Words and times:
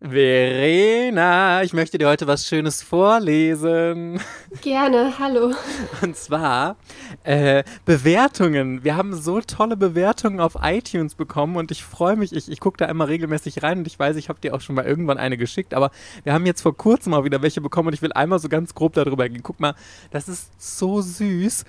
Verena, 0.00 1.64
ich 1.64 1.72
möchte 1.72 1.98
dir 1.98 2.06
heute 2.06 2.28
was 2.28 2.46
Schönes 2.46 2.84
vorlesen. 2.84 4.20
Gerne, 4.62 5.18
hallo. 5.18 5.52
Und 6.00 6.16
zwar 6.16 6.76
äh, 7.24 7.64
Bewertungen. 7.84 8.84
Wir 8.84 8.94
haben 8.94 9.12
so 9.12 9.40
tolle 9.40 9.76
Bewertungen 9.76 10.38
auf 10.38 10.56
iTunes 10.62 11.16
bekommen 11.16 11.56
und 11.56 11.72
ich 11.72 11.82
freue 11.82 12.14
mich. 12.14 12.32
Ich, 12.32 12.48
ich 12.48 12.60
gucke 12.60 12.76
da 12.76 12.84
immer 12.84 13.08
regelmäßig 13.08 13.64
rein 13.64 13.78
und 13.78 13.88
ich 13.88 13.98
weiß, 13.98 14.14
ich 14.14 14.28
habe 14.28 14.40
dir 14.40 14.54
auch 14.54 14.60
schon 14.60 14.76
mal 14.76 14.84
irgendwann 14.84 15.18
eine 15.18 15.36
geschickt, 15.36 15.74
aber 15.74 15.90
wir 16.22 16.32
haben 16.32 16.46
jetzt 16.46 16.62
vor 16.62 16.76
kurzem 16.76 17.10
mal 17.10 17.24
wieder 17.24 17.42
welche 17.42 17.60
bekommen 17.60 17.88
und 17.88 17.94
ich 17.94 18.02
will 18.02 18.12
einmal 18.12 18.38
so 18.38 18.48
ganz 18.48 18.76
grob 18.76 18.92
darüber 18.92 19.28
gehen. 19.28 19.42
Guck 19.42 19.58
mal, 19.58 19.74
das 20.12 20.28
ist 20.28 20.52
so 20.58 21.00
süß. 21.00 21.64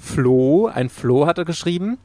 Flo, 0.00 0.66
ein 0.66 0.88
Flo 0.88 1.26
hat 1.26 1.38
er 1.38 1.44
geschrieben 1.44 1.98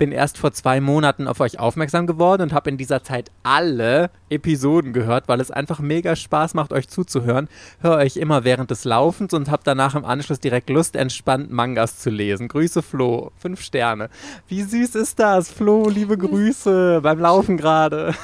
bin 0.00 0.12
erst 0.12 0.38
vor 0.38 0.50
zwei 0.52 0.80
Monaten 0.80 1.28
auf 1.28 1.40
euch 1.40 1.60
aufmerksam 1.60 2.06
geworden 2.06 2.40
und 2.40 2.52
habe 2.54 2.70
in 2.70 2.78
dieser 2.78 3.04
Zeit 3.04 3.30
alle 3.42 4.10
Episoden 4.30 4.94
gehört, 4.94 5.28
weil 5.28 5.42
es 5.42 5.50
einfach 5.50 5.78
mega 5.78 6.16
Spaß 6.16 6.54
macht, 6.54 6.72
euch 6.72 6.88
zuzuhören. 6.88 7.48
Höre 7.80 7.98
euch 7.98 8.16
immer 8.16 8.42
während 8.42 8.70
des 8.70 8.84
Laufens 8.84 9.34
und 9.34 9.50
habe 9.50 9.60
danach 9.62 9.94
im 9.94 10.06
Anschluss 10.06 10.40
direkt 10.40 10.70
Lust, 10.70 10.96
entspannt 10.96 11.52
Mangas 11.52 11.98
zu 11.98 12.08
lesen. 12.08 12.48
Grüße 12.48 12.80
Flo, 12.80 13.30
fünf 13.36 13.60
Sterne. 13.60 14.08
Wie 14.48 14.62
süß 14.62 14.94
ist 14.94 15.18
das, 15.18 15.50
Flo? 15.50 15.90
Liebe 15.90 16.16
Grüße 16.16 17.02
beim 17.02 17.20
Laufen 17.20 17.58
gerade. 17.58 18.14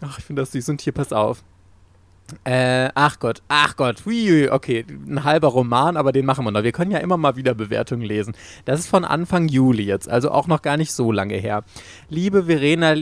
Ach, 0.00 0.18
ich 0.18 0.24
finde 0.24 0.40
das 0.40 0.52
süß 0.52 0.70
und 0.70 0.80
hier, 0.80 0.94
pass 0.94 1.12
auf. 1.12 1.44
Äh, 2.44 2.90
ach 2.94 3.18
Gott, 3.18 3.42
ach 3.48 3.76
Gott, 3.76 4.04
hui, 4.04 4.48
okay, 4.48 4.84
ein 5.08 5.24
halber 5.24 5.48
Roman, 5.48 5.96
aber 5.96 6.12
den 6.12 6.26
machen 6.26 6.44
wir 6.44 6.50
noch. 6.50 6.62
Wir 6.62 6.72
können 6.72 6.90
ja 6.90 6.98
immer 6.98 7.16
mal 7.16 7.36
wieder 7.36 7.54
Bewertungen 7.54 8.02
lesen. 8.02 8.34
Das 8.64 8.80
ist 8.80 8.88
von 8.88 9.04
Anfang 9.04 9.48
Juli 9.48 9.84
jetzt, 9.84 10.08
also 10.08 10.30
auch 10.30 10.46
noch 10.46 10.62
gar 10.62 10.76
nicht 10.76 10.92
so 10.92 11.12
lange 11.12 11.34
her. 11.36 11.64
Liebe 12.08 12.44
Verena, 12.44 12.94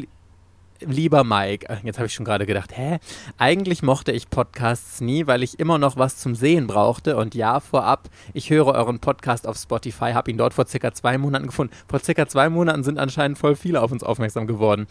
lieber 0.80 1.24
Mike, 1.24 1.68
äh, 1.68 1.76
jetzt 1.84 1.98
habe 1.98 2.06
ich 2.06 2.14
schon 2.14 2.24
gerade 2.24 2.46
gedacht, 2.46 2.76
hä? 2.76 2.98
Eigentlich 3.38 3.82
mochte 3.82 4.12
ich 4.12 4.30
Podcasts 4.30 5.00
nie, 5.00 5.26
weil 5.26 5.42
ich 5.42 5.58
immer 5.58 5.78
noch 5.78 5.96
was 5.96 6.16
zum 6.16 6.34
Sehen 6.34 6.66
brauchte. 6.66 7.16
Und 7.16 7.34
ja, 7.34 7.60
vorab, 7.60 8.08
ich 8.32 8.50
höre 8.50 8.66
euren 8.66 8.98
Podcast 8.98 9.46
auf 9.46 9.56
Spotify, 9.56 10.12
habe 10.12 10.30
ihn 10.30 10.38
dort 10.38 10.54
vor 10.54 10.66
circa 10.66 10.92
zwei 10.92 11.18
Monaten 11.18 11.46
gefunden. 11.46 11.72
Vor 11.88 12.00
circa 12.00 12.26
zwei 12.26 12.48
Monaten 12.48 12.82
sind 12.82 12.98
anscheinend 12.98 13.38
voll 13.38 13.56
viele 13.56 13.82
auf 13.82 13.92
uns 13.92 14.02
aufmerksam 14.02 14.46
geworden. 14.46 14.86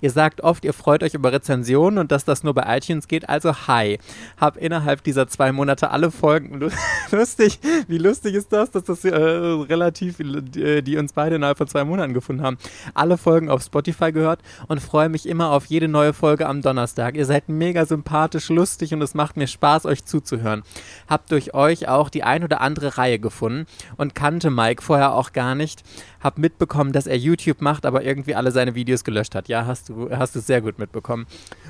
Ihr 0.00 0.10
sagt 0.10 0.40
oft, 0.40 0.64
ihr 0.64 0.72
freut 0.72 1.02
euch 1.02 1.14
über 1.14 1.32
Rezensionen 1.32 1.98
und 1.98 2.12
dass 2.12 2.24
das 2.24 2.42
nur 2.42 2.54
bei 2.54 2.76
iTunes 2.76 3.08
geht. 3.08 3.28
Also 3.28 3.54
hi, 3.66 3.98
habe 4.38 4.60
innerhalb 4.60 5.02
dieser 5.02 5.28
zwei 5.28 5.52
Monate 5.52 5.90
alle 5.90 6.10
Folgen, 6.10 6.70
lustig, 7.10 7.58
wie 7.88 7.98
lustig 7.98 8.34
ist 8.34 8.52
das, 8.52 8.70
dass 8.70 8.84
das 8.84 9.04
äh, 9.04 9.14
relativ, 9.14 10.20
äh, 10.20 10.82
die 10.82 10.96
uns 10.96 11.12
beide 11.12 11.36
innerhalb 11.36 11.58
von 11.58 11.68
zwei 11.68 11.84
Monaten 11.84 12.14
gefunden 12.14 12.42
haben, 12.42 12.58
alle 12.94 13.18
Folgen 13.18 13.50
auf 13.50 13.62
Spotify 13.62 14.12
gehört 14.12 14.40
und 14.68 14.80
freue 14.80 15.08
mich 15.08 15.26
immer 15.26 15.33
immer 15.34 15.50
auf 15.50 15.66
jede 15.66 15.88
neue 15.88 16.12
Folge 16.12 16.46
am 16.46 16.62
Donnerstag. 16.62 17.16
Ihr 17.16 17.26
seid 17.26 17.48
mega 17.48 17.84
sympathisch, 17.86 18.50
lustig 18.50 18.94
und 18.94 19.02
es 19.02 19.14
macht 19.14 19.36
mir 19.36 19.48
Spaß, 19.48 19.84
euch 19.84 20.04
zuzuhören. 20.04 20.62
Hab 21.08 21.26
durch 21.26 21.54
euch 21.54 21.88
auch 21.88 22.08
die 22.08 22.22
ein 22.22 22.44
oder 22.44 22.60
andere 22.60 22.98
Reihe 22.98 23.18
gefunden 23.18 23.66
und 23.96 24.14
kannte 24.14 24.50
Mike 24.50 24.80
vorher 24.80 25.12
auch 25.12 25.32
gar 25.32 25.56
nicht. 25.56 25.82
Hab 26.24 26.38
mitbekommen, 26.38 26.92
dass 26.92 27.06
er 27.06 27.18
YouTube 27.18 27.60
macht, 27.60 27.84
aber 27.84 28.02
irgendwie 28.02 28.34
alle 28.34 28.50
seine 28.50 28.74
Videos 28.74 29.04
gelöscht 29.04 29.34
hat. 29.34 29.46
Ja, 29.48 29.66
hast 29.66 29.90
du, 29.90 30.10
hast 30.10 30.34
es 30.34 30.46
sehr 30.46 30.62
gut 30.62 30.78
mitbekommen. 30.78 31.26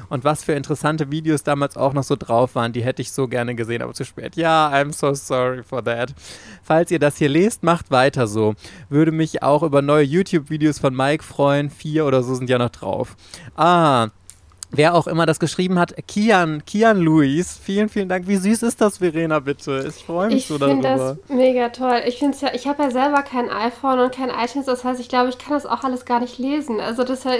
Und 0.09 0.23
was 0.23 0.45
für 0.45 0.53
interessante 0.53 1.11
Videos 1.11 1.43
damals 1.43 1.77
auch 1.77 1.93
noch 1.93 2.05
so 2.05 2.15
drauf 2.15 2.55
waren, 2.55 2.73
die 2.73 2.85
hätte 2.85 3.03
ich 3.03 3.11
so 3.11 3.27
gerne 3.27 3.57
gesehen, 3.57 3.83
aber 3.83 3.93
zu 3.95 4.05
spät. 4.05 4.37
Ja, 4.37 4.73
I'm 4.73 4.93
so 4.93 5.13
sorry 5.13 5.65
for 5.65 5.85
that. 5.85 6.15
Falls 6.63 6.93
ihr 6.93 7.01
das 7.01 7.17
hier 7.17 7.29
lest, 7.29 7.65
macht 7.65 7.91
weiter 7.91 8.29
so. 8.29 8.55
Würde 8.89 9.11
mich 9.11 9.43
auch 9.43 9.65
über 9.65 9.83
neue 9.83 10.05
YouTube-Videos 10.05 10.79
von 10.79 10.95
Mike 10.95 11.25
freuen. 11.25 11.69
Vier 11.69 12.07
oder 12.07 12.23
so 12.23 12.37
sind 12.37 12.49
ja 12.49 12.59
noch 12.59 12.71
drauf. 12.71 13.17
Ah, 13.57 14.11
wer 14.77 14.95
auch 14.95 15.07
immer 15.07 15.27
das 15.27 15.41
geschrieben 15.41 15.79
hat, 15.79 15.95
Kian, 16.07 16.65
Kian 16.65 16.99
Luis, 16.99 17.59
vielen, 17.63 17.89
vielen 17.89 18.09
Dank. 18.09 18.27
Wie 18.29 18.37
süß 18.37 18.63
ist 18.63 18.81
das, 18.81 18.99
Verena, 18.99 19.41
bitte? 19.41 19.85
Ich 19.89 20.05
freue 20.05 20.29
mich 20.29 20.37
ich 20.37 20.47
so 20.47 20.59
darüber. 20.59 20.77
Ich 20.77 20.87
finde 20.87 21.19
das 21.29 21.37
mega 21.37 21.69
toll. 21.71 22.03
Ich 22.07 22.21
ja, 22.21 22.55
ich 22.55 22.67
habe 22.67 22.83
ja 22.85 22.91
selber 22.91 23.23
kein 23.23 23.51
iPhone 23.51 24.01
und 24.01 24.13
kein 24.13 24.31
iTunes, 24.31 24.67
das 24.67 24.85
heißt, 24.85 25.01
ich 25.01 25.09
glaube, 25.09 25.29
ich 25.31 25.39
kann 25.39 25.53
das 25.53 25.67
auch 25.67 25.85
alles 25.85 26.05
gar 26.05 26.21
nicht 26.21 26.39
lesen. 26.39 26.81
Also 26.81 27.05
das 27.05 27.25
höre 27.25 27.39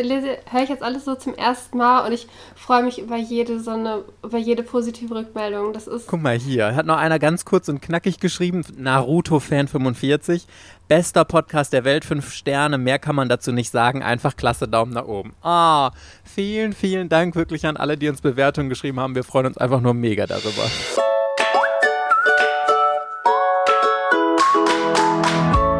hör 0.51 0.63
ich 0.63 0.69
jetzt 0.69 0.83
alles 0.83 1.05
so 1.05 1.15
zum 1.15 1.35
ersten 1.35 1.79
Mal 1.79 2.07
und 2.07 2.13
ich 2.13 2.29
freue 2.55 2.83
mich 2.83 3.01
über 3.01 3.17
jede 3.17 3.61
so 3.61 3.71
eine, 3.71 4.05
über 4.23 4.39
jede 4.39 4.63
positive 4.63 5.15
Rückmeldung. 5.15 5.73
Das 5.73 5.87
ist. 5.87 6.07
Guck 6.07 6.23
mal 6.23 6.39
hier, 6.39 6.75
hat 6.75 6.87
noch 6.87 6.97
einer 6.97 7.19
ganz 7.19 7.45
kurz 7.45 7.69
und 7.69 7.81
knackig 7.81 8.21
geschrieben, 8.21 8.65
Naruto 8.77 9.41
Fan 9.41 9.69
45. 9.69 10.47
Bester 10.87 11.25
Podcast 11.25 11.73
der 11.73 11.85
Welt, 11.85 12.05
fünf 12.05 12.33
Sterne. 12.33 12.77
Mehr 12.77 12.99
kann 12.99 13.17
man 13.17 13.29
dazu 13.31 13.53
nicht 13.53 13.71
sagen. 13.71 14.03
Einfach 14.03 14.37
klasse 14.37 14.69
Daumen 14.69 14.93
nach 14.93 15.07
oben. 15.07 15.33
Ah, 15.43 15.93
vielen, 16.25 16.75
vielen 16.75 17.09
Dank 17.09 17.37
wirklich 17.37 17.67
an 17.67 17.79
alle, 17.79 17.97
die 17.97 18.09
uns 18.09 18.21
Bewertungen 18.21 18.69
geschrieben 18.69 19.01
haben. 19.01 19.15
Wir 19.15 19.25
freuen 19.25 19.47
uns 19.47 19.57
einfach 19.57 19.81
nur 19.81 19.95
mega 19.95 20.27
darüber. 20.27 20.63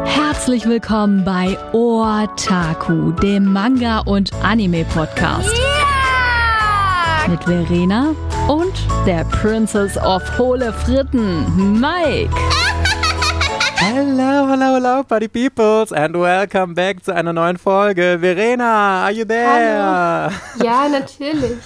Herzlich 0.05 0.65
willkommen 0.65 1.23
bei 1.23 1.55
Otaku, 1.71 3.11
dem 3.11 3.53
Manga- 3.53 3.99
und 3.99 4.33
Anime-Podcast. 4.43 5.55
Yeah! 5.55 7.27
Mit 7.27 7.43
Verena 7.43 8.15
und 8.47 8.73
der 9.05 9.23
Princess 9.25 9.97
of 9.97 10.23
Hohle 10.37 10.73
Fritten, 10.73 11.79
Mike. 11.79 12.29
Hello, 13.77 14.34
hello, 14.57 14.75
hello, 14.75 15.03
Party 15.03 15.27
Peoples, 15.27 15.91
and 15.91 16.15
welcome 16.15 16.75
back 16.75 17.03
zu 17.03 17.13
einer 17.13 17.33
neuen 17.33 17.57
Folge. 17.57 18.19
Verena, 18.21 19.03
are 19.03 19.11
you 19.11 19.25
there? 19.25 19.49
Hallo. 19.49 20.33
Ja, 20.63 20.87
natürlich. 20.89 21.59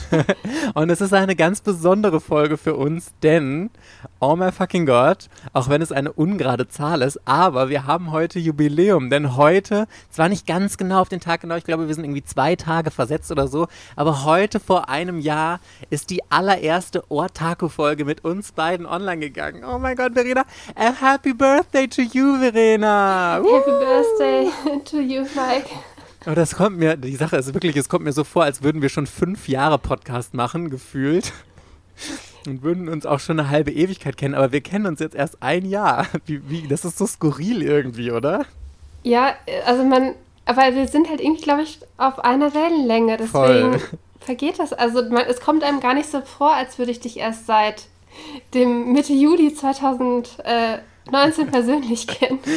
und 0.74 0.90
es 0.90 1.00
ist 1.00 1.14
eine 1.14 1.36
ganz 1.36 1.62
besondere 1.62 2.20
Folge 2.20 2.58
für 2.58 2.76
uns, 2.76 3.12
denn, 3.22 3.70
oh 4.20 4.36
my 4.36 4.52
fucking 4.52 4.88
God, 4.88 5.30
auch 5.54 5.70
wenn 5.70 5.84
es 5.84 5.92
eine 5.92 6.12
ungerade 6.12 6.68
Zahl 6.68 7.04
ist, 7.04 7.20
aber 7.26 7.70
wir 7.70 7.86
haben 7.86 8.12
heute 8.12 8.40
Jubiläum, 8.40 9.12
denn 9.12 9.36
heute, 9.38 9.88
zwar 10.10 10.28
nicht 10.28 10.48
ganz 10.48 10.78
genau 10.78 11.02
auf 11.02 11.10
den 11.10 11.20
Tag 11.20 11.42
genau, 11.42 11.58
ich 11.58 11.66
glaube, 11.66 11.88
wir 11.88 11.94
sind 11.94 12.06
irgendwie 12.06 12.24
zwei 12.24 12.56
Tage 12.56 12.90
versetzt 12.90 13.32
oder 13.32 13.48
so, 13.48 13.68
aber 13.96 14.26
heute 14.26 14.60
vor 14.60 14.90
einem 14.90 15.20
Jahr 15.20 15.60
ist 15.92 16.10
die 16.10 16.24
allererste 16.32 17.04
Ortaku-Folge 17.12 18.04
mit 18.04 18.26
uns 18.26 18.52
beiden 18.52 18.88
online 18.88 19.20
gegangen. 19.20 19.64
Oh 19.64 19.78
my 19.78 19.94
God, 19.94 20.14
Verena, 20.14 20.44
a 20.76 20.92
happy 20.92 21.34
birthday 21.34 21.88
to 21.88 22.02
you, 22.02 22.40
Verena. 22.40 22.80
Happy 22.90 23.72
uh. 23.72 23.80
Birthday 23.80 24.52
to 24.86 25.00
you, 25.00 25.22
Mike. 25.36 25.70
Aber 26.26 26.36
das 26.36 26.56
kommt 26.56 26.78
mir, 26.78 26.98
die 26.98 27.16
Sache 27.16 27.38
ist 27.38 27.54
wirklich, 27.54 27.76
es 27.76 27.88
kommt 27.88 28.04
mir 28.04 28.12
so 28.12 28.24
vor, 28.24 28.44
als 28.44 28.64
würden 28.64 28.82
wir 28.82 28.90
schon 28.90 29.08
fünf 29.08 29.48
Jahre 29.48 29.78
Podcast 29.78 30.34
machen, 30.34 30.70
gefühlt. 30.70 31.32
Und 32.48 32.64
würden 32.64 32.90
uns 32.90 33.06
auch 33.06 33.20
schon 33.20 33.40
eine 33.40 33.50
halbe 33.50 33.72
Ewigkeit 33.72 34.18
kennen, 34.18 34.34
aber 34.34 34.52
wir 34.52 34.62
kennen 34.62 34.86
uns 34.86 35.00
jetzt 35.00 35.16
erst 35.16 35.42
ein 35.44 35.66
Jahr. 35.66 36.08
Wie, 36.26 36.42
wie, 36.50 36.68
das 36.68 36.84
ist 36.86 36.98
so 36.98 37.06
skurril 37.06 37.62
irgendwie, 37.62 38.12
oder? 38.12 38.46
Ja, 39.04 39.36
also 39.66 39.84
man, 39.84 40.16
aber 40.46 40.74
wir 40.74 40.88
sind 40.88 41.10
halt 41.10 41.22
irgendwie, 41.22 41.44
glaube 41.44 41.62
ich, 41.62 41.80
auf 41.98 42.20
einer 42.20 42.54
Wellenlänge. 42.54 43.18
Deswegen 43.18 43.30
Voll. 43.30 43.82
vergeht 44.20 44.58
das. 44.58 44.74
Also 44.74 45.04
man, 45.10 45.26
es 45.28 45.42
kommt 45.42 45.64
einem 45.64 45.80
gar 45.80 45.94
nicht 45.94 46.10
so 46.10 46.22
vor, 46.22 46.54
als 46.54 46.80
würde 46.80 46.92
ich 46.92 47.00
dich 47.00 47.18
erst 47.18 47.46
seit 47.46 47.84
dem 48.54 48.94
Mitte 48.94 49.14
Juli 49.14 49.54
2000. 49.54 50.40
Äh, 50.44 50.80
19 51.12 51.48
persönlich 51.48 52.08
kennen. 52.08 52.40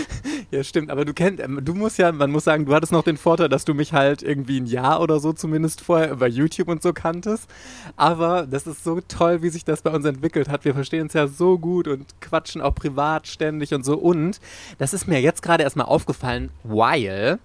Ja, 0.51 0.63
stimmt, 0.63 0.91
aber 0.91 1.07
du 1.07 1.15
kennst, 1.15 1.43
ähm, 1.43 1.61
du 1.63 1.73
musst 1.73 1.99
ja, 1.99 2.13
man 2.13 2.31
muss 2.31 2.45
sagen, 2.45 2.67
du 2.67 2.75
hattest 2.75 2.93
noch 2.93 3.03
den 3.03 3.17
Vorteil, 3.17 3.49
dass 3.49 3.65
du 3.65 3.73
mich 3.73 3.95
halt 3.95 4.23
irgendwie 4.23 4.61
ein 4.61 4.67
Jahr 4.67 5.01
oder 5.01 5.19
so 5.19 5.33
zumindest 5.33 5.81
vorher 5.81 6.11
über 6.11 6.27
YouTube 6.27 6.69
und 6.69 6.83
so 6.83 6.93
kanntest. 6.93 7.49
Aber 7.97 8.47
das 8.47 8.67
ist 8.67 8.85
so 8.85 9.01
toll, 9.01 9.41
wie 9.41 9.49
sich 9.49 9.65
das 9.65 9.81
bei 9.81 9.91
uns 9.91 10.05
entwickelt 10.05 10.51
hat. 10.51 10.67
Wir 10.67 10.75
verstehen 10.75 11.05
uns 11.05 11.15
ja 11.15 11.27
so 11.27 11.59
gut 11.59 11.89
und 11.89 12.21
quatschen 12.21 12.61
auch 12.61 12.75
privat 12.75 13.27
ständig 13.29 13.73
und 13.73 13.83
so. 13.83 13.97
Und 13.97 14.41
das 14.77 14.93
ist 14.93 15.09
mir 15.09 15.23
jetzt 15.23 15.43
gerade 15.43 15.63
erstmal 15.63 15.87
aufgefallen, 15.87 16.51
weil 16.65 17.39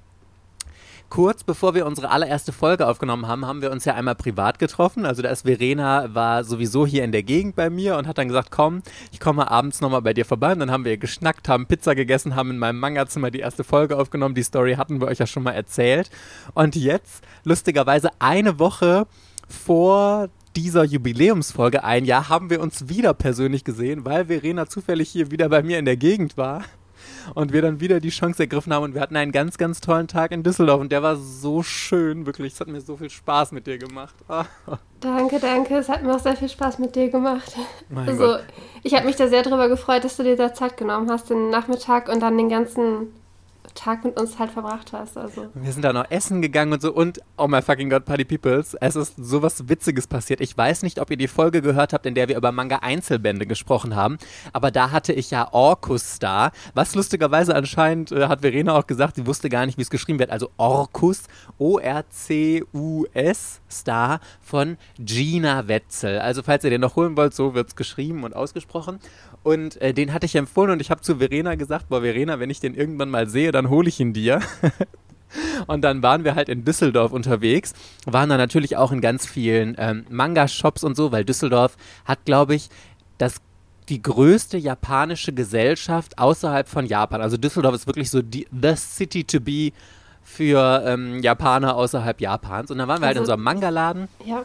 kurz 1.10 1.44
bevor 1.44 1.74
wir 1.74 1.86
unsere 1.86 2.10
allererste 2.10 2.52
Folge 2.52 2.88
aufgenommen 2.88 3.28
haben, 3.28 3.46
haben 3.46 3.62
wir 3.62 3.72
uns 3.72 3.86
ja 3.86 3.94
einmal 3.94 4.16
privat 4.16 4.60
getroffen. 4.60 5.06
Also 5.06 5.22
da 5.22 5.30
ist 5.30 5.44
Verena, 5.44 6.14
war 6.14 6.44
sowieso 6.44 6.86
hier 6.86 7.04
in 7.04 7.12
der 7.12 7.24
Gegend 7.24 7.56
bei 7.56 7.70
mir 7.70 7.98
und 7.98 8.08
hat 8.08 8.18
dann 8.18 8.28
gesagt, 8.28 8.52
komm, 8.52 8.82
ich 9.12 9.20
komme 9.20 9.50
abends 9.50 9.82
nochmal 9.82 10.02
bei 10.02 10.14
dir 10.14 10.26
vorbei. 10.26 10.52
Und 10.52 10.60
dann 10.60 10.72
haben 10.72 10.86
wir 10.86 10.98
geschnackt, 10.98 11.50
haben 11.50 11.66
Pizza 11.66 11.96
gegessen, 11.96 12.36
haben 12.36 12.52
in 12.52 12.58
meinem 12.58 12.80
Manga-Zimmer 12.80 13.32
die 13.32 13.40
erste 13.40 13.64
Folge 13.64 13.98
aufgenommen. 13.98 14.36
Die 14.36 14.44
Story 14.44 14.76
hatten 14.76 15.00
wir 15.02 15.08
euch 15.08 15.20
ja 15.20 15.28
schon 15.28 15.44
mal 15.44 15.52
erzählt. 15.52 16.10
Und 16.54 16.76
jetzt, 16.76 17.24
lustigerweise, 17.44 18.10
eine 18.20 18.60
Woche 18.60 19.08
vor 19.48 20.30
dieser 20.56 20.84
Jubiläumsfolge 20.84 21.84
ein 21.84 22.06
Jahr 22.06 22.30
haben 22.30 22.50
wir 22.50 22.60
uns 22.62 22.90
wieder 22.90 23.14
persönlich 23.14 23.64
gesehen, 23.64 24.06
weil 24.06 24.26
Verena 24.26 24.66
zufällig 24.66 25.10
hier 25.10 25.30
wieder 25.30 25.50
bei 25.50 25.62
mir 25.62 25.78
in 25.78 25.86
der 25.86 25.98
Gegend 25.98 26.36
war 26.36 26.64
und 27.36 27.54
wir 27.54 27.62
dann 27.62 27.80
wieder 27.80 28.00
die 28.00 28.10
Chance 28.10 28.44
ergriffen 28.44 28.74
haben 28.74 28.84
und 28.84 28.94
wir 28.94 29.02
hatten 29.02 29.16
einen 29.16 29.32
ganz, 29.32 29.58
ganz 29.58 29.82
tollen 29.82 30.08
Tag 30.08 30.32
in 30.32 30.44
Düsseldorf 30.44 30.82
und 30.82 30.92
der 30.92 31.04
war 31.04 31.16
so 31.16 31.64
schön, 31.64 32.26
wirklich. 32.26 32.54
Es 32.54 32.60
hat 32.60 32.68
mir 32.68 32.82
so 32.82 32.98
viel 32.98 33.10
Spaß 33.10 33.52
mit 33.52 33.68
dir 33.68 33.78
gemacht. 33.78 34.16
Ah. 34.28 34.46
Danke, 35.00 35.40
danke. 35.40 35.78
Es 35.78 35.90
hat 35.90 36.04
mir 36.04 36.16
auch 36.16 36.20
sehr 36.20 36.36
viel 36.36 36.50
Spaß 36.50 36.80
mit 36.80 36.96
dir 36.96 37.10
gemacht. 37.10 37.56
Mein 37.90 38.10
also, 38.10 38.26
Gott. 38.26 38.44
ich 38.84 38.96
habe 38.96 39.06
mich 39.06 39.16
da 39.16 39.28
sehr 39.28 39.44
darüber 39.44 39.70
gefreut, 39.70 40.04
dass 40.04 40.18
du 40.18 40.24
dir 40.24 40.36
da 40.36 40.54
Zeit 40.54 40.78
genommen 40.78 41.10
hast, 41.10 41.30
den 41.30 41.50
Nachmittag 41.50 42.10
und 42.10 42.20
dann 42.22 42.38
den 42.38 42.50
ganzen 42.50 43.14
Tag 43.78 44.04
mit 44.04 44.20
uns 44.20 44.40
halt 44.40 44.52
verbracht 44.52 44.92
hast. 44.92 45.18
Also. 45.18 45.48
Wir 45.54 45.72
sind 45.72 45.84
da 45.84 45.94
noch 45.94 46.10
essen 46.10 46.42
gegangen 46.42 46.74
und 46.74 46.82
so 46.82 46.92
und 46.92 47.22
oh 47.38 47.48
my 47.48 47.62
fucking 47.62 47.90
God, 47.90 48.06
Party 48.06 48.26
Peoples, 48.26 48.76
es 48.82 48.96
ist 48.96 49.14
sowas 49.18 49.70
Witziges 49.70 50.08
passiert. 50.08 50.42
Ich 50.42 50.58
weiß 50.58 50.84
nicht, 50.84 51.00
ob 51.00 51.12
ihr 51.12 51.18
die 51.18 51.28
Folge 51.28 51.62
gehört 51.62 51.94
habt, 51.94 52.06
in 52.06 52.16
der 52.16 52.28
wir 52.28 52.36
über 52.36 52.52
Manga-Einzelbände 52.52 53.46
gesprochen 53.46 53.96
haben, 53.96 54.18
aber 54.52 54.72
da 54.72 54.92
hatte 54.92 55.14
ich 55.14 55.32
ja 55.32 55.54
Orkus 55.54 56.20
da, 56.20 56.52
was 56.74 56.96
lustigerweise 56.96 57.56
anscheinend, 57.56 58.12
äh, 58.12 58.28
hat 58.28 58.42
Verena 58.42 58.76
auch 58.76 58.88
gesagt, 58.88 59.16
sie 59.16 59.28
wusste 59.28 59.50
gar 59.50 59.66
nicht, 59.66 59.78
wie 59.78 59.84
es 59.84 59.90
geschrieben 59.90 60.20
wird, 60.20 60.32
also 60.32 60.50
Orkus, 60.58 61.24
O-R-C-U-S, 61.60 63.62
Star 63.70 64.20
von 64.42 64.78
Gina 64.98 65.68
Wetzel. 65.68 66.20
Also 66.20 66.42
falls 66.42 66.64
ihr 66.64 66.72
den 66.72 66.82
noch 66.82 66.96
holen 66.96 67.16
wollt, 67.16 67.34
so 67.34 67.54
wird 67.54 67.70
es 67.70 67.76
geschrieben 67.76 68.24
und 68.24 68.36
ausgesprochen. 68.36 69.00
Und 69.44 69.80
äh, 69.82 69.94
den 69.94 70.14
hatte 70.14 70.26
ich 70.26 70.36
empfohlen 70.36 70.72
und 70.72 70.82
ich 70.82 70.92
habe 70.92 71.02
zu 71.02 71.18
Verena 71.18 71.56
gesagt, 71.56 71.90
boah 71.90 72.02
Verena, 72.02 72.40
wenn 72.40 72.50
ich 72.50 72.60
den 72.60 72.74
irgendwann 72.74 73.10
mal 73.10 73.30
sehe, 73.30 73.52
dann 73.52 73.67
hole 73.70 73.90
ich 73.90 74.00
ihn 74.00 74.14
dir. 74.14 74.42
Und 75.68 75.82
dann 75.82 76.02
waren 76.02 76.24
wir 76.24 76.36
halt 76.36 76.50
in 76.50 76.64
Düsseldorf 76.64 77.12
unterwegs, 77.12 77.74
waren 78.06 78.30
da 78.30 78.38
natürlich 78.38 78.78
auch 78.78 78.92
in 78.92 79.02
ganz 79.02 79.26
vielen 79.26 79.76
ähm, 79.78 80.06
Manga-Shops 80.10 80.86
und 80.86 80.96
so, 80.96 81.12
weil 81.12 81.26
Düsseldorf 81.26 81.76
hat, 82.06 82.24
glaube 82.24 82.56
ich, 82.56 82.70
das 83.18 83.42
die 83.90 84.02
größte 84.02 84.58
japanische 84.58 85.34
Gesellschaft 85.34 86.18
außerhalb 86.18 86.68
von 86.68 86.86
Japan. 86.86 87.22
Also 87.22 87.38
Düsseldorf 87.38 87.76
ist 87.76 87.88
wirklich 87.88 88.10
so 88.10 88.22
die, 88.22 88.48
the 88.52 88.76
city 88.76 89.24
to 89.24 89.40
be 89.40 89.72
für 90.24 90.84
ähm, 90.86 91.22
Japaner 91.22 91.76
außerhalb 91.76 92.20
Japans. 92.20 92.70
Und 92.70 92.80
dann 92.80 92.88
waren 92.88 93.02
wir 93.02 93.08
also, 93.08 93.08
halt 93.08 93.16
in 93.18 93.22
also 93.22 93.30
so 93.30 93.34
einem 93.34 93.44
Manga-Laden. 93.44 94.08
Ja. 94.26 94.44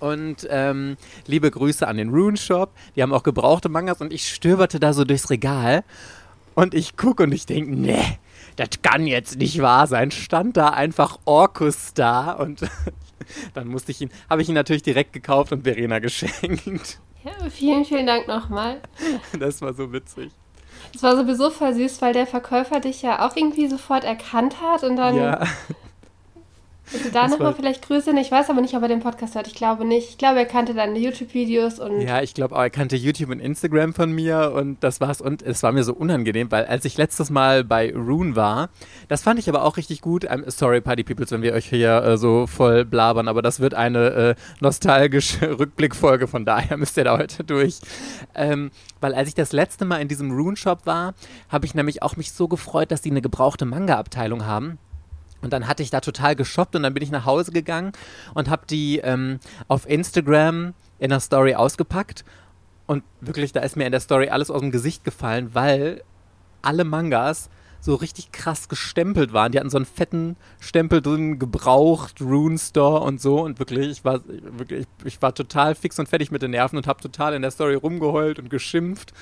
Und 0.00 0.48
ähm, 0.50 0.96
liebe 1.26 1.50
Grüße 1.50 1.86
an 1.86 1.98
den 1.98 2.08
Rune 2.08 2.36
Shop. 2.36 2.72
Die 2.96 3.02
haben 3.02 3.12
auch 3.12 3.22
gebrauchte 3.22 3.68
Mangas 3.68 4.00
und 4.00 4.12
ich 4.12 4.28
stöberte 4.28 4.80
da 4.80 4.92
so 4.92 5.04
durchs 5.04 5.30
Regal 5.30 5.84
und 6.54 6.74
ich 6.74 6.96
gucke 6.96 7.22
und 7.22 7.32
ich 7.32 7.46
denke, 7.46 7.76
nee, 7.76 8.18
das 8.60 8.82
kann 8.82 9.06
jetzt 9.06 9.38
nicht 9.38 9.62
wahr 9.62 9.86
sein. 9.86 10.10
Stand 10.10 10.58
da 10.58 10.68
einfach 10.68 11.18
Orkus 11.24 11.94
da 11.94 12.32
und 12.32 12.60
dann 13.54 13.68
musste 13.68 13.90
ich 13.90 14.02
ihn, 14.02 14.10
habe 14.28 14.42
ich 14.42 14.50
ihn 14.50 14.54
natürlich 14.54 14.82
direkt 14.82 15.14
gekauft 15.14 15.52
und 15.52 15.62
Verena 15.64 15.98
geschenkt. 15.98 17.00
Ja, 17.24 17.48
vielen, 17.48 17.86
vielen 17.86 18.06
Dank 18.06 18.28
nochmal. 18.28 18.82
Das 19.38 19.62
war 19.62 19.72
so 19.72 19.92
witzig. 19.94 20.30
Es 20.94 21.02
war 21.02 21.16
sowieso 21.16 21.48
voll 21.50 21.74
süß, 21.74 22.02
weil 22.02 22.12
der 22.12 22.26
Verkäufer 22.26 22.80
dich 22.80 23.00
ja 23.00 23.26
auch 23.26 23.34
irgendwie 23.34 23.66
sofort 23.66 24.04
erkannt 24.04 24.60
hat 24.60 24.84
und 24.84 24.96
dann 24.96 25.16
ja. 25.16 25.46
Also 26.92 27.10
da 27.10 27.28
nochmal 27.28 27.54
vielleicht 27.54 27.86
Grüße. 27.86 28.10
Ich 28.20 28.30
weiß 28.30 28.50
aber 28.50 28.60
nicht, 28.60 28.74
ob 28.74 28.82
er 28.82 28.88
den 28.88 29.00
Podcast 29.00 29.34
hört. 29.34 29.46
Ich 29.46 29.54
glaube 29.54 29.84
nicht. 29.84 30.10
Ich 30.10 30.18
glaube, 30.18 30.38
er 30.38 30.46
kannte 30.46 30.74
deine 30.74 30.98
YouTube-Videos 30.98 31.78
und. 31.78 32.00
Ja, 32.00 32.22
ich 32.22 32.34
glaube 32.34 32.56
auch, 32.56 32.60
er 32.60 32.70
kannte 32.70 32.96
YouTube 32.96 33.30
und 33.30 33.40
Instagram 33.40 33.94
von 33.94 34.12
mir 34.12 34.52
und 34.54 34.82
das 34.82 35.00
war's. 35.00 35.20
Und 35.20 35.42
es 35.42 35.62
war 35.62 35.72
mir 35.72 35.84
so 35.84 35.94
unangenehm, 35.94 36.50
weil 36.50 36.66
als 36.66 36.84
ich 36.84 36.96
letztes 36.96 37.30
Mal 37.30 37.64
bei 37.64 37.94
Rune 37.94 38.36
war, 38.36 38.70
das 39.08 39.22
fand 39.22 39.38
ich 39.38 39.48
aber 39.48 39.64
auch 39.64 39.76
richtig 39.76 40.00
gut. 40.00 40.28
I'm 40.30 40.50
sorry, 40.50 40.80
Party 40.80 41.04
Peoples, 41.04 41.30
wenn 41.30 41.42
wir 41.42 41.54
euch 41.54 41.66
hier 41.68 42.02
äh, 42.02 42.16
so 42.18 42.46
voll 42.46 42.84
blabern, 42.84 43.28
aber 43.28 43.42
das 43.42 43.60
wird 43.60 43.74
eine 43.74 44.10
äh, 44.10 44.34
nostalgische 44.60 45.58
Rückblickfolge, 45.58 46.26
von 46.26 46.44
daher 46.44 46.76
müsst 46.76 46.96
ihr 46.96 47.04
da 47.04 47.18
heute 47.18 47.44
durch. 47.44 47.80
Ähm, 48.34 48.70
weil 49.00 49.14
als 49.14 49.28
ich 49.28 49.34
das 49.34 49.52
letzte 49.52 49.84
Mal 49.84 50.00
in 50.00 50.08
diesem 50.08 50.30
Rune-Shop 50.32 50.86
war, 50.86 51.14
habe 51.48 51.66
ich 51.66 51.74
nämlich 51.74 52.02
auch 52.02 52.16
mich 52.16 52.32
so 52.32 52.48
gefreut, 52.48 52.90
dass 52.90 53.00
die 53.00 53.10
eine 53.10 53.22
gebrauchte 53.22 53.64
Manga-Abteilung 53.64 54.46
haben. 54.46 54.78
Und 55.42 55.52
dann 55.52 55.66
hatte 55.66 55.82
ich 55.82 55.90
da 55.90 56.00
total 56.00 56.36
geshoppt 56.36 56.76
und 56.76 56.82
dann 56.82 56.94
bin 56.94 57.02
ich 57.02 57.10
nach 57.10 57.24
Hause 57.24 57.52
gegangen 57.52 57.92
und 58.34 58.50
habe 58.50 58.66
die 58.68 58.98
ähm, 58.98 59.40
auf 59.68 59.88
Instagram 59.88 60.74
in 60.98 61.10
der 61.10 61.20
Story 61.20 61.54
ausgepackt. 61.54 62.24
Und 62.86 63.04
wirklich, 63.20 63.52
da 63.52 63.60
ist 63.60 63.76
mir 63.76 63.86
in 63.86 63.92
der 63.92 64.00
Story 64.00 64.28
alles 64.28 64.50
aus 64.50 64.60
dem 64.60 64.70
Gesicht 64.70 65.04
gefallen, 65.04 65.54
weil 65.54 66.02
alle 66.62 66.84
Mangas 66.84 67.48
so 67.80 67.94
richtig 67.94 68.32
krass 68.32 68.68
gestempelt 68.68 69.32
waren. 69.32 69.52
Die 69.52 69.58
hatten 69.58 69.70
so 69.70 69.78
einen 69.78 69.86
fetten 69.86 70.36
Stempel 70.60 71.00
drin, 71.02 71.38
gebraucht, 71.38 72.20
Rune 72.20 72.58
Store 72.58 73.00
und 73.00 73.20
so. 73.20 73.42
Und 73.42 73.58
wirklich, 73.58 73.88
ich 73.90 74.04
war 74.04 74.20
wirklich, 74.26 74.86
ich 75.04 75.20
war 75.22 75.34
total 75.34 75.74
fix 75.74 75.98
und 75.98 76.08
fertig 76.08 76.30
mit 76.30 76.42
den 76.42 76.50
Nerven 76.50 76.76
und 76.76 76.86
habe 76.86 77.00
total 77.00 77.34
in 77.34 77.42
der 77.42 77.50
Story 77.50 77.74
rumgeheult 77.74 78.38
und 78.38 78.50
geschimpft. 78.50 79.12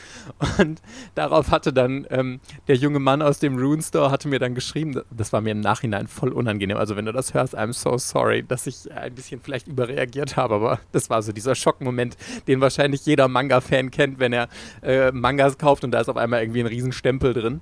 Und 0.58 0.82
darauf 1.14 1.50
hatte 1.50 1.72
dann 1.72 2.06
ähm, 2.10 2.40
der 2.66 2.76
junge 2.76 2.99
Mann 2.99 3.22
aus 3.22 3.38
dem 3.38 3.58
Rune 3.58 3.82
Store 3.82 4.10
hatte 4.10 4.28
mir 4.28 4.38
dann 4.38 4.55
geschrieben, 4.55 5.00
das 5.11 5.32
war 5.32 5.40
mir 5.40 5.50
im 5.50 5.61
Nachhinein 5.61 6.08
voll 6.08 6.32
unangenehm. 6.32 6.76
Also 6.76 6.96
wenn 6.96 7.04
du 7.04 7.12
das 7.12 7.34
hörst, 7.34 7.56
I'm 7.56 7.72
so 7.72 7.96
sorry, 7.99 8.43
dass 8.43 8.66
ich 8.66 8.90
ein 8.93 9.14
bisschen 9.14 9.40
vielleicht 9.40 9.69
überreagiert 9.69 10.37
habe, 10.37 10.54
aber 10.54 10.81
das 10.93 11.11
war 11.11 11.22
so 11.22 11.32
dieser 11.32 11.54
Schockmoment, 11.54 12.16
den 12.46 12.61
wahrscheinlich 12.61 13.06
jeder 13.06 13.28
Manga-Fan 13.28 13.90
kennt, 13.90 14.19
wenn 14.19 14.32
er 14.32 14.49
äh, 14.82 15.12
Mangas 15.12 15.58
kauft 15.58 15.84
und 15.84 15.93
da 15.93 16.00
ist 16.00 16.08
auf 16.08 16.16
einmal 16.16 16.43
irgendwie 16.43 16.61
ein 16.61 16.66
Riesenstempel 16.66 17.34
drin. 17.34 17.61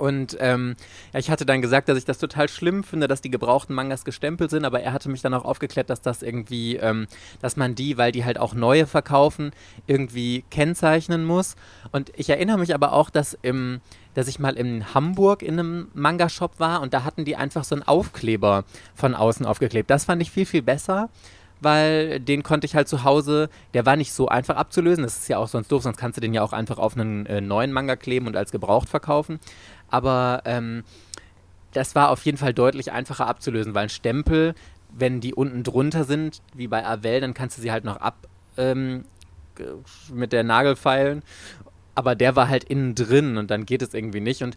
Und 0.00 0.38
ähm, 0.40 0.76
ja, 1.12 1.20
ich 1.20 1.30
hatte 1.30 1.44
dann 1.44 1.60
gesagt, 1.60 1.90
dass 1.90 1.98
ich 1.98 2.06
das 2.06 2.16
total 2.16 2.48
schlimm 2.48 2.82
finde, 2.84 3.06
dass 3.06 3.20
die 3.20 3.30
gebrauchten 3.30 3.74
Mangas 3.74 4.04
gestempelt 4.06 4.50
sind, 4.50 4.64
aber 4.64 4.80
er 4.80 4.94
hatte 4.94 5.10
mich 5.10 5.20
dann 5.20 5.34
auch 5.34 5.44
aufgeklärt, 5.44 5.90
dass 5.90 6.00
das 6.00 6.22
irgendwie, 6.22 6.76
ähm, 6.76 7.06
dass 7.42 7.56
man 7.56 7.74
die, 7.74 7.98
weil 7.98 8.10
die 8.10 8.24
halt 8.24 8.38
auch 8.38 8.54
neue 8.54 8.86
verkaufen, 8.86 9.50
irgendwie 9.86 10.42
kennzeichnen 10.50 11.24
muss. 11.24 11.54
Und 11.92 12.12
ich 12.16 12.30
erinnere 12.30 12.58
mich 12.58 12.74
aber 12.74 12.94
auch, 12.94 13.10
dass 13.10 13.36
im, 13.42 13.82
dass 14.14 14.26
ich 14.26 14.38
mal 14.38 14.56
in 14.56 14.94
Hamburg 14.94 15.42
in 15.42 15.58
einem 15.58 15.88
Manga-Shop 15.92 16.58
war 16.58 16.80
und 16.80 16.94
da 16.94 17.04
hatten 17.04 17.26
die 17.26 17.36
einfach 17.36 17.64
so 17.64 17.74
einen 17.74 17.82
Aufkleber 17.82 18.64
von 18.94 19.14
außen 19.14 19.44
aufgeklebt. 19.44 19.90
Das 19.90 20.06
fand 20.06 20.22
ich 20.22 20.30
viel, 20.30 20.46
viel 20.46 20.62
besser 20.62 21.10
weil 21.60 22.20
den 22.20 22.42
konnte 22.42 22.66
ich 22.66 22.74
halt 22.74 22.88
zu 22.88 23.04
Hause, 23.04 23.50
der 23.74 23.86
war 23.86 23.96
nicht 23.96 24.12
so 24.12 24.28
einfach 24.28 24.56
abzulösen, 24.56 25.04
das 25.04 25.18
ist 25.18 25.28
ja 25.28 25.38
auch 25.38 25.48
sonst 25.48 25.70
doof, 25.70 25.82
sonst 25.82 25.96
kannst 25.96 26.16
du 26.16 26.20
den 26.20 26.34
ja 26.34 26.42
auch 26.42 26.52
einfach 26.52 26.78
auf 26.78 26.96
einen 26.96 27.26
äh, 27.26 27.40
neuen 27.40 27.72
Manga 27.72 27.96
kleben 27.96 28.26
und 28.26 28.36
als 28.36 28.50
gebraucht 28.50 28.88
verkaufen 28.88 29.38
aber 29.90 30.42
ähm, 30.44 30.84
das 31.72 31.94
war 31.94 32.10
auf 32.10 32.24
jeden 32.24 32.38
Fall 32.38 32.54
deutlich 32.54 32.92
einfacher 32.92 33.26
abzulösen, 33.26 33.74
weil 33.74 33.84
ein 33.84 33.90
Stempel, 33.90 34.54
wenn 34.90 35.20
die 35.20 35.34
unten 35.34 35.62
drunter 35.62 36.04
sind, 36.04 36.40
wie 36.54 36.68
bei 36.68 36.84
Avell, 36.84 37.20
dann 37.20 37.34
kannst 37.34 37.58
du 37.58 37.62
sie 37.62 37.72
halt 37.72 37.84
noch 37.84 37.96
ab 37.96 38.28
ähm, 38.56 39.04
mit 40.12 40.32
der 40.32 40.42
Nagel 40.42 40.76
feilen. 40.76 41.22
Aber 41.94 42.14
der 42.14 42.34
war 42.34 42.48
halt 42.48 42.64
innen 42.64 42.94
drin 42.94 43.36
und 43.36 43.50
dann 43.50 43.66
geht 43.66 43.82
es 43.82 43.94
irgendwie 43.94 44.20
nicht. 44.20 44.42
Und 44.42 44.56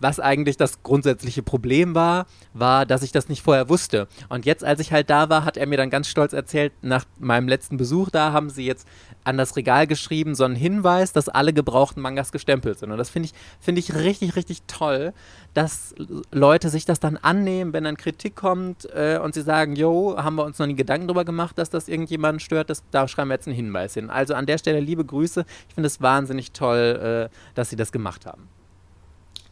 was 0.00 0.20
eigentlich 0.20 0.56
das 0.56 0.82
grundsätzliche 0.82 1.42
Problem 1.42 1.94
war, 1.94 2.26
war, 2.52 2.86
dass 2.86 3.02
ich 3.02 3.12
das 3.12 3.28
nicht 3.28 3.42
vorher 3.42 3.68
wusste. 3.68 4.08
Und 4.28 4.46
jetzt, 4.46 4.64
als 4.64 4.80
ich 4.80 4.92
halt 4.92 5.10
da 5.10 5.28
war, 5.28 5.44
hat 5.44 5.56
er 5.56 5.66
mir 5.66 5.76
dann 5.76 5.90
ganz 5.90 6.08
stolz 6.08 6.32
erzählt, 6.32 6.72
nach 6.82 7.04
meinem 7.18 7.48
letzten 7.48 7.76
Besuch 7.76 8.10
da 8.10 8.32
haben 8.32 8.50
sie 8.50 8.64
jetzt 8.64 8.86
an 9.24 9.36
das 9.36 9.56
Regal 9.56 9.86
geschrieben, 9.86 10.34
so 10.34 10.44
einen 10.44 10.56
Hinweis, 10.56 11.12
dass 11.12 11.28
alle 11.28 11.52
gebrauchten 11.52 12.00
Mangas 12.00 12.32
gestempelt 12.32 12.78
sind. 12.78 12.90
Und 12.90 12.98
das 12.98 13.10
finde 13.10 13.28
ich, 13.28 13.34
find 13.60 13.78
ich 13.78 13.94
richtig, 13.94 14.36
richtig 14.36 14.62
toll, 14.66 15.12
dass 15.54 15.94
Leute 16.30 16.68
sich 16.68 16.84
das 16.84 17.00
dann 17.00 17.16
annehmen, 17.16 17.72
wenn 17.72 17.84
dann 17.84 17.96
Kritik 17.96 18.36
kommt 18.36 18.88
äh, 18.94 19.18
und 19.22 19.34
sie 19.34 19.42
sagen, 19.42 19.76
jo, 19.76 20.16
haben 20.16 20.36
wir 20.36 20.44
uns 20.44 20.58
noch 20.58 20.66
nie 20.66 20.76
Gedanken 20.76 21.08
darüber 21.08 21.24
gemacht, 21.24 21.58
dass 21.58 21.70
das 21.70 21.88
irgendjemanden 21.88 22.40
stört, 22.40 22.70
das, 22.70 22.82
da 22.90 23.08
schreiben 23.08 23.30
wir 23.30 23.34
jetzt 23.34 23.46
einen 23.46 23.56
Hinweis 23.56 23.94
hin. 23.94 24.10
Also 24.10 24.34
an 24.34 24.46
der 24.46 24.58
Stelle 24.58 24.80
liebe 24.80 25.04
Grüße. 25.04 25.44
Ich 25.68 25.74
finde 25.74 25.86
es 25.86 26.00
wahnsinnig 26.00 26.52
toll, 26.52 27.30
äh, 27.30 27.54
dass 27.54 27.70
sie 27.70 27.76
das 27.76 27.92
gemacht 27.92 28.26
haben. 28.26 28.48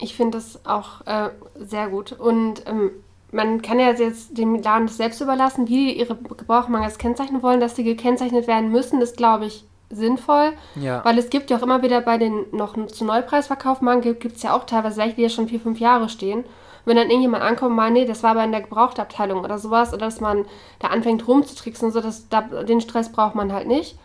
Ich 0.00 0.14
finde 0.14 0.38
das 0.38 0.64
auch 0.64 1.06
äh, 1.06 1.30
sehr 1.58 1.88
gut. 1.88 2.12
Und 2.12 2.62
ähm, 2.66 2.90
man 3.32 3.62
kann 3.62 3.78
ja 3.78 3.90
jetzt 3.90 4.38
dem 4.38 4.62
Laden 4.62 4.86
das 4.86 4.96
selbst 4.96 5.20
überlassen, 5.20 5.68
wie 5.68 5.88
die 5.88 5.98
ihre 5.98 6.16
Gebrauchmangas 6.16 6.98
kennzeichnen 6.98 7.42
wollen, 7.42 7.60
dass 7.60 7.76
sie 7.76 7.84
gekennzeichnet 7.84 8.46
werden 8.46 8.70
müssen, 8.70 9.00
ist, 9.00 9.16
glaube 9.16 9.46
ich, 9.46 9.64
sinnvoll. 9.90 10.52
Ja. 10.76 11.04
Weil 11.04 11.18
es 11.18 11.30
gibt 11.30 11.50
ja 11.50 11.58
auch 11.58 11.62
immer 11.62 11.82
wieder 11.82 12.00
bei 12.00 12.18
den 12.18 12.46
noch 12.52 12.74
zu 12.86 13.04
Neupreisverkauf 13.04 13.80
gibt 14.02 14.36
es 14.36 14.42
ja 14.42 14.54
auch 14.54 14.64
teilweise 14.64 15.00
welche, 15.00 15.16
die 15.16 15.22
ja 15.22 15.28
schon 15.28 15.48
vier, 15.48 15.60
fünf 15.60 15.80
Jahre 15.80 16.08
stehen. 16.08 16.44
wenn 16.84 16.96
dann 16.96 17.10
irgendjemand 17.10 17.42
ankommt 17.42 17.70
und 17.70 17.76
meint, 17.76 17.94
nee, 17.94 18.06
das 18.06 18.22
war 18.22 18.30
aber 18.30 18.44
in 18.44 18.52
der 18.52 18.62
Gebrauchtabteilung 18.62 19.44
oder 19.44 19.58
sowas, 19.58 19.92
oder 19.92 20.06
dass 20.06 20.20
man 20.20 20.46
da 20.78 20.88
anfängt 20.88 21.26
rumzutricksen 21.28 21.86
und 21.86 21.92
so, 21.92 22.00
das, 22.00 22.28
da, 22.28 22.40
den 22.40 22.80
Stress 22.80 23.12
braucht 23.12 23.34
man 23.34 23.52
halt 23.52 23.66
nicht. 23.66 23.98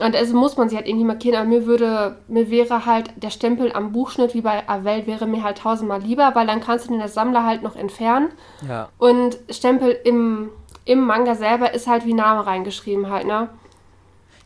Und 0.00 0.16
also 0.16 0.34
muss 0.34 0.56
man 0.56 0.70
sie 0.70 0.76
halt 0.76 0.88
irgendwie 0.88 1.04
markieren, 1.04 1.36
aber 1.36 1.46
mir 1.46 1.66
würde, 1.66 2.16
mir 2.26 2.50
wäre 2.50 2.86
halt 2.86 3.10
der 3.16 3.28
Stempel 3.28 3.70
am 3.70 3.92
Buchschnitt 3.92 4.32
wie 4.32 4.40
bei 4.40 4.66
Avell 4.66 5.06
wäre 5.06 5.26
mir 5.26 5.42
halt 5.42 5.58
tausendmal 5.58 6.00
lieber, 6.00 6.34
weil 6.34 6.46
dann 6.46 6.60
kannst 6.60 6.86
du 6.86 6.92
den 6.92 7.02
als 7.02 7.12
Sammler 7.12 7.44
halt 7.44 7.62
noch 7.62 7.76
entfernen. 7.76 8.30
Ja. 8.66 8.88
Und 8.96 9.38
Stempel 9.50 9.94
im, 10.04 10.48
im 10.86 11.00
Manga 11.00 11.34
selber 11.34 11.74
ist 11.74 11.86
halt 11.86 12.06
wie 12.06 12.14
Name 12.14 12.46
reingeschrieben 12.46 13.10
halt, 13.10 13.26
ne? 13.26 13.50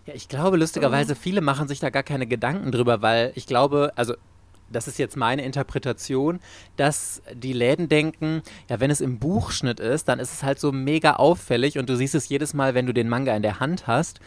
Ja, 0.07 0.15
ich 0.15 0.29
glaube 0.29 0.57
lustigerweise, 0.57 1.15
viele 1.15 1.41
machen 1.41 1.69
sich 1.69 1.79
da 1.79 1.91
gar 1.91 2.03
keine 2.03 2.27
Gedanken 2.27 2.73
drüber, 2.73 3.01
weil 3.01 3.31
ich 3.37 3.47
glaube, 3.47 3.93
also 3.95 4.15
das 4.73 4.89
ist 4.89 4.99
jetzt 4.99 5.17
meine 5.17 5.45
Interpretation, 5.45 6.41
dass 6.77 7.23
die 7.33 7.53
Läden 7.53 7.89
denken, 7.89 8.43
ja, 8.69 8.81
wenn 8.81 8.91
es 8.91 9.01
im 9.01 9.21
Buchschnitt 9.21 9.79
ist, 9.79 10.09
dann 10.09 10.19
ist 10.19 10.33
es 10.33 10.43
halt 10.43 10.59
so 10.59 10.73
mega 10.73 11.15
auffällig 11.15 11.79
und 11.79 11.89
du 11.89 11.95
siehst 11.95 12.17
es 12.17 12.29
jedes 12.29 12.55
Mal, 12.55 12.75
wenn 12.75 12.87
du 12.87 12.93
den 12.93 13.09
Manga 13.09 13.37
in 13.37 13.43
der 13.43 13.61
Hand 13.61 13.87
hast. 13.87 14.19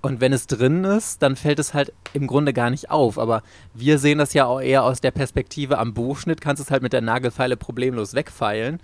Und 0.00 0.20
wenn 0.20 0.32
es 0.32 0.46
drin 0.46 0.84
ist, 0.84 1.22
dann 1.22 1.34
fällt 1.34 1.58
es 1.58 1.74
halt 1.74 1.92
im 2.12 2.26
Grunde 2.28 2.52
gar 2.52 2.70
nicht 2.70 2.90
auf. 2.90 3.18
Aber 3.18 3.42
wir 3.74 3.98
sehen 3.98 4.18
das 4.18 4.32
ja 4.32 4.46
auch 4.46 4.60
eher 4.60 4.84
aus 4.84 5.00
der 5.00 5.10
Perspektive 5.10 5.78
am 5.78 5.92
Buchschnitt, 5.92 6.40
kannst 6.40 6.62
es 6.62 6.70
halt 6.70 6.82
mit 6.82 6.92
der 6.92 7.00
Nagelfeile 7.00 7.56
problemlos 7.56 8.14
wegfeilen. 8.14 8.80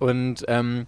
Und 0.00 0.44
ähm, 0.48 0.86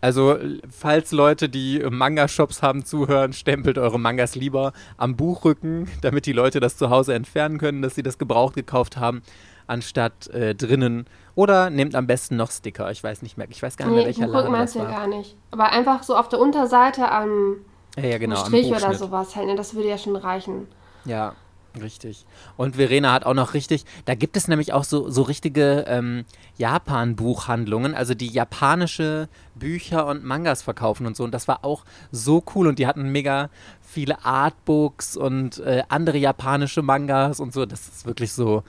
also, 0.00 0.36
falls 0.70 1.12
Leute, 1.12 1.48
die 1.48 1.82
Manga-Shops 1.88 2.62
haben, 2.62 2.84
zuhören, 2.84 3.32
stempelt 3.32 3.78
eure 3.78 3.98
Mangas 3.98 4.34
lieber 4.34 4.72
am 4.96 5.16
Buchrücken, 5.16 5.88
damit 6.02 6.26
die 6.26 6.32
Leute 6.32 6.60
das 6.60 6.76
zu 6.76 6.90
Hause 6.90 7.14
entfernen 7.14 7.58
können, 7.58 7.80
dass 7.82 7.94
sie 7.94 8.02
das 8.02 8.18
gebraucht 8.18 8.54
gekauft 8.54 8.96
haben, 8.98 9.22
anstatt 9.66 10.28
äh, 10.28 10.54
drinnen 10.54 11.06
Oder 11.34 11.70
nehmt 11.70 11.94
am 11.94 12.06
besten 12.06 12.36
noch 12.36 12.50
Sticker. 12.50 12.90
Ich 12.90 13.02
weiß 13.02 13.22
nicht 13.22 13.38
mehr. 13.38 13.46
Ich 13.50 13.62
weiß 13.62 13.76
gar 13.76 13.86
nicht 13.86 13.96
Nee, 13.96 14.04
welcher 14.04 14.26
Laden 14.26 14.52
meinst 14.52 14.74
das 14.74 14.82
du 14.82 14.86
ja 14.86 14.94
war. 14.94 15.00
gar 15.00 15.06
nicht. 15.08 15.36
Aber 15.50 15.72
einfach 15.72 16.02
so 16.02 16.16
auf 16.16 16.28
der 16.28 16.38
Unterseite 16.38 17.10
am 17.10 17.56
Ja, 17.96 18.04
ja, 18.04 18.18
genau. 18.18 18.44
Strich 18.44 18.66
oder 18.66 18.94
sowas 18.94 19.36
halt. 19.36 19.46
Ne? 19.46 19.56
Das 19.56 19.74
würde 19.74 19.88
ja 19.88 19.98
schon 19.98 20.16
reichen. 20.16 20.66
Ja, 21.04 21.34
richtig. 21.80 22.26
Und 22.56 22.76
Verena 22.76 23.12
hat 23.12 23.24
auch 23.24 23.34
noch 23.34 23.54
richtig, 23.54 23.84
da 24.04 24.14
gibt 24.14 24.36
es 24.36 24.48
nämlich 24.48 24.72
auch 24.72 24.84
so, 24.84 25.10
so 25.10 25.22
richtige 25.22 25.84
ähm, 25.86 26.24
Japan-Buchhandlungen, 26.56 27.94
also 27.94 28.14
die 28.14 28.28
japanische 28.28 29.28
Bücher 29.54 30.06
und 30.06 30.24
Mangas 30.24 30.62
verkaufen 30.62 31.06
und 31.06 31.16
so. 31.16 31.24
Und 31.24 31.32
das 31.32 31.46
war 31.46 31.64
auch 31.64 31.84
so 32.10 32.42
cool. 32.54 32.66
Und 32.66 32.78
die 32.78 32.86
hatten 32.86 33.10
mega 33.10 33.50
viele 33.80 34.24
Artbooks 34.24 35.16
und 35.16 35.58
äh, 35.60 35.82
andere 35.88 36.18
japanische 36.18 36.82
Mangas 36.82 37.38
und 37.38 37.52
so. 37.52 37.66
Das 37.66 37.86
ist 37.88 38.06
wirklich 38.06 38.32
so. 38.32 38.62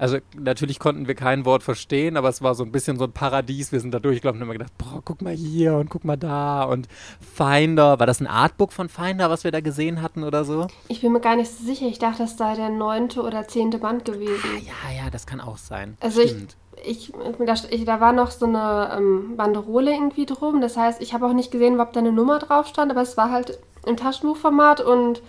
Also 0.00 0.16
natürlich 0.34 0.78
konnten 0.78 1.08
wir 1.08 1.14
kein 1.14 1.44
Wort 1.44 1.62
verstehen, 1.62 2.16
aber 2.16 2.30
es 2.30 2.40
war 2.40 2.54
so 2.54 2.64
ein 2.64 2.72
bisschen 2.72 2.98
so 2.98 3.04
ein 3.04 3.12
Paradies. 3.12 3.70
Wir 3.70 3.80
sind 3.80 3.92
da 3.92 3.98
durchgelaufen 3.98 4.40
und 4.40 4.48
haben 4.48 4.54
gedacht, 4.54 4.72
boah, 4.78 5.02
guck 5.04 5.20
mal 5.20 5.34
hier 5.34 5.76
und 5.76 5.90
guck 5.90 6.06
mal 6.06 6.16
da 6.16 6.62
und 6.62 6.88
Finder. 7.20 8.00
War 8.00 8.06
das 8.06 8.18
ein 8.20 8.26
Artbook 8.26 8.72
von 8.72 8.88
Finder, 8.88 9.28
was 9.28 9.44
wir 9.44 9.50
da 9.50 9.60
gesehen 9.60 10.00
hatten 10.00 10.24
oder 10.24 10.46
so? 10.46 10.68
Ich 10.88 11.02
bin 11.02 11.12
mir 11.12 11.20
gar 11.20 11.36
nicht 11.36 11.50
so 11.50 11.66
sicher. 11.66 11.84
Ich 11.84 11.98
dachte, 11.98 12.22
das 12.22 12.38
sei 12.38 12.56
der 12.56 12.70
neunte 12.70 13.20
oder 13.20 13.46
zehnte 13.46 13.76
Band 13.76 14.06
gewesen. 14.06 14.48
Ja, 14.64 15.04
ja, 15.04 15.10
das 15.10 15.26
kann 15.26 15.38
auch 15.38 15.58
sein. 15.58 15.98
Also 16.00 16.22
ich, 16.22 16.30
Stimmt. 16.30 16.56
ich, 16.82 17.12
da, 17.38 17.54
ich, 17.68 17.84
da 17.84 18.00
war 18.00 18.14
noch 18.14 18.30
so 18.30 18.46
eine 18.46 18.96
ähm, 18.96 19.36
Banderole 19.36 19.92
irgendwie 19.92 20.24
drum. 20.24 20.62
Das 20.62 20.78
heißt, 20.78 21.02
ich 21.02 21.12
habe 21.12 21.26
auch 21.26 21.34
nicht 21.34 21.50
gesehen, 21.50 21.78
ob 21.78 21.92
da 21.92 22.00
eine 22.00 22.12
Nummer 22.12 22.38
drauf 22.38 22.68
stand, 22.68 22.90
aber 22.90 23.02
es 23.02 23.18
war 23.18 23.30
halt 23.30 23.58
im 23.84 23.98
Taschenbuchformat 23.98 24.80
und 24.80 25.20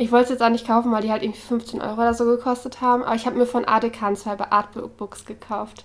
ich 0.00 0.10
wollte 0.10 0.24
es 0.24 0.30
jetzt 0.30 0.42
auch 0.42 0.48
nicht 0.48 0.66
kaufen, 0.66 0.90
weil 0.92 1.02
die 1.02 1.10
halt 1.12 1.22
irgendwie 1.22 1.40
15 1.40 1.82
Euro 1.82 2.00
oder 2.00 2.14
so 2.14 2.24
gekostet 2.24 2.80
haben. 2.80 3.02
Aber 3.04 3.14
ich 3.14 3.26
habe 3.26 3.36
mir 3.36 3.44
von 3.44 3.66
ADK 3.66 4.16
zwei 4.16 4.38
Artbooks 4.38 5.26
gekauft. 5.26 5.84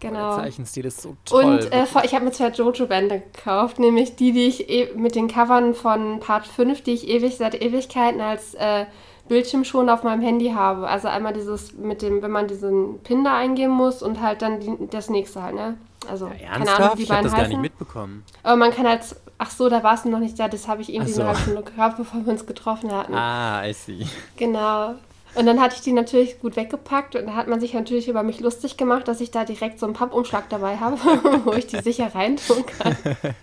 Genau. 0.00 0.36
Der 0.36 0.44
Zeichenstil 0.44 0.84
ist 0.84 1.00
so 1.00 1.16
toll. 1.24 1.44
Und 1.44 1.72
äh, 1.72 1.84
ich 2.04 2.14
habe 2.14 2.26
mir 2.26 2.32
zwei 2.32 2.48
Jojo-Bände 2.48 3.22
gekauft, 3.32 3.78
nämlich 3.78 4.16
die, 4.16 4.32
die 4.32 4.46
ich 4.46 4.68
e 4.68 4.90
mit 4.96 5.14
den 5.14 5.28
Covern 5.28 5.74
von 5.74 6.20
Part 6.20 6.46
5, 6.46 6.82
die 6.82 6.92
ich 6.92 7.08
ewig 7.08 7.38
seit 7.38 7.54
Ewigkeiten 7.54 8.20
als 8.20 8.52
äh, 8.54 8.84
Bildschirm 9.28 9.64
schon 9.64 9.88
auf 9.88 10.02
meinem 10.02 10.20
Handy 10.20 10.50
habe. 10.50 10.86
Also 10.86 11.08
einmal 11.08 11.32
dieses 11.32 11.72
mit 11.72 12.02
dem, 12.02 12.20
wenn 12.20 12.32
man 12.32 12.48
diesen 12.48 12.98
Pin 12.98 13.24
da 13.24 13.38
eingeben 13.38 13.72
muss 13.72 14.02
und 14.02 14.20
halt 14.20 14.42
dann 14.42 14.60
die, 14.60 14.88
das 14.90 15.08
nächste 15.08 15.42
halt, 15.42 15.54
ne? 15.54 15.78
Also, 16.08 16.26
ja, 16.26 16.32
keine 16.32 16.46
ernsthaft? 16.46 16.80
Ahnung, 16.80 16.92
wie 16.92 16.96
die 16.96 17.02
ich 17.04 17.10
habe 17.10 17.22
das 17.22 17.32
gar 17.32 17.38
nicht 17.40 17.48
heißen. 17.50 17.60
mitbekommen. 17.60 18.24
Aber 18.42 18.56
man 18.56 18.72
kann 18.72 18.86
halt, 18.88 19.02
ach 19.38 19.50
so, 19.50 19.68
da 19.68 19.82
war 19.82 19.94
es 19.94 20.04
noch 20.04 20.18
nicht 20.18 20.38
da, 20.38 20.48
das 20.48 20.68
habe 20.68 20.82
ich 20.82 20.92
irgendwie 20.92 21.12
so. 21.12 21.20
eine 21.22 21.30
halbe 21.30 21.42
Stunde 21.42 21.62
gekauft, 21.62 21.96
bevor 21.96 22.24
wir 22.24 22.32
uns 22.32 22.46
getroffen 22.46 22.92
hatten. 22.92 23.14
Ah, 23.14 23.66
I 23.66 23.72
see. 23.72 24.06
Genau. 24.36 24.94
Und 25.34 25.46
dann 25.46 25.60
hatte 25.60 25.76
ich 25.76 25.80
die 25.80 25.92
natürlich 25.92 26.40
gut 26.40 26.56
weggepackt 26.56 27.16
und 27.16 27.26
da 27.26 27.34
hat 27.34 27.48
man 27.48 27.58
sich 27.58 27.72
natürlich 27.72 28.06
über 28.08 28.22
mich 28.22 28.40
lustig 28.40 28.76
gemacht, 28.76 29.08
dass 29.08 29.20
ich 29.20 29.30
da 29.30 29.44
direkt 29.44 29.78
so 29.78 29.86
einen 29.86 29.94
Pappumschlag 29.94 30.48
dabei 30.50 30.76
habe, 30.76 30.98
wo 31.44 31.52
ich 31.54 31.66
die 31.66 31.80
sicher 31.80 32.14
reintun 32.14 32.66
kann. 32.66 32.96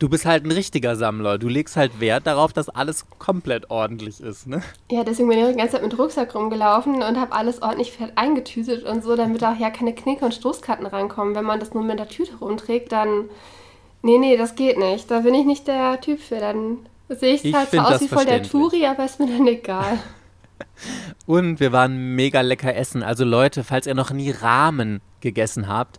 Du 0.00 0.08
bist 0.08 0.24
halt 0.24 0.46
ein 0.46 0.50
richtiger 0.50 0.96
Sammler. 0.96 1.36
Du 1.36 1.46
legst 1.46 1.76
halt 1.76 2.00
Wert 2.00 2.26
darauf, 2.26 2.54
dass 2.54 2.70
alles 2.70 3.04
komplett 3.18 3.70
ordentlich 3.70 4.18
ist, 4.18 4.46
ne? 4.46 4.62
Ja, 4.90 5.04
deswegen 5.04 5.28
bin 5.28 5.38
ich 5.38 5.46
die 5.46 5.56
ganze 5.58 5.74
Zeit 5.74 5.82
mit 5.82 5.96
Rucksack 5.98 6.34
rumgelaufen 6.34 7.02
und 7.02 7.20
habe 7.20 7.32
alles 7.32 7.60
ordentlich 7.60 7.92
fett 7.92 8.12
eingetütet 8.16 8.84
und 8.84 9.04
so, 9.04 9.14
damit 9.14 9.44
auch 9.44 9.58
ja 9.58 9.68
keine 9.68 9.94
Knicke 9.94 10.24
und 10.24 10.32
Stoßkarten 10.32 10.86
reinkommen. 10.86 11.34
Wenn 11.34 11.44
man 11.44 11.60
das 11.60 11.74
nur 11.74 11.82
mit 11.82 11.98
der 11.98 12.08
Tüte 12.08 12.34
rumträgt, 12.40 12.92
dann. 12.92 13.28
Nee, 14.00 14.16
nee, 14.16 14.38
das 14.38 14.54
geht 14.54 14.78
nicht. 14.78 15.10
Da 15.10 15.20
bin 15.20 15.34
ich 15.34 15.44
nicht 15.44 15.68
der 15.68 16.00
Typ 16.00 16.18
für. 16.18 16.40
Dann 16.40 16.78
sehe 17.10 17.34
ich 17.34 17.44
Ich 17.44 17.54
halt 17.54 17.68
zwar 17.68 17.94
aus 17.94 18.00
wie 18.00 18.08
voll 18.08 18.24
der. 18.24 18.42
Turi, 18.42 18.86
aber 18.86 19.04
ist 19.04 19.20
mir 19.20 19.26
dann 19.26 19.46
egal. 19.46 19.98
Und 21.26 21.60
wir 21.60 21.72
waren 21.72 22.14
mega 22.14 22.40
lecker 22.40 22.74
essen. 22.74 23.02
Also 23.02 23.26
Leute, 23.26 23.64
falls 23.64 23.86
ihr 23.86 23.94
noch 23.94 24.12
nie 24.12 24.30
Ramen 24.30 25.02
gegessen 25.20 25.68
habt, 25.68 25.98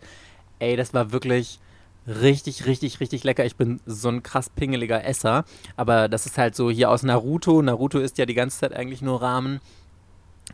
ey, 0.58 0.74
das 0.74 0.92
war 0.92 1.12
wirklich 1.12 1.60
richtig, 2.06 2.66
richtig, 2.66 3.00
richtig 3.00 3.24
lecker. 3.24 3.44
Ich 3.44 3.56
bin 3.56 3.80
so 3.86 4.08
ein 4.08 4.22
krass 4.22 4.50
pingeliger 4.50 5.04
Esser. 5.04 5.44
Aber 5.76 6.08
das 6.08 6.26
ist 6.26 6.38
halt 6.38 6.54
so 6.54 6.70
hier 6.70 6.90
aus 6.90 7.02
Naruto. 7.02 7.62
Naruto 7.62 7.98
isst 7.98 8.18
ja 8.18 8.26
die 8.26 8.34
ganze 8.34 8.60
Zeit 8.60 8.72
eigentlich 8.72 9.02
nur 9.02 9.22
Ramen. 9.22 9.60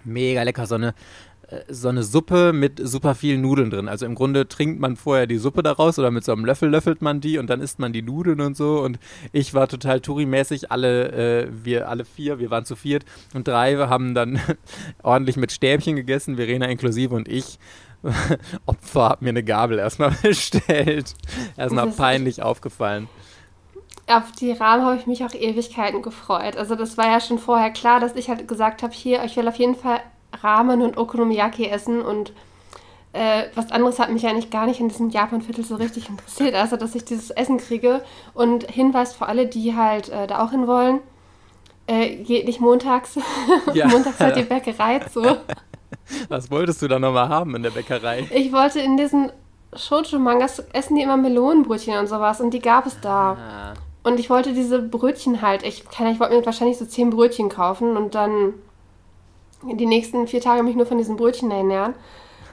Mega 0.04 0.42
lecker. 0.42 0.66
So 0.66 0.76
eine, 0.76 0.94
so 1.68 1.88
eine 1.88 2.02
Suppe 2.02 2.52
mit 2.52 2.78
super 2.82 3.14
vielen 3.14 3.40
Nudeln 3.40 3.70
drin. 3.70 3.88
Also 3.88 4.04
im 4.04 4.14
Grunde 4.14 4.48
trinkt 4.48 4.80
man 4.80 4.96
vorher 4.96 5.26
die 5.26 5.38
Suppe 5.38 5.62
daraus 5.62 5.98
oder 5.98 6.10
mit 6.10 6.22
so 6.22 6.32
einem 6.32 6.44
Löffel 6.44 6.68
löffelt 6.68 7.00
man 7.00 7.20
die 7.20 7.38
und 7.38 7.48
dann 7.48 7.62
isst 7.62 7.78
man 7.78 7.92
die 7.92 8.02
Nudeln 8.02 8.40
und 8.42 8.56
so. 8.56 8.80
Und 8.80 8.98
ich 9.32 9.54
war 9.54 9.66
total 9.66 10.00
Touri-mäßig. 10.00 10.70
Alle, 10.70 11.12
äh, 11.44 11.48
wir 11.50 11.88
alle 11.88 12.04
vier, 12.04 12.38
wir 12.38 12.50
waren 12.50 12.66
zu 12.66 12.76
viert 12.76 13.06
und 13.32 13.48
drei 13.48 13.76
haben 13.76 14.14
dann 14.14 14.40
ordentlich 15.02 15.36
mit 15.36 15.50
Stäbchen 15.50 15.96
gegessen, 15.96 16.36
Verena 16.36 16.66
inklusive 16.66 17.14
und 17.14 17.28
ich. 17.28 17.58
Opfer 18.66 19.08
hat 19.08 19.22
mir 19.22 19.30
eine 19.30 19.42
Gabel 19.42 19.78
erstmal 19.78 20.10
bestellt. 20.22 21.14
Erstmal 21.56 21.90
peinlich 21.90 22.42
aufgefallen. 22.42 23.08
Auf 24.06 24.32
die 24.32 24.52
Rahmen 24.52 24.84
habe 24.84 24.96
ich 24.96 25.06
mich 25.06 25.24
auch 25.24 25.34
Ewigkeiten 25.34 26.02
gefreut. 26.02 26.56
Also 26.56 26.76
das 26.76 26.98
war 26.98 27.06
ja 27.06 27.20
schon 27.20 27.38
vorher 27.38 27.70
klar, 27.70 28.00
dass 28.00 28.16
ich 28.16 28.28
halt 28.28 28.46
gesagt 28.48 28.82
habe, 28.82 28.92
hier, 28.92 29.24
ich 29.24 29.36
will 29.36 29.48
auf 29.48 29.56
jeden 29.56 29.74
Fall 29.74 30.00
Ramen 30.42 30.82
und 30.82 30.96
Okonomiyaki 30.96 31.66
essen 31.66 32.00
und 32.00 32.32
äh, 33.12 33.44
was 33.54 33.72
anderes 33.72 33.98
hat 33.98 34.10
mich 34.12 34.26
eigentlich 34.26 34.50
gar 34.50 34.66
nicht 34.66 34.80
in 34.80 34.88
diesem 34.88 35.10
Japan-Viertel 35.10 35.64
so 35.64 35.76
richtig 35.76 36.08
interessiert, 36.08 36.54
also 36.54 36.76
dass 36.76 36.94
ich 36.94 37.04
dieses 37.04 37.30
Essen 37.30 37.58
kriege. 37.58 38.04
Und 38.34 38.70
Hinweis 38.70 39.14
für 39.14 39.26
alle, 39.26 39.46
die 39.46 39.74
halt 39.74 40.08
äh, 40.10 40.26
da 40.26 40.44
auch 40.44 40.50
hin 40.50 40.66
wollen, 40.66 41.00
äh, 41.86 42.16
geht 42.16 42.46
nicht 42.46 42.60
montags. 42.60 43.18
Ja. 43.74 43.88
montags 43.88 44.20
hat 44.20 44.36
die 44.36 44.42
Bäckerei 44.42 45.00
zu. 45.00 45.22
Was 46.28 46.50
wolltest 46.50 46.82
du 46.82 46.88
da 46.88 46.98
nochmal 46.98 47.28
haben 47.28 47.54
in 47.56 47.62
der 47.62 47.70
Bäckerei? 47.70 48.26
Ich 48.30 48.52
wollte 48.52 48.80
in 48.80 48.96
diesen 48.96 49.32
Shoujo-Mangas 49.74 50.60
essen 50.72 50.96
die 50.96 51.02
immer 51.02 51.16
Melonenbrötchen 51.16 51.98
und 51.98 52.06
sowas 52.06 52.40
und 52.40 52.52
die 52.52 52.60
gab 52.60 52.86
es 52.86 53.00
da. 53.00 53.32
Ah. 53.32 53.74
Und 54.02 54.20
ich 54.20 54.30
wollte 54.30 54.52
diese 54.52 54.80
Brötchen 54.80 55.42
halt, 55.42 55.62
ich, 55.64 55.84
ich 55.84 56.20
wollte 56.20 56.34
mir 56.34 56.46
wahrscheinlich 56.46 56.78
so 56.78 56.86
zehn 56.86 57.10
Brötchen 57.10 57.48
kaufen 57.48 57.96
und 57.96 58.14
dann 58.14 58.54
die 59.62 59.86
nächsten 59.86 60.26
vier 60.26 60.40
Tage 60.40 60.62
mich 60.62 60.76
nur 60.76 60.86
von 60.86 60.98
diesen 60.98 61.16
Brötchen 61.16 61.50
ernähren. 61.50 61.94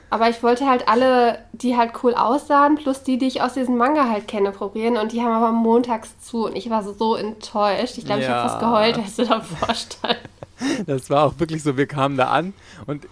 Aber 0.08 0.30
ich 0.30 0.42
wollte 0.42 0.68
halt 0.68 0.88
alle, 0.88 1.40
die 1.52 1.76
halt 1.76 1.92
cool 2.02 2.14
aussahen, 2.14 2.76
plus 2.76 3.02
die, 3.02 3.18
die 3.18 3.26
ich 3.26 3.42
aus 3.42 3.54
diesem 3.54 3.76
Manga 3.76 4.08
halt 4.08 4.28
kenne, 4.28 4.52
probieren. 4.52 4.96
Und 4.96 5.10
die 5.12 5.20
haben 5.20 5.32
aber 5.32 5.50
montags 5.50 6.18
zu. 6.20 6.46
Und 6.46 6.54
ich 6.56 6.70
war 6.70 6.84
so, 6.84 7.16
enttäuscht. 7.16 7.98
Ich 7.98 8.04
glaube, 8.04 8.20
ich 8.20 8.26
Ja. 8.28 8.34
habe 8.36 8.48
fast 8.48 8.60
geheult, 8.60 8.98
als 8.98 9.16
du 9.16 9.24
davor 9.24 9.74
stand. 9.74 10.18
Das 10.86 11.10
war 11.10 11.24
auch 11.24 11.38
wirklich 11.38 11.62
so, 11.62 11.76
wir 11.76 11.86
kamen 11.86 12.16
da 12.16 12.28
an 12.30 12.54
und 12.86 13.06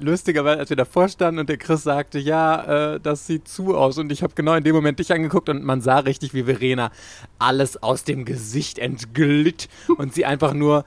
lustigerweise, 0.00 0.60
als 0.60 0.70
wir 0.70 0.76
davor 0.76 1.08
standen 1.08 1.40
und 1.40 1.48
der 1.48 1.56
Chris 1.56 1.82
sagte, 1.82 2.20
ja, 2.20 2.94
äh, 2.94 3.00
das 3.00 3.26
sieht 3.26 3.48
zu 3.48 3.76
aus 3.76 3.98
und 3.98 4.12
ich 4.12 4.22
habe 4.22 4.34
genau 4.36 4.54
in 4.54 4.62
dem 4.62 4.76
Moment 4.76 4.98
dich 5.00 5.12
angeguckt 5.12 5.48
und 5.48 5.64
man 5.64 5.80
sah 5.80 5.98
richtig, 5.98 6.34
wie 6.34 6.44
Verena 6.44 6.90
alles 7.40 7.82
aus 7.82 8.04
dem 8.04 8.24
Gesicht 8.24 8.78
entglitt 8.78 9.68
und 9.96 10.14
sie 10.14 10.24
einfach 10.24 10.52
nur 10.54 10.84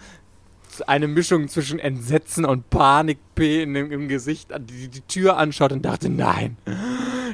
eine 0.87 1.07
Mischung 1.07 1.47
zwischen 1.47 1.79
Entsetzen 1.79 2.45
und 2.45 2.69
Panik 2.69 3.19
P 3.35 3.63
in 3.63 3.73
dem, 3.73 3.91
im 3.91 4.07
Gesicht 4.07 4.49
die, 4.59 4.87
die 4.87 5.01
Tür 5.01 5.37
anschaut 5.37 5.71
und 5.71 5.83
dachte, 5.83 6.09
nein, 6.09 6.57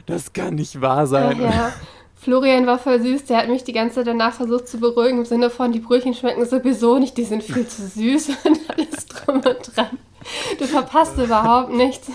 das 0.06 0.34
kann 0.34 0.56
nicht 0.56 0.82
wahr 0.82 1.08
sein. 1.08 1.42
ja. 1.42 1.74
Florian 2.20 2.66
war 2.66 2.80
voll 2.80 3.00
süß, 3.01 3.25
der 3.25 3.38
hat 3.38 3.48
mich 3.48 3.63
die 3.63 3.74
ganze 3.74 3.96
Zeit 3.98 4.08
danach 4.08 4.34
versucht 4.34 4.68
zu 4.68 4.80
beruhigen, 4.80 5.20
im 5.20 5.25
Sinne 5.25 5.50
von, 5.50 5.72
die 5.72 5.80
Brötchen 5.80 6.13
schmecken 6.13 6.46
sowieso 6.46 6.98
nicht, 6.98 7.16
die 7.16 7.24
sind 7.24 7.44
viel 7.44 7.68
zu 7.68 7.88
süß 7.88 8.30
und 8.44 8.60
alles 8.70 9.06
drum 9.06 9.36
und 9.38 9.75
dran. 9.75 9.98
Du 10.60 10.66
verpasst 10.66 11.18
überhaupt 11.18 11.72
nichts. 11.74 12.10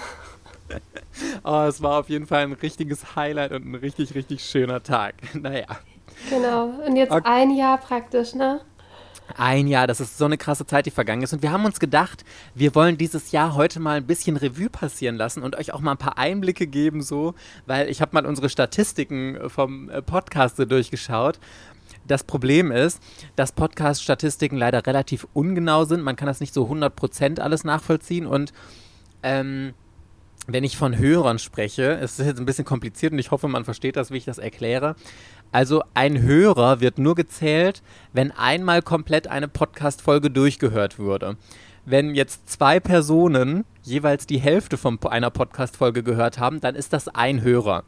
Oh, 1.45 1.65
es 1.69 1.83
war 1.83 2.01
auf 2.01 2.09
jeden 2.09 2.27
Fall 2.27 2.43
ein 2.43 2.53
richtiges 2.53 3.15
Highlight 3.17 3.53
und 3.53 3.65
ein 3.67 3.75
richtig, 3.75 4.15
richtig 4.15 4.45
schöner 4.45 4.83
Tag. 4.83 5.15
Naja. 5.35 5.67
Genau. 6.31 6.67
Und 6.87 6.97
jetzt 6.97 7.11
Okay. 7.11 7.23
ein 7.25 7.51
Jahr 7.57 7.79
praktisch, 7.79 8.35
ne? 8.35 8.61
Ein 9.37 9.67
Jahr, 9.67 9.87
das 9.87 10.01
ist 10.01 10.19
so 10.19 10.25
eine 10.25 10.39
krasse 10.39 10.67
Zeit, 10.67 10.87
die 10.87 10.91
vergangen 10.91 11.23
ist. 11.23 11.33
Und 11.33 11.43
wir 11.43 11.53
haben 11.53 11.65
uns 11.65 11.81
gedacht, 11.81 12.25
wir 12.55 12.75
wollen 12.75 12.99
dieses 12.99 13.33
Jahr 13.33 13.55
heute 13.55 13.81
mal 13.81 13.97
ein 13.97 14.07
bisschen 14.07 14.37
Revue 14.37 14.71
passieren 14.71 15.17
lassen 15.17 15.43
und 15.43 15.57
euch 15.57 15.73
auch 15.73 15.81
mal 15.81 15.93
ein 15.93 15.99
paar 15.99 16.19
Einblicke 16.19 16.67
geben, 16.67 17.03
so, 17.03 17.35
weil 17.67 17.89
ich 17.89 18.01
habe 18.01 18.15
mal 18.15 18.27
unsere 18.27 18.49
Statistiken 18.49 19.37
äh, 19.37 19.49
vom 19.49 19.91
äh, 19.91 20.03
Podcast 20.03 20.57
so 20.57 20.65
durchgeschaut. 20.65 21.39
Das 22.07 22.25
Problem 22.25 22.73
ist, 22.73 23.01
dass 23.37 23.53
Podcast-Statistiken 23.53 24.57
leider 24.57 24.87
relativ 24.87 25.27
ungenau 25.35 25.85
sind. 25.85 26.03
Man 26.03 26.17
kann 26.17 26.27
das 26.27 26.41
nicht 26.41 26.53
so 26.53 26.67
100% 26.67 27.41
alles 27.41 27.65
nachvollziehen 27.65 28.27
und 28.27 28.53
ähm, 29.23 29.75
wenn 30.47 30.65
ich 30.65 30.77
von 30.77 30.99
Hörern 30.99 31.39
spreche, 31.39 31.99
es 32.01 32.19
ist 32.19 32.27
jetzt 32.27 32.41
ein 32.41 32.47
bisschen 32.47 32.65
kompliziert 32.65 33.13
und 33.13 33.19
ich 33.19 33.31
hoffe, 33.31 33.49
man 33.49 33.65
versteht 33.65 33.97
das, 33.97 34.11
wie 34.11 34.17
ich 34.17 34.25
das 34.25 34.39
erkläre. 34.39 34.97
Also 35.53 35.83
ein 35.95 36.21
Hörer 36.23 36.81
wird 36.81 36.99
nur 36.99 37.15
gezählt, 37.15 37.83
wenn 38.13 38.33
einmal 38.33 38.83
komplett 38.83 39.29
eine 39.29 39.49
Podcast-Folge 39.49 40.31
durchgehört 40.31 40.99
würde. 40.99 41.37
Wenn 41.85 42.15
jetzt 42.15 42.49
zwei 42.49 42.81
Personen 42.81 43.65
jeweils 43.83 44.27
die 44.27 44.39
Hälfte 44.39 44.77
von 44.77 44.99
einer 45.03 45.31
Podcast-Folge 45.31 46.03
gehört 46.03 46.39
haben, 46.39 46.61
dann 46.61 46.75
ist 46.75 46.93
das 46.93 47.09
ein 47.09 47.43
Hörer. 47.43 47.85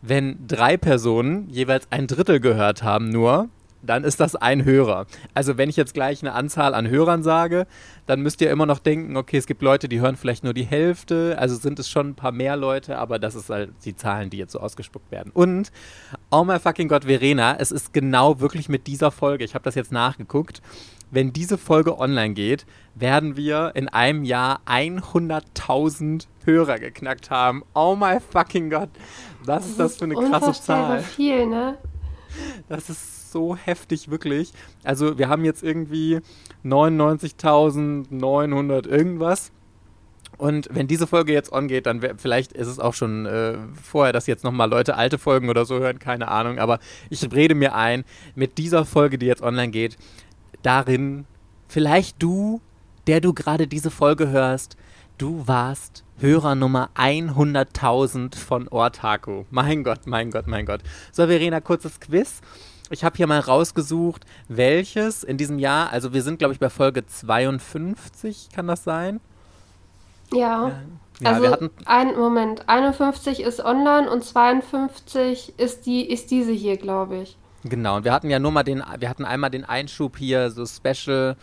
Wenn 0.00 0.46
drei 0.46 0.76
Personen 0.76 1.48
jeweils 1.50 1.86
ein 1.90 2.06
Drittel 2.06 2.40
gehört 2.40 2.82
haben 2.82 3.08
nur, 3.08 3.48
dann 3.82 4.04
ist 4.04 4.20
das 4.20 4.36
ein 4.36 4.64
Hörer. 4.64 5.06
Also 5.34 5.58
wenn 5.58 5.68
ich 5.68 5.76
jetzt 5.76 5.94
gleich 5.94 6.22
eine 6.22 6.32
Anzahl 6.32 6.74
an 6.74 6.88
Hörern 6.88 7.22
sage, 7.22 7.66
dann 8.06 8.20
müsst 8.20 8.40
ihr 8.40 8.50
immer 8.50 8.66
noch 8.66 8.78
denken, 8.78 9.16
okay, 9.16 9.36
es 9.36 9.46
gibt 9.46 9.62
Leute, 9.62 9.88
die 9.88 10.00
hören 10.00 10.16
vielleicht 10.16 10.44
nur 10.44 10.54
die 10.54 10.64
Hälfte, 10.64 11.36
also 11.38 11.56
sind 11.56 11.78
es 11.78 11.90
schon 11.90 12.10
ein 12.10 12.14
paar 12.14 12.32
mehr 12.32 12.56
Leute, 12.56 12.98
aber 12.98 13.18
das 13.18 13.34
ist 13.34 13.50
halt 13.50 13.70
die 13.84 13.96
Zahlen, 13.96 14.30
die 14.30 14.38
jetzt 14.38 14.52
so 14.52 14.60
ausgespuckt 14.60 15.10
werden. 15.10 15.32
Und, 15.32 15.72
oh 16.30 16.44
my 16.44 16.58
fucking 16.58 16.88
Gott, 16.88 17.04
Verena, 17.04 17.56
es 17.58 17.72
ist 17.72 17.92
genau 17.92 18.40
wirklich 18.40 18.68
mit 18.68 18.86
dieser 18.86 19.10
Folge, 19.10 19.44
ich 19.44 19.54
habe 19.54 19.64
das 19.64 19.74
jetzt 19.74 19.92
nachgeguckt, 19.92 20.62
wenn 21.10 21.32
diese 21.32 21.58
Folge 21.58 21.98
online 21.98 22.32
geht, 22.32 22.64
werden 22.94 23.36
wir 23.36 23.72
in 23.74 23.88
einem 23.88 24.24
Jahr 24.24 24.60
100.000 24.66 26.26
Hörer 26.46 26.78
geknackt 26.78 27.30
haben. 27.30 27.62
Oh 27.74 27.94
my 27.94 28.18
fucking 28.18 28.70
Gott. 28.70 28.88
Was 29.44 29.66
ist 29.66 29.78
das 29.78 29.98
für 29.98 30.04
eine 30.04 30.14
krasse 30.14 30.52
Zahl? 30.52 31.00
viel, 31.00 31.46
ne? 31.46 31.76
Das 32.68 32.90
ist 32.90 33.32
so 33.32 33.56
heftig, 33.56 34.10
wirklich. 34.10 34.52
Also 34.84 35.18
wir 35.18 35.28
haben 35.28 35.44
jetzt 35.44 35.62
irgendwie 35.62 36.20
99.900 36.64 38.86
irgendwas. 38.86 39.50
Und 40.38 40.68
wenn 40.72 40.88
diese 40.88 41.06
Folge 41.06 41.32
jetzt 41.32 41.52
on 41.52 41.68
geht, 41.68 41.86
dann 41.86 42.02
wär, 42.02 42.16
vielleicht 42.16 42.52
ist 42.52 42.66
es 42.66 42.80
auch 42.80 42.94
schon 42.94 43.26
äh, 43.26 43.58
vorher, 43.80 44.12
dass 44.12 44.26
jetzt 44.26 44.44
nochmal 44.44 44.68
Leute 44.68 44.96
alte 44.96 45.18
Folgen 45.18 45.48
oder 45.48 45.64
so 45.64 45.78
hören, 45.78 45.98
keine 45.98 46.28
Ahnung. 46.28 46.58
Aber 46.58 46.78
ich 47.10 47.32
rede 47.32 47.54
mir 47.54 47.74
ein, 47.74 48.04
mit 48.34 48.58
dieser 48.58 48.84
Folge, 48.84 49.18
die 49.18 49.26
jetzt 49.26 49.42
online 49.42 49.70
geht, 49.70 49.96
darin 50.62 51.26
vielleicht 51.68 52.22
du, 52.22 52.60
der 53.06 53.20
du 53.20 53.34
gerade 53.34 53.66
diese 53.66 53.90
Folge 53.90 54.30
hörst, 54.30 54.76
du 55.18 55.46
warst 55.46 56.04
Hörer 56.22 56.54
Nummer 56.54 56.88
100.000 56.94 58.36
von 58.36 58.68
Ortaku. 58.68 59.42
Mein 59.50 59.82
Gott, 59.82 60.06
mein 60.06 60.30
Gott, 60.30 60.46
mein 60.46 60.66
Gott. 60.66 60.80
So, 61.10 61.26
Verena, 61.26 61.60
kurzes 61.60 61.98
Quiz. 61.98 62.42
Ich 62.90 63.02
habe 63.02 63.16
hier 63.16 63.26
mal 63.26 63.40
rausgesucht, 63.40 64.24
welches 64.46 65.24
in 65.24 65.36
diesem 65.36 65.58
Jahr, 65.58 65.90
also 65.90 66.12
wir 66.12 66.22
sind, 66.22 66.38
glaube 66.38 66.54
ich, 66.54 66.60
bei 66.60 66.70
Folge 66.70 67.04
52, 67.04 68.50
kann 68.54 68.68
das 68.68 68.84
sein? 68.84 69.20
Ja. 70.32 70.70
ja 71.18 71.28
also, 71.28 71.42
wir 71.42 71.50
hatten 71.50 71.70
ein 71.86 72.14
Moment, 72.14 72.68
51 72.68 73.42
ist 73.42 73.58
online 73.58 74.08
und 74.08 74.22
52 74.22 75.58
ist, 75.58 75.86
die, 75.86 76.08
ist 76.08 76.30
diese 76.30 76.52
hier, 76.52 76.76
glaube 76.76 77.16
ich. 77.16 77.36
Genau, 77.64 77.96
und 77.96 78.04
wir 78.04 78.12
hatten 78.12 78.30
ja 78.30 78.38
nur 78.38 78.52
mal 78.52 78.62
den, 78.62 78.80
wir 79.00 79.08
hatten 79.08 79.24
einmal 79.24 79.50
den 79.50 79.64
Einschub 79.64 80.18
hier, 80.18 80.52
so 80.52 80.66
Special, 80.66 81.36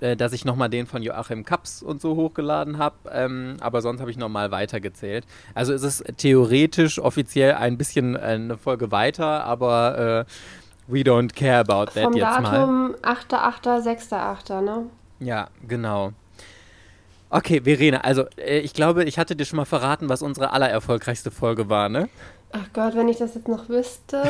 äh, 0.00 0.16
dass 0.16 0.32
ich 0.32 0.44
nochmal 0.44 0.68
den 0.68 0.86
von 0.86 1.02
Joachim 1.02 1.44
Kaps 1.44 1.82
und 1.82 2.00
so 2.00 2.16
hochgeladen 2.16 2.78
habe, 2.78 2.96
ähm, 3.10 3.56
aber 3.60 3.82
sonst 3.82 4.00
habe 4.00 4.10
ich 4.10 4.16
nochmal 4.16 4.50
weitergezählt. 4.50 5.26
Also 5.54 5.72
ist 5.72 5.82
es 5.82 6.02
theoretisch 6.16 6.98
offiziell 6.98 7.54
ein 7.54 7.78
bisschen 7.78 8.16
äh, 8.16 8.18
eine 8.18 8.56
Folge 8.56 8.90
weiter, 8.90 9.44
aber 9.44 10.26
äh, 10.26 10.92
we 10.92 11.00
don't 11.00 11.34
care 11.34 11.60
about 11.60 11.92
that 11.92 12.04
Vom 12.04 12.14
jetzt 12.14 12.24
Datum 12.24 12.90
mal. 12.92 12.96
8.8., 13.02 13.84
6.8., 14.10 14.60
ne? 14.60 14.86
Ja, 15.20 15.48
genau. 15.66 16.12
Okay, 17.32 17.60
Verena, 17.62 17.98
also 17.98 18.24
äh, 18.36 18.58
ich 18.58 18.74
glaube, 18.74 19.04
ich 19.04 19.18
hatte 19.18 19.36
dir 19.36 19.44
schon 19.44 19.58
mal 19.58 19.64
verraten, 19.64 20.08
was 20.08 20.20
unsere 20.20 20.52
allererfolgreichste 20.52 21.30
Folge 21.30 21.68
war, 21.68 21.88
ne? 21.88 22.08
Ach 22.52 22.66
Gott, 22.72 22.96
wenn 22.96 23.06
ich 23.06 23.18
das 23.18 23.36
jetzt 23.36 23.46
noch 23.46 23.68
wüsste. 23.68 24.22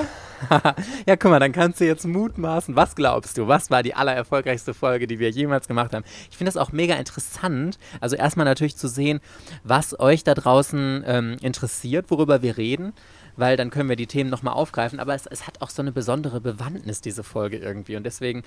ja, 1.06 1.16
guck 1.16 1.30
mal, 1.30 1.40
dann 1.40 1.52
kannst 1.52 1.80
du 1.80 1.86
jetzt 1.86 2.06
mutmaßen. 2.06 2.76
Was 2.76 2.94
glaubst 2.94 3.38
du? 3.38 3.48
Was 3.48 3.70
war 3.70 3.82
die 3.82 3.94
allererfolgreichste 3.94 4.74
Folge, 4.74 5.06
die 5.06 5.18
wir 5.18 5.30
jemals 5.30 5.66
gemacht 5.66 5.94
haben? 5.94 6.04
Ich 6.30 6.36
finde 6.36 6.52
das 6.52 6.58
auch 6.58 6.70
mega 6.70 6.96
interessant. 6.96 7.78
Also 7.98 8.16
erstmal 8.16 8.44
natürlich 8.44 8.76
zu 8.76 8.88
sehen, 8.88 9.20
was 9.64 9.98
euch 9.98 10.22
da 10.22 10.34
draußen 10.34 11.02
ähm, 11.06 11.36
interessiert, 11.40 12.10
worüber 12.10 12.42
wir 12.42 12.58
reden, 12.58 12.92
weil 13.36 13.56
dann 13.56 13.70
können 13.70 13.88
wir 13.88 13.96
die 13.96 14.06
Themen 14.06 14.28
nochmal 14.28 14.52
aufgreifen. 14.52 15.00
Aber 15.00 15.14
es, 15.14 15.24
es, 15.26 15.46
hat 15.46 15.62
auch 15.62 15.70
so 15.70 15.80
eine 15.80 15.92
besondere 15.92 16.42
Bewandtnis, 16.42 17.00
diese 17.00 17.22
Folge 17.22 17.56
irgendwie. 17.56 17.96
Und 17.96 18.04
deswegen, 18.04 18.42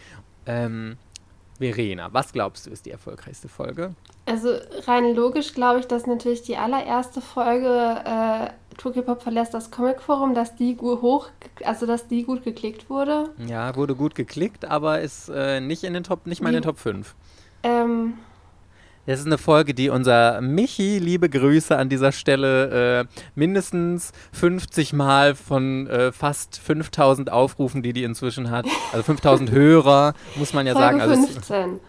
ähm, 0.45 0.97
Verena, 1.59 2.09
was 2.11 2.33
glaubst 2.33 2.65
du 2.65 2.71
ist 2.71 2.85
die 2.85 2.91
erfolgreichste 2.91 3.47
Folge? 3.47 3.93
Also 4.25 4.55
rein 4.87 5.15
logisch 5.15 5.53
glaube 5.53 5.79
ich, 5.79 5.87
dass 5.87 6.07
natürlich 6.07 6.41
die 6.41 6.57
allererste 6.57 7.21
Folge 7.21 8.01
äh, 8.05 8.49
Tokyopop 8.77 9.21
verlässt 9.21 9.53
das 9.53 9.71
Comicforum, 9.71 10.33
dass 10.33 10.55
die 10.55 10.77
hoch, 10.77 11.29
also 11.63 11.85
dass 11.85 12.07
die 12.07 12.23
gut 12.23 12.43
geklickt 12.43 12.89
wurde. 12.89 13.29
Ja, 13.47 13.75
wurde 13.75 13.95
gut 13.95 14.15
geklickt, 14.15 14.65
aber 14.65 15.01
ist 15.01 15.29
äh, 15.29 15.61
nicht 15.61 15.83
in 15.83 15.93
den 15.93 16.03
Top, 16.03 16.25
nicht 16.25 16.41
mal 16.41 16.49
in 16.49 16.55
den 16.55 16.63
Top 16.63 16.79
5. 16.79 17.15
Ähm. 17.63 18.15
Das 19.05 19.19
ist 19.19 19.25
eine 19.25 19.37
Folge, 19.37 19.73
die 19.73 19.89
unser 19.89 20.39
Michi, 20.39 20.97
liebe 20.97 21.29
Grüße 21.29 21.77
an 21.77 21.89
dieser 21.89 22.13
Stelle, 22.13 23.01
äh, 23.01 23.21
mindestens 23.35 24.13
50 24.31 24.93
Mal 24.93 25.35
von 25.35 25.87
äh, 25.87 26.13
fast 26.13 26.57
5000 26.59 27.29
Aufrufen, 27.29 27.83
die 27.83 27.91
die 27.91 28.03
inzwischen 28.03 28.49
hat, 28.49 28.65
also 28.93 29.03
5000 29.03 29.51
Hörer, 29.51 30.13
muss 30.35 30.53
man 30.53 30.65
ja 30.65 30.73
Folge 30.73 30.99
sagen. 30.99 31.01
Also 31.01 31.27
15. 31.27 31.79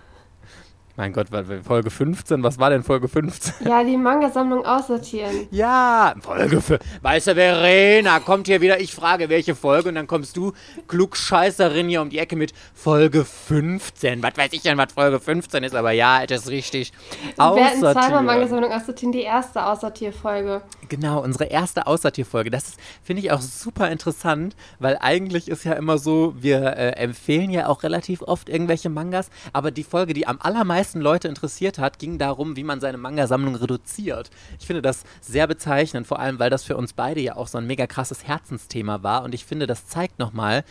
Mein 0.97 1.13
Gott, 1.13 1.27
Folge 1.65 1.91
15? 1.91 2.45
Was 2.45 2.57
war 2.61 2.71
denn 2.71 2.85
Folge 2.85 3.09
15? 3.09 3.67
Ja, 3.67 3.83
die 3.83 3.97
Manga-Sammlung 3.97 4.65
aussortieren. 4.65 5.49
Ja, 5.51 6.15
Folge 6.21 6.61
15. 6.61 6.79
Weißt 7.03 7.27
du, 7.27 7.35
Verena, 7.35 8.21
kommt 8.21 8.47
hier 8.47 8.61
wieder, 8.61 8.79
ich 8.79 8.95
frage, 8.95 9.29
welche 9.29 9.57
Folge, 9.57 9.89
und 9.89 9.97
dann 9.97 10.07
kommst 10.07 10.37
du, 10.37 10.53
Klugscheißerin, 10.87 11.89
hier 11.89 12.01
um 12.01 12.11
die 12.11 12.21
Ecke 12.21 12.37
mit 12.37 12.53
Folge 12.75 13.25
15. 13.25 14.23
Was 14.23 14.37
weiß 14.37 14.53
ich 14.53 14.63
denn, 14.63 14.79
was 14.79 14.93
Folge 14.93 15.19
15 15.19 15.65
ist, 15.65 15.75
aber 15.75 15.91
ja, 15.91 16.27
das 16.27 16.43
ist 16.43 16.51
richtig. 16.51 16.93
Wir 17.35 17.45
hatten 17.45 18.25
Manga-Sammlung 18.25 18.71
aussortieren, 18.71 19.11
die 19.11 19.23
erste 19.23 19.67
Aussortierfolge. 19.67 20.63
Genau, 20.89 21.25
unsere 21.25 21.47
erste 21.47 21.89
Aussortierfolge. 21.89 22.51
Das 22.51 22.77
finde 23.03 23.21
ich 23.21 23.33
auch 23.33 23.41
super 23.41 23.91
interessant, 23.91 24.55
weil 24.79 24.97
eigentlich 25.01 25.49
ist 25.49 25.65
ja 25.65 25.73
immer 25.73 25.99
so, 25.99 26.35
wir 26.39 26.77
äh, 26.77 26.91
empfehlen 26.91 27.51
ja 27.51 27.67
auch 27.67 27.83
relativ 27.83 28.23
oft 28.23 28.49
irgendwelche 28.49 28.91
Mangas, 28.91 29.29
aber 29.53 29.73
die 29.73 29.83
Folge, 29.83 30.13
die 30.13 30.29
am 30.29 30.39
allermeisten 30.41 30.84
Leute 30.93 31.29
interessiert 31.29 31.79
hat, 31.79 31.99
ging 31.99 32.19
darum, 32.19 32.57
wie 32.57 32.65
man 32.65 32.81
seine 32.81 32.99
Manga-Sammlung 32.99 33.55
reduziert. 33.55 34.31
Ich 34.61 34.67
finde 34.67 34.83
das 34.83 35.05
sehr 35.21 35.47
bezeichnend, 35.47 36.07
vor 36.07 36.19
allem, 36.19 36.39
weil 36.39 36.51
das 36.51 36.65
für 36.65 36.77
uns 36.77 36.93
beide 36.93 37.21
ja 37.21 37.37
auch 37.37 37.49
so 37.49 37.59
ein 37.59 37.67
mega 37.67 37.87
krasses 37.87 38.25
Herzensthema 38.25 39.03
war 39.03 39.23
und 39.25 39.35
ich 39.35 39.45
finde, 39.45 39.67
das 39.67 39.87
zeigt 39.87 40.19
nochmal, 40.19 40.65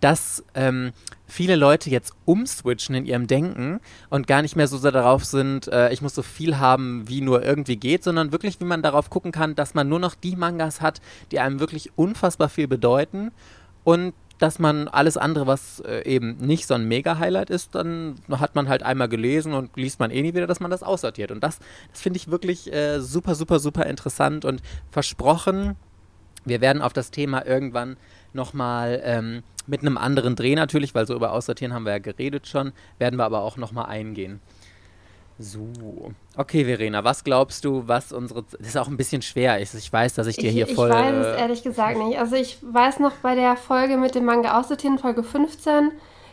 dass 0.00 0.44
ähm, 0.54 0.92
viele 1.26 1.56
Leute 1.56 1.88
jetzt 1.88 2.12
umswitchen 2.26 2.94
in 2.94 3.06
ihrem 3.06 3.26
Denken 3.26 3.80
und 4.10 4.26
gar 4.26 4.42
nicht 4.42 4.54
mehr 4.54 4.68
so 4.68 4.76
sehr 4.76 4.92
darauf 4.92 5.24
sind, 5.24 5.68
äh, 5.68 5.92
ich 5.92 6.02
muss 6.02 6.14
so 6.14 6.22
viel 6.22 6.58
haben, 6.58 7.08
wie 7.08 7.22
nur 7.22 7.42
irgendwie 7.42 7.76
geht, 7.76 8.04
sondern 8.04 8.30
wirklich, 8.30 8.60
wie 8.60 8.64
man 8.64 8.82
darauf 8.82 9.08
gucken 9.08 9.32
kann, 9.32 9.54
dass 9.54 9.72
man 9.72 9.88
nur 9.88 9.98
noch 9.98 10.14
die 10.14 10.36
Mangas 10.36 10.82
hat, 10.82 11.00
die 11.32 11.40
einem 11.40 11.58
wirklich 11.58 11.90
unfassbar 11.96 12.50
viel 12.50 12.68
bedeuten 12.68 13.32
und 13.82 14.12
dass 14.38 14.58
man 14.58 14.88
alles 14.88 15.16
andere, 15.16 15.46
was 15.46 15.80
äh, 15.80 16.02
eben 16.04 16.36
nicht 16.38 16.66
so 16.66 16.74
ein 16.74 16.86
Mega-Highlight 16.86 17.50
ist, 17.50 17.74
dann 17.74 18.16
hat 18.30 18.54
man 18.54 18.68
halt 18.68 18.82
einmal 18.82 19.08
gelesen 19.08 19.54
und 19.54 19.76
liest 19.76 20.00
man 20.00 20.10
eh 20.10 20.22
nie 20.22 20.34
wieder, 20.34 20.46
dass 20.46 20.60
man 20.60 20.70
das 20.70 20.82
aussortiert. 20.82 21.30
Und 21.30 21.42
das, 21.42 21.60
das 21.92 22.02
finde 22.02 22.18
ich 22.18 22.30
wirklich 22.30 22.72
äh, 22.72 23.00
super, 23.00 23.34
super, 23.34 23.58
super 23.58 23.86
interessant 23.86 24.44
und 24.44 24.62
versprochen, 24.90 25.76
wir 26.44 26.60
werden 26.60 26.82
auf 26.82 26.92
das 26.92 27.10
Thema 27.10 27.46
irgendwann 27.46 27.96
nochmal 28.32 29.00
ähm, 29.04 29.42
mit 29.66 29.80
einem 29.80 29.96
anderen 29.96 30.36
Dreh 30.36 30.54
natürlich, 30.54 30.94
weil 30.94 31.06
so 31.06 31.14
über 31.14 31.32
Aussortieren 31.32 31.72
haben 31.72 31.84
wir 31.84 31.92
ja 31.92 31.98
geredet 31.98 32.46
schon, 32.46 32.72
werden 32.98 33.16
wir 33.16 33.24
aber 33.24 33.42
auch 33.42 33.56
nochmal 33.56 33.86
eingehen. 33.86 34.40
So. 35.38 36.12
Okay, 36.36 36.64
Verena, 36.64 37.02
was 37.02 37.24
glaubst 37.24 37.64
du, 37.64 37.82
was 37.86 38.12
unsere. 38.12 38.44
Das 38.58 38.68
ist 38.68 38.76
auch 38.76 38.86
ein 38.86 38.96
bisschen 38.96 39.20
schwer. 39.20 39.60
Ich, 39.60 39.74
ich 39.74 39.92
weiß, 39.92 40.14
dass 40.14 40.28
ich 40.28 40.36
dir 40.36 40.50
hier 40.50 40.68
ich, 40.68 40.74
voll. 40.74 40.88
Ich 40.88 40.94
weiß 40.94 41.14
es 41.14 41.40
ehrlich 41.40 41.62
gesagt 41.62 41.98
nicht. 41.98 42.18
Also, 42.18 42.36
ich 42.36 42.58
weiß 42.62 43.00
noch 43.00 43.12
bei 43.22 43.34
der 43.34 43.56
Folge 43.56 43.96
mit 43.96 44.14
dem 44.14 44.24
Manga 44.24 44.60
aussortieren, 44.60 44.98
Folge 44.98 45.24
15, 45.24 45.90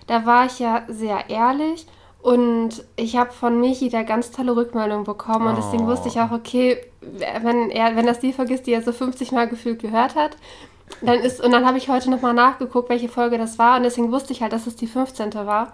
da 0.07 0.25
war 0.25 0.45
ich 0.45 0.59
ja 0.59 0.83
sehr 0.87 1.29
ehrlich 1.29 1.87
und 2.21 2.83
ich 2.95 3.15
habe 3.15 3.31
von 3.31 3.59
Michi 3.59 3.89
da 3.89 4.03
ganz 4.03 4.31
tolle 4.31 4.55
Rückmeldungen 4.55 5.05
bekommen 5.05 5.47
und 5.47 5.57
deswegen 5.57 5.87
wusste 5.87 6.07
ich 6.07 6.19
auch, 6.19 6.31
okay, 6.31 6.77
wenn 7.01 7.71
er, 7.71 7.95
wenn 7.95 8.05
das 8.05 8.19
die 8.19 8.33
vergisst, 8.33 8.67
die 8.67 8.73
er 8.73 8.83
so 8.83 8.91
50 8.91 9.31
Mal 9.31 9.47
gefühlt 9.47 9.79
gehört 9.79 10.15
hat, 10.15 10.37
dann 11.01 11.19
ist, 11.19 11.43
und 11.43 11.51
dann 11.51 11.65
habe 11.65 11.79
ich 11.79 11.89
heute 11.89 12.11
nochmal 12.11 12.33
nachgeguckt, 12.33 12.89
welche 12.89 13.09
Folge 13.09 13.39
das 13.39 13.57
war 13.57 13.77
und 13.77 13.83
deswegen 13.83 14.11
wusste 14.11 14.33
ich 14.33 14.43
halt, 14.43 14.53
dass 14.53 14.67
es 14.67 14.75
die 14.75 14.87
15. 14.87 15.33
war. 15.33 15.73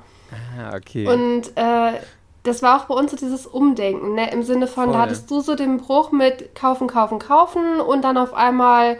Ah, 0.57 0.75
okay. 0.75 1.07
Und 1.07 1.51
äh, 1.55 1.99
das 2.47 2.61
war 2.61 2.79
auch 2.79 2.85
bei 2.85 2.95
uns 2.95 3.11
so 3.11 3.17
dieses 3.17 3.45
Umdenken, 3.45 4.15
ne? 4.15 4.31
Im 4.31 4.43
Sinne 4.43 4.67
von, 4.67 4.85
Voll. 4.85 4.93
da 4.93 4.99
hattest 4.99 5.29
du 5.29 5.41
so 5.41 5.55
den 5.55 5.77
Bruch 5.77 6.11
mit 6.11 6.55
kaufen, 6.55 6.87
kaufen, 6.87 7.19
kaufen 7.19 7.79
und 7.79 8.03
dann 8.03 8.17
auf 8.17 8.33
einmal 8.33 8.97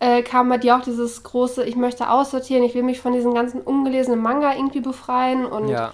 äh, 0.00 0.22
kam 0.22 0.48
bei 0.48 0.58
dir 0.58 0.76
auch 0.76 0.82
dieses 0.82 1.22
große, 1.22 1.64
ich 1.64 1.76
möchte 1.76 2.10
aussortieren, 2.10 2.64
ich 2.64 2.74
will 2.74 2.82
mich 2.82 3.00
von 3.00 3.12
diesem 3.12 3.34
ganzen 3.34 3.60
ungelesenen 3.60 4.20
Manga 4.20 4.54
irgendwie 4.54 4.80
befreien 4.80 5.44
und 5.44 5.68
ja. 5.68 5.92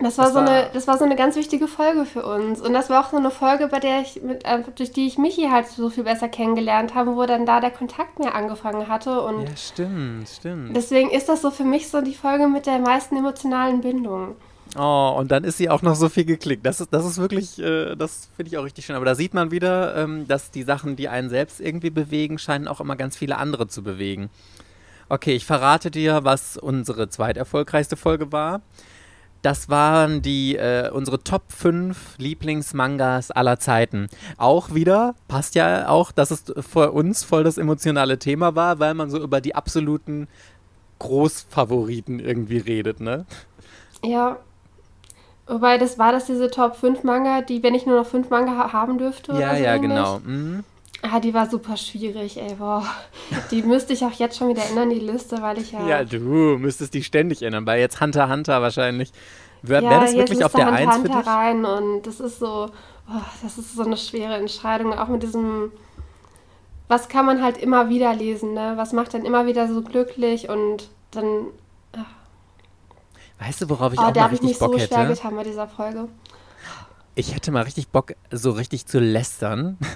Das 0.00 0.16
war, 0.16 0.26
das 0.26 0.34
so 0.34 0.40
war 0.40 0.48
eine, 0.48 0.70
das 0.72 0.86
war 0.86 0.96
so 0.96 1.04
eine 1.04 1.16
ganz 1.16 1.34
wichtige 1.34 1.66
Folge 1.66 2.04
für 2.04 2.24
uns. 2.24 2.60
Und 2.60 2.72
das 2.72 2.88
war 2.88 3.04
auch 3.04 3.10
so 3.10 3.16
eine 3.16 3.32
Folge, 3.32 3.66
bei 3.66 3.80
der 3.80 4.00
ich 4.00 4.22
mit, 4.22 4.44
äh, 4.44 4.62
durch 4.76 4.92
die 4.92 5.08
ich 5.08 5.18
Michi 5.18 5.48
halt 5.50 5.66
so 5.66 5.90
viel 5.90 6.04
besser 6.04 6.28
kennengelernt 6.28 6.94
habe, 6.94 7.16
wo 7.16 7.26
dann 7.26 7.46
da 7.46 7.58
der 7.58 7.72
Kontakt 7.72 8.20
mehr 8.20 8.36
angefangen 8.36 8.86
hatte. 8.86 9.20
Und 9.22 9.42
ja, 9.42 9.56
stimmt, 9.56 10.28
stimmt. 10.28 10.76
Deswegen 10.76 11.10
ist 11.10 11.28
das 11.28 11.42
so 11.42 11.50
für 11.50 11.64
mich 11.64 11.88
so 11.88 12.00
die 12.00 12.14
Folge 12.14 12.46
mit 12.46 12.66
der 12.66 12.78
meisten 12.78 13.16
emotionalen 13.16 13.80
Bindung. 13.80 14.36
Oh, 14.76 15.14
und 15.18 15.30
dann 15.30 15.44
ist 15.44 15.56
sie 15.56 15.70
auch 15.70 15.82
noch 15.82 15.94
so 15.94 16.08
viel 16.08 16.24
geklickt. 16.24 16.66
Das 16.66 16.80
ist, 16.80 16.92
das 16.92 17.04
ist 17.04 17.18
wirklich, 17.18 17.58
äh, 17.58 17.94
das 17.96 18.28
finde 18.36 18.50
ich 18.50 18.58
auch 18.58 18.64
richtig 18.64 18.84
schön. 18.84 18.96
Aber 18.96 19.04
da 19.04 19.14
sieht 19.14 19.34
man 19.34 19.50
wieder, 19.50 19.96
ähm, 19.96 20.28
dass 20.28 20.50
die 20.50 20.62
Sachen, 20.62 20.96
die 20.96 21.08
einen 21.08 21.30
selbst 21.30 21.60
irgendwie 21.60 21.90
bewegen, 21.90 22.38
scheinen 22.38 22.68
auch 22.68 22.80
immer 22.80 22.96
ganz 22.96 23.16
viele 23.16 23.38
andere 23.38 23.68
zu 23.68 23.82
bewegen. 23.82 24.30
Okay, 25.08 25.34
ich 25.34 25.46
verrate 25.46 25.90
dir, 25.90 26.24
was 26.24 26.58
unsere 26.58 27.08
zweiterfolgreichste 27.08 27.96
Folge 27.96 28.30
war. 28.30 28.60
Das 29.40 29.68
waren 29.68 30.20
die 30.20 30.56
äh, 30.56 30.90
unsere 30.90 31.22
Top 31.22 31.44
5 31.48 32.18
Lieblingsmangas 32.18 33.30
aller 33.30 33.58
Zeiten. 33.58 34.08
Auch 34.36 34.74
wieder, 34.74 35.14
passt 35.28 35.54
ja 35.54 35.88
auch, 35.88 36.12
dass 36.12 36.30
es 36.30 36.44
für 36.58 36.92
uns 36.92 37.22
voll 37.22 37.44
das 37.44 37.56
emotionale 37.56 38.18
Thema 38.18 38.56
war, 38.56 38.80
weil 38.80 38.94
man 38.94 39.10
so 39.10 39.18
über 39.18 39.40
die 39.40 39.54
absoluten 39.54 40.26
Großfavoriten 40.98 42.18
irgendwie 42.18 42.58
redet, 42.58 43.00
ne? 43.00 43.24
Ja. 44.04 44.38
Wobei, 45.48 45.78
das 45.78 45.98
war 45.98 46.12
das 46.12 46.26
diese 46.26 46.50
Top 46.50 46.76
5 46.76 47.04
Manga, 47.04 47.40
die, 47.40 47.62
wenn 47.62 47.74
ich 47.74 47.86
nur 47.86 47.96
noch 47.96 48.06
5 48.06 48.28
Manga 48.28 48.52
ha 48.52 48.72
haben 48.72 48.98
dürfte. 48.98 49.32
Ja, 49.32 49.56
so 49.56 49.62
ja, 49.62 49.74
ähnlich. 49.74 49.90
genau. 49.90 50.20
Mhm. 50.24 50.62
Ah, 51.02 51.20
die 51.20 51.32
war 51.32 51.48
super 51.48 51.76
schwierig, 51.76 52.38
ey, 52.38 52.54
boah. 52.56 52.84
Die 53.50 53.62
müsste 53.62 53.92
ich 53.92 54.04
auch 54.04 54.12
jetzt 54.12 54.36
schon 54.36 54.48
wieder 54.48 54.64
ändern, 54.68 54.90
die 54.90 54.98
Liste, 54.98 55.40
weil 55.40 55.58
ich 55.58 55.72
ja. 55.72 55.86
Ja, 55.86 56.04
du 56.04 56.18
müsstest 56.58 56.92
die 56.92 57.04
ständig 57.04 57.42
ändern, 57.42 57.66
weil 57.66 57.80
jetzt 57.80 58.00
Hunter 58.00 58.28
Hunter 58.28 58.60
wahrscheinlich. 58.60 59.12
Wäre 59.62 59.84
ja, 59.84 60.00
das 60.00 60.14
wirklich 60.14 60.44
auf 60.44 60.52
der 60.52 60.66
Hunter 60.66 60.78
1 60.78 60.96
Hunter 60.96 61.12
für 61.12 61.18
dich? 61.18 61.26
rein 61.26 61.64
und 61.64 62.02
das 62.02 62.20
ist 62.20 62.40
so, 62.40 62.68
oh, 63.08 63.22
das 63.42 63.58
ist 63.58 63.74
so 63.74 63.82
eine 63.84 63.96
schwere 63.96 64.34
Entscheidung, 64.34 64.92
auch 64.92 65.08
mit 65.08 65.22
diesem. 65.22 65.72
Was 66.88 67.08
kann 67.08 67.26
man 67.26 67.42
halt 67.42 67.58
immer 67.58 67.88
wieder 67.88 68.14
lesen, 68.14 68.54
ne? 68.54 68.72
Was 68.76 68.92
macht 68.92 69.14
dann 69.14 69.24
immer 69.24 69.46
wieder 69.46 69.68
so 69.68 69.82
glücklich 69.82 70.48
und 70.48 70.90
dann. 71.12 71.46
Weißt 73.38 73.62
du, 73.62 73.68
worauf 73.68 73.92
ich 73.92 73.98
oh, 73.98 74.02
auch 74.02 74.14
mal 74.14 74.26
richtig 74.26 74.58
Bock 74.58 74.72
hätte? 74.72 74.84
Ich 74.84 74.90
mich 74.90 74.90
so 74.90 74.94
schwer 74.94 75.08
getan 75.08 75.36
bei 75.36 75.44
dieser 75.44 75.68
Folge 75.68 76.08
ich 77.18 77.34
hätte 77.34 77.50
mal 77.50 77.64
richtig 77.64 77.88
Bock, 77.88 78.14
so 78.30 78.52
richtig 78.52 78.86
zu 78.86 79.00
lästern. 79.00 79.76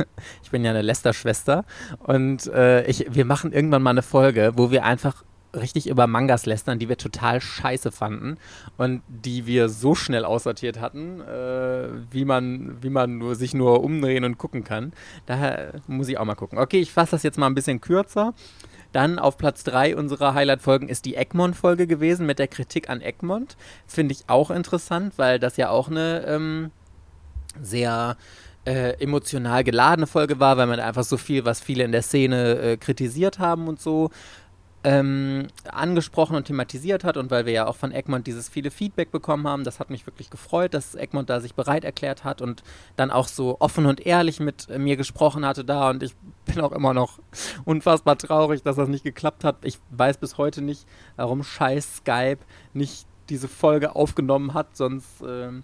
Ich 0.43 0.51
bin 0.51 0.65
ja 0.65 0.71
eine 0.71 0.83
Lästerschwester. 0.83 1.65
Und 1.99 2.47
äh, 2.49 2.85
ich, 2.85 3.07
wir 3.11 3.25
machen 3.25 3.53
irgendwann 3.53 3.83
mal 3.83 3.91
eine 3.91 4.03
Folge, 4.03 4.53
wo 4.57 4.71
wir 4.71 4.85
einfach 4.85 5.25
richtig 5.55 5.89
über 5.89 6.07
Mangas 6.07 6.47
lästern, 6.47 6.79
die 6.79 6.89
wir 6.89 6.97
total 6.99 7.41
scheiße 7.41 7.91
fanden 7.91 8.39
und 8.77 9.03
die 9.09 9.47
wir 9.47 9.69
so 9.69 9.95
schnell 9.95 10.25
aussortiert 10.25 10.81
hatten, 10.81 11.21
äh, 11.21 11.89
wie 12.11 12.25
man, 12.25 12.83
wie 12.83 12.91
man 12.91 13.19
nur, 13.19 13.35
sich 13.35 13.55
nur 13.55 13.83
umdrehen 13.83 14.25
und 14.25 14.37
gucken 14.37 14.65
kann. 14.65 14.93
Daher 15.27 15.81
muss 15.87 16.09
ich 16.09 16.19
auch 16.19 16.25
mal 16.25 16.35
gucken. 16.35 16.59
Okay, 16.59 16.81
ich 16.81 16.93
fasse 16.93 17.13
das 17.13 17.23
jetzt 17.23 17.39
mal 17.39 17.47
ein 17.47 17.55
bisschen 17.55 17.81
kürzer. 17.81 18.35
Dann 18.93 19.19
auf 19.19 19.39
Platz 19.39 19.65
3 19.65 19.97
unserer 19.97 20.35
Highlight-Folgen 20.35 20.89
ist 20.89 21.05
die 21.05 21.17
Egmont-Folge 21.17 21.87
gewesen 21.87 22.27
mit 22.27 22.39
der 22.39 22.49
Kritik 22.49 22.89
an 22.91 23.01
Egmont. 23.01 23.57
Finde 23.87 24.13
ich 24.13 24.25
auch 24.29 24.51
interessant, 24.51 25.15
weil 25.17 25.39
das 25.39 25.57
ja 25.57 25.71
auch 25.71 25.89
eine 25.89 26.25
ähm, 26.27 26.71
sehr 27.61 28.17
äh, 28.65 29.01
emotional 29.03 29.65
geladene 29.65 30.07
Folge 30.07 30.39
war, 30.39 30.57
weil 30.57 30.67
man 30.67 30.79
einfach 30.79 31.05
so 31.05 31.17
viel, 31.17 31.45
was 31.45 31.61
viele 31.61 31.85
in 31.85 31.93
der 31.93 32.03
Szene 32.03 32.59
äh, 32.59 32.77
kritisiert 32.77 33.39
haben 33.39 33.67
und 33.67 33.81
so, 33.81 34.11
ähm, 34.85 35.47
angesprochen 35.71 36.35
und 36.35 36.47
thematisiert 36.47 37.05
hat 37.05 37.17
und 37.17 37.31
weil 37.31 37.47
wir 37.47 37.53
ja 37.53 37.67
auch 37.67 37.77
von 37.77 37.93
Egmont 37.93 38.27
dieses 38.27 38.49
viele 38.49 38.71
Feedback 38.71 39.13
bekommen 39.13 39.47
haben, 39.47 39.63
das 39.63 39.79
hat 39.79 39.91
mich 39.91 40.07
wirklich 40.07 40.29
gefreut, 40.29 40.75
dass 40.75 40.97
Egmont 40.97 41.31
da 41.31 41.41
sich 41.41 41.55
bereit 41.55 41.85
erklärt 41.85 42.25
hat 42.25 42.43
und 42.43 42.65
dann 42.97 43.11
auch 43.13 43.29
so 43.29 43.57
offen 43.61 43.87
und 43.87 44.05
ehrlich 44.05 44.41
mit 44.41 44.69
äh, 44.69 44.79
mir 44.79 44.97
gesprochen 44.97 45.47
hatte 45.47 45.65
da 45.65 45.91
und 45.91 46.03
ich 46.03 46.15
bin 46.47 46.61
auch 46.61 46.73
immer 46.73 46.95
noch 46.95 47.21
unfassbar 47.65 48.19
traurig, 48.19 48.63
dass 48.63 48.77
das 48.77 48.89
nicht 48.89 49.05
geklappt 49.05 49.45
hat. 49.45 49.57
Ich 49.63 49.79
weiß 49.91 50.19
bis 50.19 50.37
heute 50.37 50.63
nicht, 50.63 50.87
warum 51.17 51.45
scheiß 51.45 51.99
Skype 51.99 52.39
nicht 52.73 53.07
diese 53.29 53.47
Folge 53.47 53.95
aufgenommen 53.95 54.53
hat, 54.53 54.77
sonst 54.77 55.23
ähm, 55.27 55.63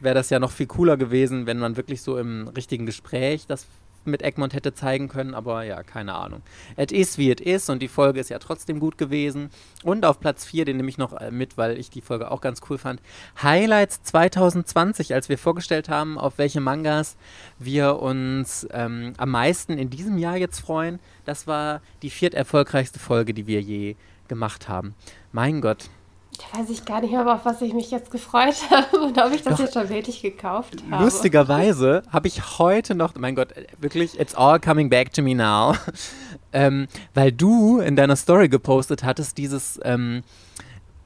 wäre 0.00 0.14
das 0.14 0.28
ja 0.28 0.38
noch 0.38 0.50
viel 0.50 0.66
cooler 0.66 0.98
gewesen, 0.98 1.46
wenn 1.46 1.58
man 1.58 1.78
wirklich 1.78 2.02
so 2.02 2.18
im 2.18 2.48
richtigen 2.48 2.84
Gespräch 2.84 3.46
das 3.46 3.66
mit 4.06 4.22
Egmont 4.22 4.54
hätte 4.54 4.74
zeigen 4.74 5.08
können, 5.08 5.34
aber 5.34 5.62
ja, 5.64 5.82
keine 5.82 6.14
Ahnung. 6.14 6.42
Es 6.76 6.92
ist, 6.92 7.18
wie 7.18 7.30
es 7.30 7.40
ist 7.40 7.70
und 7.70 7.80
die 7.80 7.88
Folge 7.88 8.20
ist 8.20 8.30
ja 8.30 8.38
trotzdem 8.38 8.80
gut 8.80 8.98
gewesen. 8.98 9.50
Und 9.82 10.04
auf 10.04 10.20
Platz 10.20 10.44
4, 10.44 10.64
den 10.64 10.76
nehme 10.76 10.88
ich 10.88 10.98
noch 10.98 11.12
äh, 11.12 11.30
mit, 11.30 11.56
weil 11.56 11.78
ich 11.78 11.90
die 11.90 12.00
Folge 12.00 12.30
auch 12.30 12.40
ganz 12.40 12.60
cool 12.68 12.78
fand. 12.78 13.00
Highlights 13.42 14.02
2020, 14.02 15.14
als 15.14 15.28
wir 15.28 15.38
vorgestellt 15.38 15.88
haben, 15.88 16.18
auf 16.18 16.38
welche 16.38 16.60
Mangas 16.60 17.16
wir 17.58 18.00
uns 18.00 18.66
ähm, 18.72 19.12
am 19.16 19.30
meisten 19.30 19.78
in 19.78 19.90
diesem 19.90 20.18
Jahr 20.18 20.36
jetzt 20.36 20.60
freuen. 20.60 21.00
Das 21.24 21.46
war 21.46 21.80
die 22.02 22.10
vierterfolgreichste 22.10 22.98
Folge, 22.98 23.34
die 23.34 23.46
wir 23.46 23.60
je 23.60 23.96
gemacht 24.28 24.68
haben. 24.68 24.94
Mein 25.32 25.60
Gott, 25.60 25.90
da 26.38 26.58
weiß 26.58 26.70
ich 26.70 26.84
gar 26.84 27.00
nicht 27.00 27.12
mehr, 27.12 27.26
auf 27.32 27.44
was 27.44 27.62
ich 27.62 27.74
mich 27.74 27.90
jetzt 27.90 28.10
gefreut 28.10 28.56
habe 28.70 29.00
und 29.00 29.18
ob 29.18 29.32
ich 29.32 29.42
das 29.42 29.54
Doch, 29.54 29.64
jetzt 29.64 29.74
schon 29.74 29.88
wirklich 29.88 30.22
gekauft 30.22 30.82
habe. 30.90 31.04
Lustigerweise 31.04 32.02
habe 32.10 32.28
ich 32.28 32.58
heute 32.58 32.94
noch, 32.94 33.14
mein 33.16 33.34
Gott, 33.34 33.48
wirklich, 33.78 34.18
it's 34.18 34.34
all 34.34 34.58
coming 34.58 34.88
back 34.88 35.12
to 35.12 35.22
me 35.22 35.34
now, 35.34 35.74
ähm, 36.52 36.86
weil 37.14 37.32
du 37.32 37.80
in 37.80 37.96
deiner 37.96 38.16
Story 38.16 38.48
gepostet 38.48 39.04
hattest, 39.04 39.38
dieses, 39.38 39.78
ähm, 39.84 40.22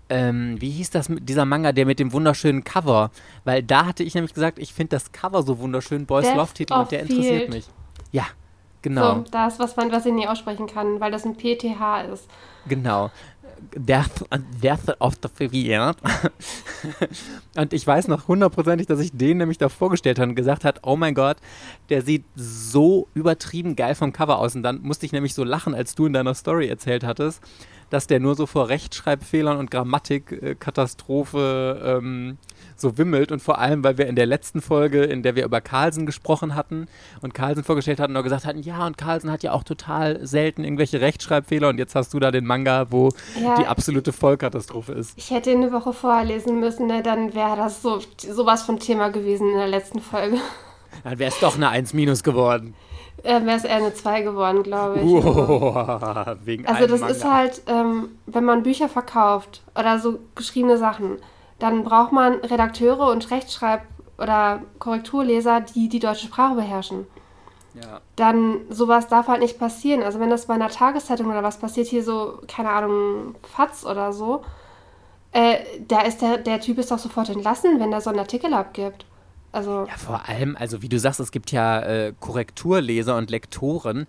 ähm, 0.09 0.61
wie 0.61 0.71
hieß 0.71 0.91
das, 0.91 1.09
dieser 1.11 1.45
Manga, 1.45 1.73
der 1.73 1.85
mit 1.85 1.99
dem 1.99 2.13
wunderschönen 2.13 2.65
Cover? 2.65 3.11
Weil 3.45 3.63
da 3.63 3.87
hatte 3.87 4.03
ich 4.03 4.15
nämlich 4.15 4.33
gesagt, 4.33 4.59
ich 4.59 4.73
finde 4.73 4.91
das 4.91 5.13
Cover 5.13 5.43
so 5.43 5.59
wunderschön, 5.59 6.07
Boys 6.07 6.33
Love 6.35 6.55
Titel, 6.55 6.75
und 6.75 6.91
der 6.91 7.01
interessiert 7.01 7.43
Field. 7.43 7.51
mich. 7.53 7.67
Ja, 8.11 8.27
genau. 8.81 9.17
So, 9.17 9.25
das, 9.31 9.59
was, 9.59 9.77
man, 9.77 9.93
was 9.93 10.07
ich 10.07 10.13
nie 10.13 10.27
aussprechen 10.27 10.67
kann, 10.67 11.01
weil 11.01 11.11
das 11.11 11.25
ein 11.27 11.37
PTH 11.37 12.03
ist. 12.13 12.29
Genau. 12.67 13.11
Death, 13.75 14.25
Death 14.63 15.01
of 15.01 15.15
the 15.23 15.29
Fivier. 15.33 15.95
und 17.57 17.73
ich 17.73 17.87
weiß 17.87 18.09
noch 18.09 18.29
hundertprozentig, 18.29 18.87
dass 18.87 19.01
ich 19.01 19.13
den 19.13 19.39
nämlich 19.39 19.59
da 19.59 19.69
vorgestellt 19.69 20.19
habe 20.19 20.31
und 20.31 20.35
gesagt 20.35 20.65
hat, 20.65 20.81
oh 20.83 20.97
mein 20.97 21.15
Gott, 21.15 21.39
der 21.89 22.03
sieht 22.03 22.25
so 22.35 23.09
übertrieben 23.15 23.77
geil 23.77 23.95
vom 23.95 24.13
Cover 24.13 24.39
aus. 24.39 24.55
Und 24.55 24.63
dann 24.63 24.83
musste 24.83 25.07
ich 25.07 25.13
nämlich 25.13 25.35
so 25.35 25.45
lachen, 25.45 25.75
als 25.75 25.95
du 25.95 26.07
in 26.07 26.13
deiner 26.13 26.35
Story 26.35 26.69
erzählt 26.69 27.05
hattest, 27.05 27.43
dass 27.91 28.07
der 28.07 28.21
nur 28.21 28.35
so 28.35 28.47
vor 28.47 28.69
Rechtschreibfehlern 28.69 29.57
und 29.57 29.71
Grammatik-Katastrophe 29.71 31.81
äh, 31.83 31.97
ähm, 31.97 32.39
so 32.81 32.99
wimmelt 32.99 33.33
und 33.33 33.41
vor 33.41 33.59
allem, 33.59 33.85
weil 33.85 33.99
wir 33.99 34.07
in 34.07 34.17
der 34.17 34.27
letzten 34.27 34.61
Folge, 34.61 35.05
in 35.05 35.23
der 35.23 35.37
wir 35.37 35.45
über 35.45 35.61
Carlsen 35.61 36.07
gesprochen 36.07 36.55
hatten 36.55 36.87
und 37.21 37.35
Carlsen 37.35 37.65
vorgestellt 37.65 38.01
hatten 38.01 38.17
und 38.17 38.23
gesagt 38.23 38.45
hatten, 38.45 38.63
ja, 38.63 38.87
und 38.87 38.99
Carlsen 38.99 39.31
hat 39.31 39.43
ja 39.43 39.53
auch 39.53 39.65
total 39.65 40.27
selten 40.27 40.65
irgendwelche 40.65 41.01
Rechtschreibfehler 41.01 41.69
und 41.69 41.79
jetzt 41.79 41.95
hast 41.95 42.15
du 42.15 42.21
da 42.21 42.31
den 42.31 42.45
Manga, 42.45 42.87
wo 42.91 43.11
ja, 43.43 43.57
die 43.57 43.67
absolute 43.67 44.13
Vollkatastrophe 44.13 44.93
ist. 44.93 45.13
Ich 45.17 45.31
hätte 45.31 45.51
ihn 45.51 45.63
eine 45.63 45.73
Woche 45.73 45.93
vorher 45.93 46.25
lesen 46.25 46.61
müssen, 46.61 46.87
ne? 46.87 47.03
dann 47.03 47.35
wäre 47.35 47.57
das 47.57 47.83
so 47.83 48.01
sowas 48.19 48.63
von 48.63 48.79
Thema 48.79 49.09
gewesen 49.09 49.51
in 49.51 49.57
der 49.57 49.69
letzten 49.69 50.01
Folge. 50.01 50.37
Dann 51.05 51.19
wäre 51.19 51.31
es 51.31 51.39
doch 51.41 51.57
eine 51.57 51.69
1 51.69 51.93
minus 51.95 52.23
geworden. 52.23 52.75
Äh, 53.23 53.45
wäre 53.45 53.57
es 53.57 53.65
eher 53.65 53.77
eine 53.77 53.93
2 53.93 54.23
geworden, 54.23 54.63
glaube 54.63 55.01
ich. 55.01 55.05
Oh, 55.05 55.75
wegen 56.45 56.67
also 56.67 56.87
das 56.87 57.01
Manga. 57.01 57.13
ist 57.13 57.25
halt, 57.25 57.63
ähm, 57.67 58.11
wenn 58.27 58.45
man 58.45 58.63
Bücher 58.63 58.89
verkauft 58.89 59.63
oder 59.77 59.99
so 59.99 60.21
geschriebene 60.35 60.79
Sachen, 60.79 61.19
dann 61.59 61.85
braucht 61.85 62.13
man 62.13 62.35
Redakteure 62.35 63.11
und 63.11 63.31
Rechtschreib- 63.31 63.87
oder 64.19 64.63
Korrekturleser, 64.79 65.61
die 65.61 65.89
die 65.89 66.01
deutsche 66.01 66.27
Sprache 66.27 66.55
beherrschen. 66.55 67.07
Ja. 67.75 68.01
Dann 68.17 68.61
sowas 68.71 69.09
darf 69.09 69.29
halt 69.29 69.41
nicht 69.41 69.59
passieren. 69.59 70.03
Also 70.03 70.19
wenn 70.21 70.31
das 70.31 70.47
bei 70.47 70.55
einer 70.55 70.69
Tageszeitung 70.69 71.29
oder 71.29 71.43
was 71.43 71.59
passiert, 71.59 71.87
hier 71.87 72.03
so, 72.03 72.41
keine 72.49 72.71
Ahnung, 72.71 73.37
Fatz 73.43 73.85
oder 73.85 74.13
so, 74.13 74.45
äh, 75.33 75.59
da 75.87 76.01
ist 76.01 76.23
der, 76.23 76.39
der 76.39 76.61
Typ 76.61 76.79
ist 76.79 76.91
doch 76.91 76.99
sofort 76.99 77.29
entlassen, 77.29 77.79
wenn 77.79 77.91
der 77.91 78.01
so 78.01 78.11
einen 78.11 78.19
Artikel 78.19 78.53
abgibt. 78.55 79.05
Also 79.53 79.87
ja, 79.89 79.97
vor 79.97 80.29
allem, 80.29 80.57
also 80.59 80.83
wie 80.83 80.89
du 80.89 80.99
sagst, 80.99 81.21
es 81.21 81.31
gibt 81.31 81.53
ja 81.53 81.81
äh, 81.81 82.13
Korrekturleser 82.19 83.17
und 83.17 83.31
Lektoren. 83.31 84.07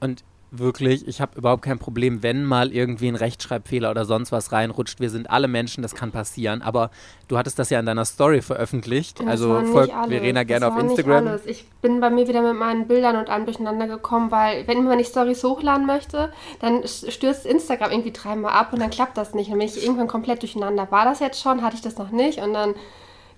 Und 0.00 0.24
wirklich, 0.50 1.06
ich 1.06 1.20
habe 1.20 1.38
überhaupt 1.38 1.62
kein 1.62 1.78
Problem, 1.78 2.22
wenn 2.22 2.44
mal 2.44 2.72
irgendwie 2.72 3.08
ein 3.08 3.16
Rechtschreibfehler 3.16 3.90
oder 3.90 4.04
sonst 4.04 4.32
was 4.32 4.52
reinrutscht. 4.52 5.00
Wir 5.00 5.10
sind 5.10 5.30
alle 5.30 5.48
Menschen, 5.48 5.82
das 5.82 5.94
kann 5.94 6.10
passieren. 6.10 6.62
Aber 6.62 6.90
du 7.28 7.36
hattest 7.36 7.58
das 7.58 7.70
ja 7.70 7.78
in 7.80 7.86
deiner 7.86 8.04
Story 8.04 8.40
veröffentlicht. 8.40 9.20
Das 9.20 9.26
also 9.26 9.62
folgt 9.64 9.92
Verena 10.08 10.44
gerne 10.44 10.66
das 10.66 10.74
auf 10.74 10.80
Instagram. 10.80 11.24
Nicht 11.24 11.32
alles. 11.32 11.46
Ich 11.46 11.66
bin 11.82 12.00
bei 12.00 12.10
mir 12.10 12.28
wieder 12.28 12.42
mit 12.42 12.58
meinen 12.58 12.88
Bildern 12.88 13.16
und 13.16 13.28
allem 13.28 13.44
durcheinander 13.44 13.86
gekommen, 13.86 14.30
weil 14.30 14.66
wenn 14.66 14.84
man 14.84 14.96
nicht 14.96 15.10
Stories 15.10 15.44
hochladen 15.44 15.86
möchte, 15.86 16.32
dann 16.60 16.86
stürzt 16.86 17.46
Instagram 17.46 17.90
irgendwie 17.90 18.12
dreimal 18.12 18.52
ab 18.52 18.72
und 18.72 18.80
dann 18.80 18.90
klappt 18.90 19.16
das 19.16 19.34
nicht. 19.34 19.50
Dann 19.50 19.58
bin 19.58 19.68
ich 19.68 19.82
irgendwann 19.82 20.08
komplett 20.08 20.42
durcheinander. 20.42 20.90
War 20.90 21.04
das 21.04 21.20
jetzt 21.20 21.40
schon? 21.40 21.62
Hatte 21.62 21.76
ich 21.76 21.82
das 21.82 21.98
noch 21.98 22.10
nicht? 22.10 22.40
Und 22.40 22.54
dann 22.54 22.74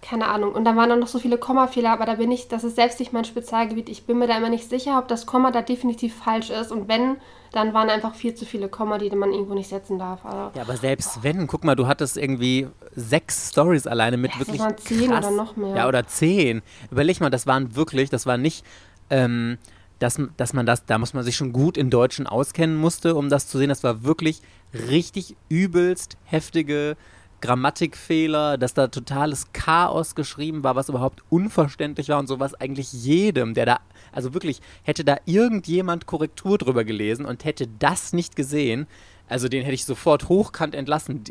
keine 0.02 0.28
Ahnung. 0.28 0.52
Und 0.52 0.64
da 0.64 0.76
waren 0.76 0.88
dann 0.88 1.00
noch 1.00 1.08
so 1.08 1.18
viele 1.18 1.36
Kommafehler, 1.38 1.90
aber 1.90 2.06
da 2.06 2.14
bin 2.14 2.30
ich, 2.30 2.48
das 2.48 2.64
ist 2.64 2.76
selbst 2.76 3.00
nicht 3.00 3.12
mein 3.12 3.24
Spezialgebiet. 3.24 3.88
Ich 3.88 4.04
bin 4.04 4.18
mir 4.18 4.26
da 4.26 4.36
immer 4.36 4.48
nicht 4.48 4.68
sicher, 4.68 4.98
ob 4.98 5.08
das 5.08 5.26
Komma 5.26 5.50
da 5.50 5.62
definitiv 5.62 6.14
falsch 6.14 6.50
ist. 6.50 6.72
Und 6.72 6.88
wenn, 6.88 7.16
dann 7.52 7.74
waren 7.74 7.90
einfach 7.90 8.14
viel 8.14 8.34
zu 8.34 8.46
viele 8.46 8.68
Komma, 8.68 8.98
die 8.98 9.10
man 9.10 9.32
irgendwo 9.32 9.54
nicht 9.54 9.68
setzen 9.68 9.98
darf. 9.98 10.24
Also, 10.24 10.52
ja, 10.54 10.62
aber 10.62 10.76
selbst 10.76 11.22
wenn, 11.22 11.46
guck 11.46 11.64
mal, 11.64 11.76
du 11.76 11.86
hattest 11.86 12.16
irgendwie 12.16 12.68
sechs 12.94 13.50
Stories 13.50 13.86
alleine 13.86 14.16
mit 14.16 14.32
ja, 14.32 14.38
wirklich. 14.40 14.58
Das 14.58 14.66
waren 14.66 14.78
zehn 14.78 15.10
krass, 15.10 15.26
oder 15.26 15.36
noch 15.36 15.56
mehr. 15.56 15.76
Ja, 15.76 15.88
oder 15.88 16.06
zehn. 16.06 16.62
Überleg 16.90 17.20
mal, 17.20 17.30
das 17.30 17.46
waren 17.46 17.76
wirklich, 17.76 18.08
das 18.08 18.26
war 18.26 18.38
nicht. 18.38 18.64
Ähm, 19.10 19.58
dass, 19.98 20.18
dass 20.38 20.54
man 20.54 20.64
das, 20.64 20.86
da 20.86 20.96
muss 20.96 21.12
man 21.12 21.24
sich 21.24 21.36
schon 21.36 21.52
gut 21.52 21.76
in 21.76 21.90
Deutschen 21.90 22.26
auskennen 22.26 22.74
musste, 22.74 23.14
um 23.14 23.28
das 23.28 23.48
zu 23.48 23.58
sehen. 23.58 23.68
Das 23.68 23.84
war 23.84 24.02
wirklich 24.02 24.40
richtig 24.72 25.36
übelst 25.50 26.16
heftige 26.24 26.96
Grammatikfehler, 27.40 28.58
dass 28.58 28.74
da 28.74 28.88
totales 28.88 29.52
Chaos 29.52 30.14
geschrieben 30.14 30.62
war, 30.62 30.76
was 30.76 30.88
überhaupt 30.88 31.22
unverständlich 31.30 32.08
war 32.08 32.18
und 32.18 32.26
so 32.26 32.40
was 32.40 32.54
eigentlich 32.54 32.92
jedem, 32.92 33.54
der 33.54 33.66
da, 33.66 33.80
also 34.12 34.34
wirklich, 34.34 34.60
hätte 34.82 35.04
da 35.04 35.16
irgendjemand 35.24 36.06
Korrektur 36.06 36.58
drüber 36.58 36.84
gelesen 36.84 37.24
und 37.24 37.44
hätte 37.44 37.66
das 37.78 38.12
nicht 38.12 38.36
gesehen, 38.36 38.86
Also 39.30 39.48
den 39.48 39.62
hätte 39.62 39.74
ich 39.74 39.84
sofort 39.84 40.28
hochkant 40.28 40.74
entlassen, 40.74 41.22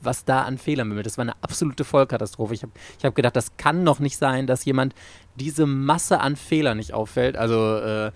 was 0.00 0.24
da 0.24 0.42
an 0.42 0.58
Fehlern 0.58 0.88
bimmelt. 0.88 1.06
Das 1.06 1.18
war 1.18 1.22
eine 1.22 1.34
absolute 1.42 1.84
Vollkatastrophe. 1.84 2.54
Ich 2.54 2.62
habe 2.62 2.72
ich 2.98 3.04
hab 3.04 3.16
gedacht, 3.16 3.34
das 3.34 3.56
kann 3.56 3.82
noch 3.82 3.98
nicht 3.98 4.16
sein, 4.16 4.46
dass 4.46 4.64
jemand 4.64 4.94
diese 5.34 5.66
Masse 5.66 6.20
an 6.20 6.36
Fehlern 6.36 6.78
nicht 6.78 6.94
auffällt. 6.94 7.36
Also 7.36 7.76
äh, 7.78 8.12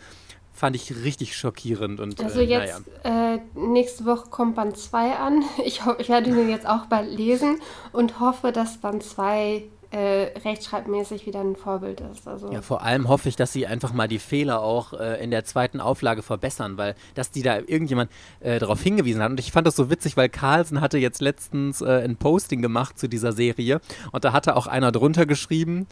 fand 0.62 0.77
ich 0.77 0.94
richtig 1.03 1.37
schockierend. 1.37 1.98
Und, 1.98 2.22
also 2.22 2.38
äh, 2.38 2.44
jetzt, 2.44 2.83
naja. 3.03 3.35
äh, 3.35 3.40
nächste 3.59 4.07
Woche 4.07 4.29
kommt 4.31 4.55
Band 4.55 4.77
2 4.77 5.16
an. 5.16 5.42
Ich, 5.64 5.81
ich 5.98 6.09
werde 6.09 6.31
ihn 6.31 6.48
jetzt 6.48 6.68
auch 6.68 6.87
bald 6.87 7.11
lesen 7.11 7.61
und 7.90 8.20
hoffe, 8.20 8.53
dass 8.53 8.77
Band 8.79 9.03
2 9.03 9.64
äh, 9.90 9.98
rechtschreibmäßig 10.44 11.27
wieder 11.27 11.40
ein 11.40 11.57
Vorbild 11.57 12.01
ist. 12.01 12.29
Also 12.29 12.53
ja, 12.53 12.62
vor 12.62 12.83
allem 12.83 13.09
hoffe 13.09 13.29
ich, 13.29 13.35
dass 13.35 13.53
sie 13.53 13.66
einfach 13.66 13.92
mal 13.92 14.07
die 14.07 14.20
Fehler 14.20 14.62
auch 14.62 14.92
äh, 14.92 15.20
in 15.20 15.33
der 15.33 15.44
zweiten 15.44 15.81
Auflage 15.81 16.22
verbessern, 16.22 16.79
weil 16.79 16.94
dass 17.16 17.33
die 17.33 17.42
da 17.42 17.57
irgendjemand 17.59 18.12
äh, 18.38 18.61
darauf 18.61 18.81
hingewiesen 18.81 19.20
hat. 19.20 19.31
Und 19.31 19.40
ich 19.40 19.51
fand 19.51 19.66
das 19.66 19.75
so 19.75 19.90
witzig, 19.90 20.16
weil 20.16 20.29
Carlsen 20.29 20.81
hatte 20.81 20.96
jetzt 20.96 21.20
letztens 21.20 21.81
äh, 21.81 22.05
ein 22.05 22.16
Posting 22.16 22.62
gemacht 22.62 23.01
zu 23.01 23.09
dieser 23.09 23.33
Serie 23.33 23.81
und 24.12 24.25
da 24.25 24.33
hatte 24.33 24.55
auch 24.55 24.68
einer 24.68 24.92
drunter 24.92 25.27
geschrieben, 25.27 25.88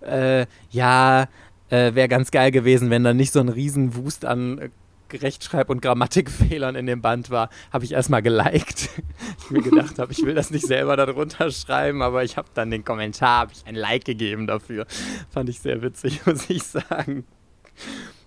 äh, 0.00 0.46
ja, 0.70 1.26
äh, 1.72 1.94
wäre 1.94 2.08
ganz 2.08 2.30
geil 2.30 2.50
gewesen, 2.50 2.90
wenn 2.90 3.02
da 3.02 3.14
nicht 3.14 3.32
so 3.32 3.40
ein 3.40 3.48
Riesenwust 3.48 4.26
an 4.26 4.70
Rechtschreib- 5.10 5.70
und 5.70 5.80
Grammatikfehlern 5.80 6.74
in 6.74 6.86
dem 6.86 7.00
Band 7.00 7.30
war, 7.30 7.48
habe 7.72 7.84
ich 7.84 7.92
erstmal 7.92 8.22
geliked. 8.22 8.90
ich 9.38 9.50
mir 9.50 9.62
gedacht 9.62 9.98
habe, 9.98 10.12
ich 10.12 10.22
will 10.22 10.34
das 10.34 10.50
nicht 10.50 10.66
selber 10.66 10.96
darunter 10.96 11.50
schreiben, 11.50 12.02
aber 12.02 12.24
ich 12.24 12.36
habe 12.36 12.48
dann 12.54 12.70
den 12.70 12.84
Kommentar, 12.84 13.40
habe 13.40 13.52
ich 13.52 13.66
ein 13.66 13.74
Like 13.74 14.04
gegeben 14.04 14.46
dafür. 14.46 14.86
Fand 15.30 15.48
ich 15.48 15.60
sehr 15.60 15.82
witzig, 15.82 16.20
muss 16.26 16.48
ich 16.50 16.62
sagen. 16.62 17.24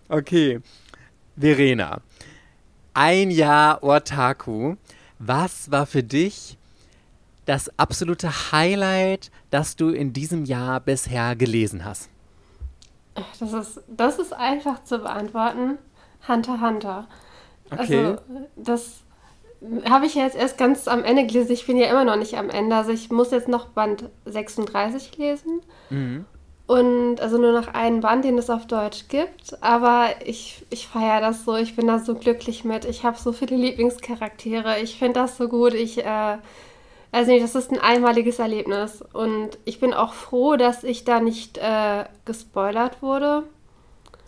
Okay, 0.10 0.60
Verena. 1.38 2.02
Ein 2.94 3.30
Jahr 3.30 3.84
Otaku. 3.84 4.76
Was 5.20 5.70
war 5.72 5.86
für 5.86 6.04
dich 6.04 6.58
das 7.46 7.70
absolute 7.78 8.52
Highlight, 8.52 9.32
das 9.52 9.76
du 9.76 9.90
in 9.90 10.14
diesem 10.14 10.46
Jahr 10.46 10.80
bisher 10.80 11.36
gelesen 11.36 11.86
hast? 11.86 12.10
Das 13.40 13.54
ist, 13.54 13.84
das 13.88 14.20
ist 14.20 14.34
einfach 14.34 14.84
zu 14.84 15.00
beantworten. 15.00 15.78
Hunter 16.28 16.62
Hunter. 16.62 17.08
Okay. 17.72 18.06
Also, 18.06 18.18
das 18.56 19.02
habe 19.90 20.06
ich 20.06 20.16
jetzt 20.16 20.36
erst 20.36 20.58
ganz 20.58 20.88
am 20.88 21.04
Ende 21.04 21.26
gelesen. 21.26 21.52
Ich 21.52 21.66
bin 21.66 21.78
ja 21.78 21.88
immer 21.88 22.04
noch 22.04 22.18
nicht 22.18 22.38
am 22.38 22.50
Ende. 22.50 22.76
Also, 22.76 22.92
ich 22.92 23.10
muss 23.12 23.32
jetzt 23.32 23.48
noch 23.48 23.68
Band 23.68 24.10
36 24.26 25.18
lesen. 25.18 25.62
Mhm. 25.90 26.26
Und 26.68 27.22
also 27.22 27.38
nur 27.38 27.52
noch 27.52 27.68
einen 27.76 28.02
Band, 28.02 28.26
den 28.26 28.40
es 28.40 28.50
auf 28.50 28.66
Deutsch 28.66 29.08
gibt. 29.08 29.62
Aber 29.62 30.10
ich, 30.26 30.66
ich 30.72 30.88
feiere 30.88 31.22
das 31.22 31.46
so. 31.46 31.56
Ich 31.56 31.76
bin 31.76 31.86
da 31.86 32.00
so 32.00 32.16
glücklich 32.16 32.64
mit. 32.64 32.86
Ich 32.86 33.04
habe 33.04 33.18
so 33.20 33.34
viele 33.34 33.56
Lieblingscharaktere. 33.56 34.80
Ich 34.80 34.98
finde 34.98 35.20
das 35.20 35.38
so 35.38 35.48
gut. 35.48 35.76
Ich, 35.76 36.04
äh, 36.04 36.38
also 37.16 37.40
das 37.40 37.56
ist 37.56 37.72
ein 37.72 37.80
einmaliges 37.80 38.40
Erlebnis. 38.40 39.02
Und 39.14 39.58
ich 39.64 39.80
bin 39.80 39.94
auch 39.94 40.14
froh, 40.14 40.58
dass 40.58 40.84
ich 40.84 41.06
da 41.06 41.22
nicht 41.22 41.58
äh, 41.58 42.04
gespoilert 42.26 43.02
wurde. 43.02 43.44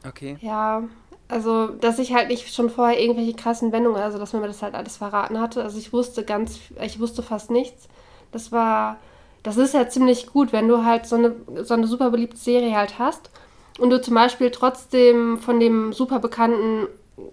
Okay. 0.07 0.37
Ja, 0.39 0.83
also, 1.27 1.67
dass 1.67 1.99
ich 1.99 2.13
halt 2.13 2.29
nicht 2.29 2.53
schon 2.53 2.69
vorher 2.69 2.97
irgendwelche 2.97 3.33
krassen 3.33 3.73
Wendungen, 3.73 4.01
also 4.01 4.17
dass 4.17 4.31
man 4.31 4.41
mir 4.41 4.47
das 4.47 4.61
halt 4.61 4.73
alles 4.73 4.95
verraten 4.95 5.37
hatte. 5.41 5.61
Also 5.61 5.77
ich 5.77 5.91
wusste 5.91 6.23
ganz, 6.23 6.59
ich 6.81 7.01
wusste 7.01 7.23
fast 7.23 7.51
nichts. 7.51 7.89
Das 8.31 8.53
war, 8.53 8.95
das 9.43 9.57
ist 9.57 9.73
ja 9.73 9.89
ziemlich 9.89 10.27
gut, 10.27 10.53
wenn 10.53 10.69
du 10.69 10.85
halt 10.85 11.07
so 11.07 11.17
eine, 11.17 11.35
so 11.63 11.73
eine 11.73 11.87
super 11.87 12.09
beliebte 12.09 12.37
Serie 12.37 12.73
halt 12.73 12.99
hast 12.99 13.31
und 13.79 13.89
du 13.89 14.01
zum 14.01 14.15
Beispiel 14.15 14.49
trotzdem 14.49 15.39
von 15.39 15.59
dem 15.59 15.91
super 15.91 16.19
bekannten 16.19 16.87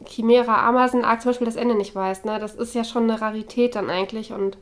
Chimera 0.06 0.68
Amazon 0.68 1.04
Arc 1.04 1.22
zum 1.22 1.28
Beispiel 1.28 1.46
das 1.46 1.54
Ende 1.54 1.76
nicht 1.76 1.94
weißt. 1.94 2.24
Ne? 2.24 2.40
Das 2.40 2.56
ist 2.56 2.74
ja 2.74 2.82
schon 2.82 3.04
eine 3.04 3.20
Rarität 3.20 3.76
dann 3.76 3.88
eigentlich 3.88 4.32
und 4.32 4.58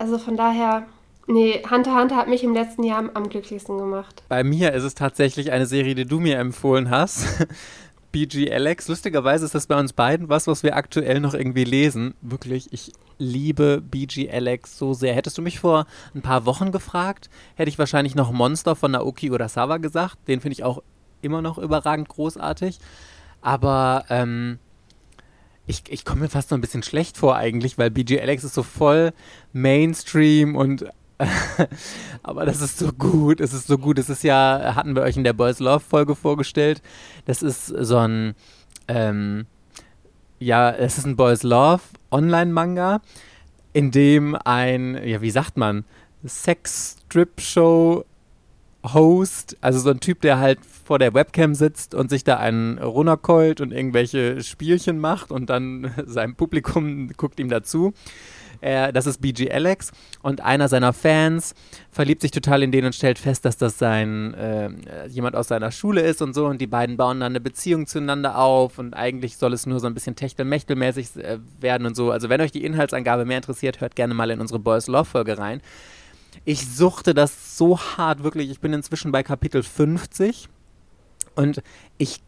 also 0.00 0.18
von 0.18 0.36
daher, 0.36 0.86
Nee, 1.26 1.62
Hunter 1.70 1.94
Hunter 1.94 2.16
hat 2.16 2.26
mich 2.26 2.42
im 2.42 2.54
letzten 2.54 2.82
Jahr 2.82 2.98
am, 2.98 3.10
am, 3.14 3.28
glücklichsten 3.28 3.78
gemacht. 3.78 4.24
Bei 4.28 4.42
mir 4.42 4.72
ist 4.72 4.82
es 4.82 4.96
tatsächlich 4.96 5.52
eine 5.52 5.66
Serie, 5.66 5.94
die 5.94 6.04
du 6.04 6.18
mir 6.18 6.38
empfohlen 6.38 6.90
hast. 6.90 7.24
BG 8.10 8.52
Alex. 8.52 8.88
Lustigerweise 8.88 9.44
ist 9.44 9.54
das 9.54 9.68
bei 9.68 9.78
uns 9.78 9.92
beiden 9.92 10.28
was, 10.28 10.48
was 10.48 10.64
wir 10.64 10.74
aktuell 10.74 11.20
noch 11.20 11.34
irgendwie 11.34 11.62
lesen. 11.62 12.14
Wirklich, 12.20 12.72
ich 12.72 12.92
liebe 13.18 13.80
BG 13.80 14.28
Alex 14.28 14.76
so 14.76 14.92
sehr. 14.92 15.14
Hättest 15.14 15.38
du 15.38 15.42
mich 15.42 15.60
vor 15.60 15.86
ein 16.16 16.22
paar 16.22 16.46
Wochen 16.46 16.72
gefragt, 16.72 17.30
hätte 17.54 17.68
ich 17.68 17.78
wahrscheinlich 17.78 18.16
noch 18.16 18.32
Monster 18.32 18.74
von 18.74 18.90
Naoki 18.90 19.30
Urasawa 19.30 19.76
gesagt. 19.76 20.16
Den 20.26 20.40
finde 20.40 20.54
ich 20.54 20.64
auch 20.64 20.82
immer 21.22 21.42
noch 21.42 21.58
überragend 21.58 22.08
großartig. 22.08 22.80
Aber 23.40 24.04
ähm, 24.08 24.58
ich, 25.66 25.82
ich 25.88 26.04
komme 26.04 26.22
mir 26.22 26.28
fast 26.28 26.48
so 26.48 26.54
ein 26.54 26.60
bisschen 26.60 26.82
schlecht 26.82 27.16
vor 27.16 27.36
eigentlich, 27.36 27.78
weil 27.78 27.90
BG 27.90 28.20
Alex 28.20 28.44
ist 28.44 28.54
so 28.54 28.62
voll 28.62 29.12
Mainstream 29.52 30.56
und 30.56 30.86
aber 32.22 32.46
das 32.46 32.60
ist 32.60 32.78
so 32.78 32.92
gut, 32.92 33.40
es 33.40 33.52
ist 33.52 33.66
so 33.66 33.78
gut. 33.78 33.98
Es 33.98 34.08
ist 34.08 34.24
ja, 34.24 34.74
hatten 34.74 34.94
wir 34.94 35.02
euch 35.02 35.16
in 35.16 35.24
der 35.24 35.32
Boys 35.32 35.58
Love 35.58 35.80
Folge 35.80 36.14
vorgestellt. 36.14 36.82
Das 37.26 37.42
ist 37.42 37.66
so 37.66 37.98
ein, 37.98 38.34
ähm, 38.88 39.46
ja, 40.38 40.70
es 40.70 40.98
ist 40.98 41.06
ein 41.06 41.16
Boys 41.16 41.42
Love 41.42 41.82
Online-Manga, 42.10 43.02
in 43.72 43.90
dem 43.90 44.34
ein, 44.44 44.98
ja, 45.06 45.20
wie 45.20 45.30
sagt 45.30 45.56
man, 45.56 45.84
Sex-Strip-Show 46.24 48.04
Host, 48.82 49.56
also 49.60 49.78
so 49.78 49.90
ein 49.90 50.00
Typ, 50.00 50.22
der 50.22 50.38
halt 50.38 50.58
vor 50.64 50.98
der 50.98 51.12
Webcam 51.12 51.54
sitzt 51.54 51.94
und 51.94 52.10
sich 52.10 52.24
da 52.24 52.38
einen 52.38 52.78
runterkeult 52.78 53.60
und 53.60 53.72
irgendwelche 53.72 54.42
Spielchen 54.42 54.98
macht 54.98 55.30
und 55.30 55.50
dann 55.50 55.92
sein 56.06 56.34
Publikum 56.34 57.08
guckt 57.16 57.38
ihm 57.40 57.48
dazu. 57.48 57.92
Er, 58.62 58.92
das 58.92 59.06
ist 59.06 59.22
BG 59.22 59.50
Alex 59.50 59.90
und 60.22 60.42
einer 60.42 60.68
seiner 60.68 60.92
Fans 60.92 61.54
verliebt 61.90 62.20
sich 62.20 62.30
total 62.30 62.62
in 62.62 62.70
den 62.70 62.84
und 62.84 62.94
stellt 62.94 63.18
fest, 63.18 63.46
dass 63.46 63.56
das 63.56 63.78
sein 63.78 64.34
äh, 64.34 65.06
jemand 65.08 65.34
aus 65.34 65.48
seiner 65.48 65.70
Schule 65.70 66.02
ist 66.02 66.20
und 66.20 66.34
so 66.34 66.46
und 66.46 66.60
die 66.60 66.66
beiden 66.66 66.98
bauen 66.98 67.20
dann 67.20 67.32
eine 67.32 67.40
Beziehung 67.40 67.86
zueinander 67.86 68.36
auf 68.36 68.78
und 68.78 68.92
eigentlich 68.92 69.38
soll 69.38 69.54
es 69.54 69.64
nur 69.64 69.80
so 69.80 69.86
ein 69.86 69.94
bisschen 69.94 70.14
techtelmechtelmäßig 70.14 71.16
äh, 71.16 71.38
werden 71.58 71.86
und 71.86 71.96
so. 71.96 72.10
Also 72.10 72.28
wenn 72.28 72.40
euch 72.42 72.52
die 72.52 72.64
Inhaltsangabe 72.64 73.24
mehr 73.24 73.38
interessiert, 73.38 73.80
hört 73.80 73.96
gerne 73.96 74.12
mal 74.12 74.30
in 74.30 74.40
unsere 74.40 74.58
Boys 74.58 74.88
Love 74.88 75.06
Folge 75.06 75.38
rein. 75.38 75.62
Ich 76.44 76.68
suchte 76.68 77.14
das 77.14 77.56
so 77.56 77.78
hart, 77.78 78.22
wirklich. 78.22 78.50
Ich 78.50 78.60
bin 78.60 78.72
inzwischen 78.72 79.12
bei 79.12 79.22
Kapitel 79.22 79.62
50 79.62 80.48
und 81.34 81.62
ich 81.98 82.20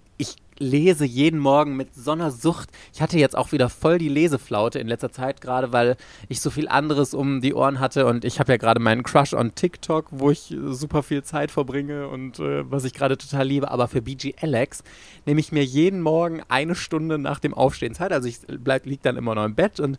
lese 0.62 1.04
jeden 1.04 1.40
Morgen 1.40 1.76
mit 1.76 1.94
so 1.94 2.12
einer 2.12 2.30
Sucht. 2.30 2.70
Ich 2.94 3.02
hatte 3.02 3.18
jetzt 3.18 3.36
auch 3.36 3.52
wieder 3.52 3.68
voll 3.68 3.98
die 3.98 4.08
Leseflaute 4.08 4.78
in 4.78 4.88
letzter 4.88 5.10
Zeit, 5.10 5.40
gerade 5.40 5.72
weil 5.72 5.96
ich 6.28 6.40
so 6.40 6.50
viel 6.50 6.68
anderes 6.68 7.12
um 7.12 7.40
die 7.40 7.52
Ohren 7.52 7.80
hatte 7.80 8.06
und 8.06 8.24
ich 8.24 8.38
habe 8.38 8.52
ja 8.52 8.56
gerade 8.56 8.80
meinen 8.80 9.02
Crush 9.02 9.34
on 9.34 9.54
TikTok, 9.54 10.06
wo 10.10 10.30
ich 10.30 10.54
super 10.66 11.02
viel 11.02 11.22
Zeit 11.22 11.50
verbringe 11.50 12.08
und 12.08 12.38
äh, 12.38 12.70
was 12.70 12.84
ich 12.84 12.94
gerade 12.94 13.18
total 13.18 13.46
liebe. 13.46 13.70
Aber 13.70 13.88
für 13.88 14.00
BG 14.00 14.34
Alex 14.40 14.82
nehme 15.26 15.40
ich 15.40 15.52
mir 15.52 15.64
jeden 15.64 16.00
Morgen 16.00 16.42
eine 16.48 16.74
Stunde 16.74 17.18
nach 17.18 17.40
dem 17.40 17.54
Aufstehen 17.54 17.94
Zeit. 17.94 18.12
Also 18.12 18.28
ich 18.28 18.38
bleib, 18.46 18.84
dann 19.02 19.16
immer 19.16 19.34
noch 19.34 19.44
im 19.44 19.54
Bett 19.54 19.80
und 19.80 19.98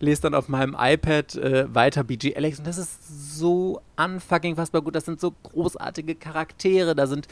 lese 0.00 0.22
dann 0.22 0.34
auf 0.34 0.48
meinem 0.48 0.76
iPad 0.78 1.36
äh, 1.36 1.74
weiter 1.74 2.04
BG 2.04 2.34
Alex 2.36 2.58
und 2.58 2.66
das 2.66 2.78
ist 2.78 3.38
so 3.38 3.80
unfucking 3.96 4.56
fassbar 4.56 4.82
gut. 4.82 4.94
Das 4.94 5.04
sind 5.04 5.20
so 5.20 5.32
großartige 5.42 6.16
Charaktere, 6.16 6.94
da 6.94 7.06
sind 7.06 7.28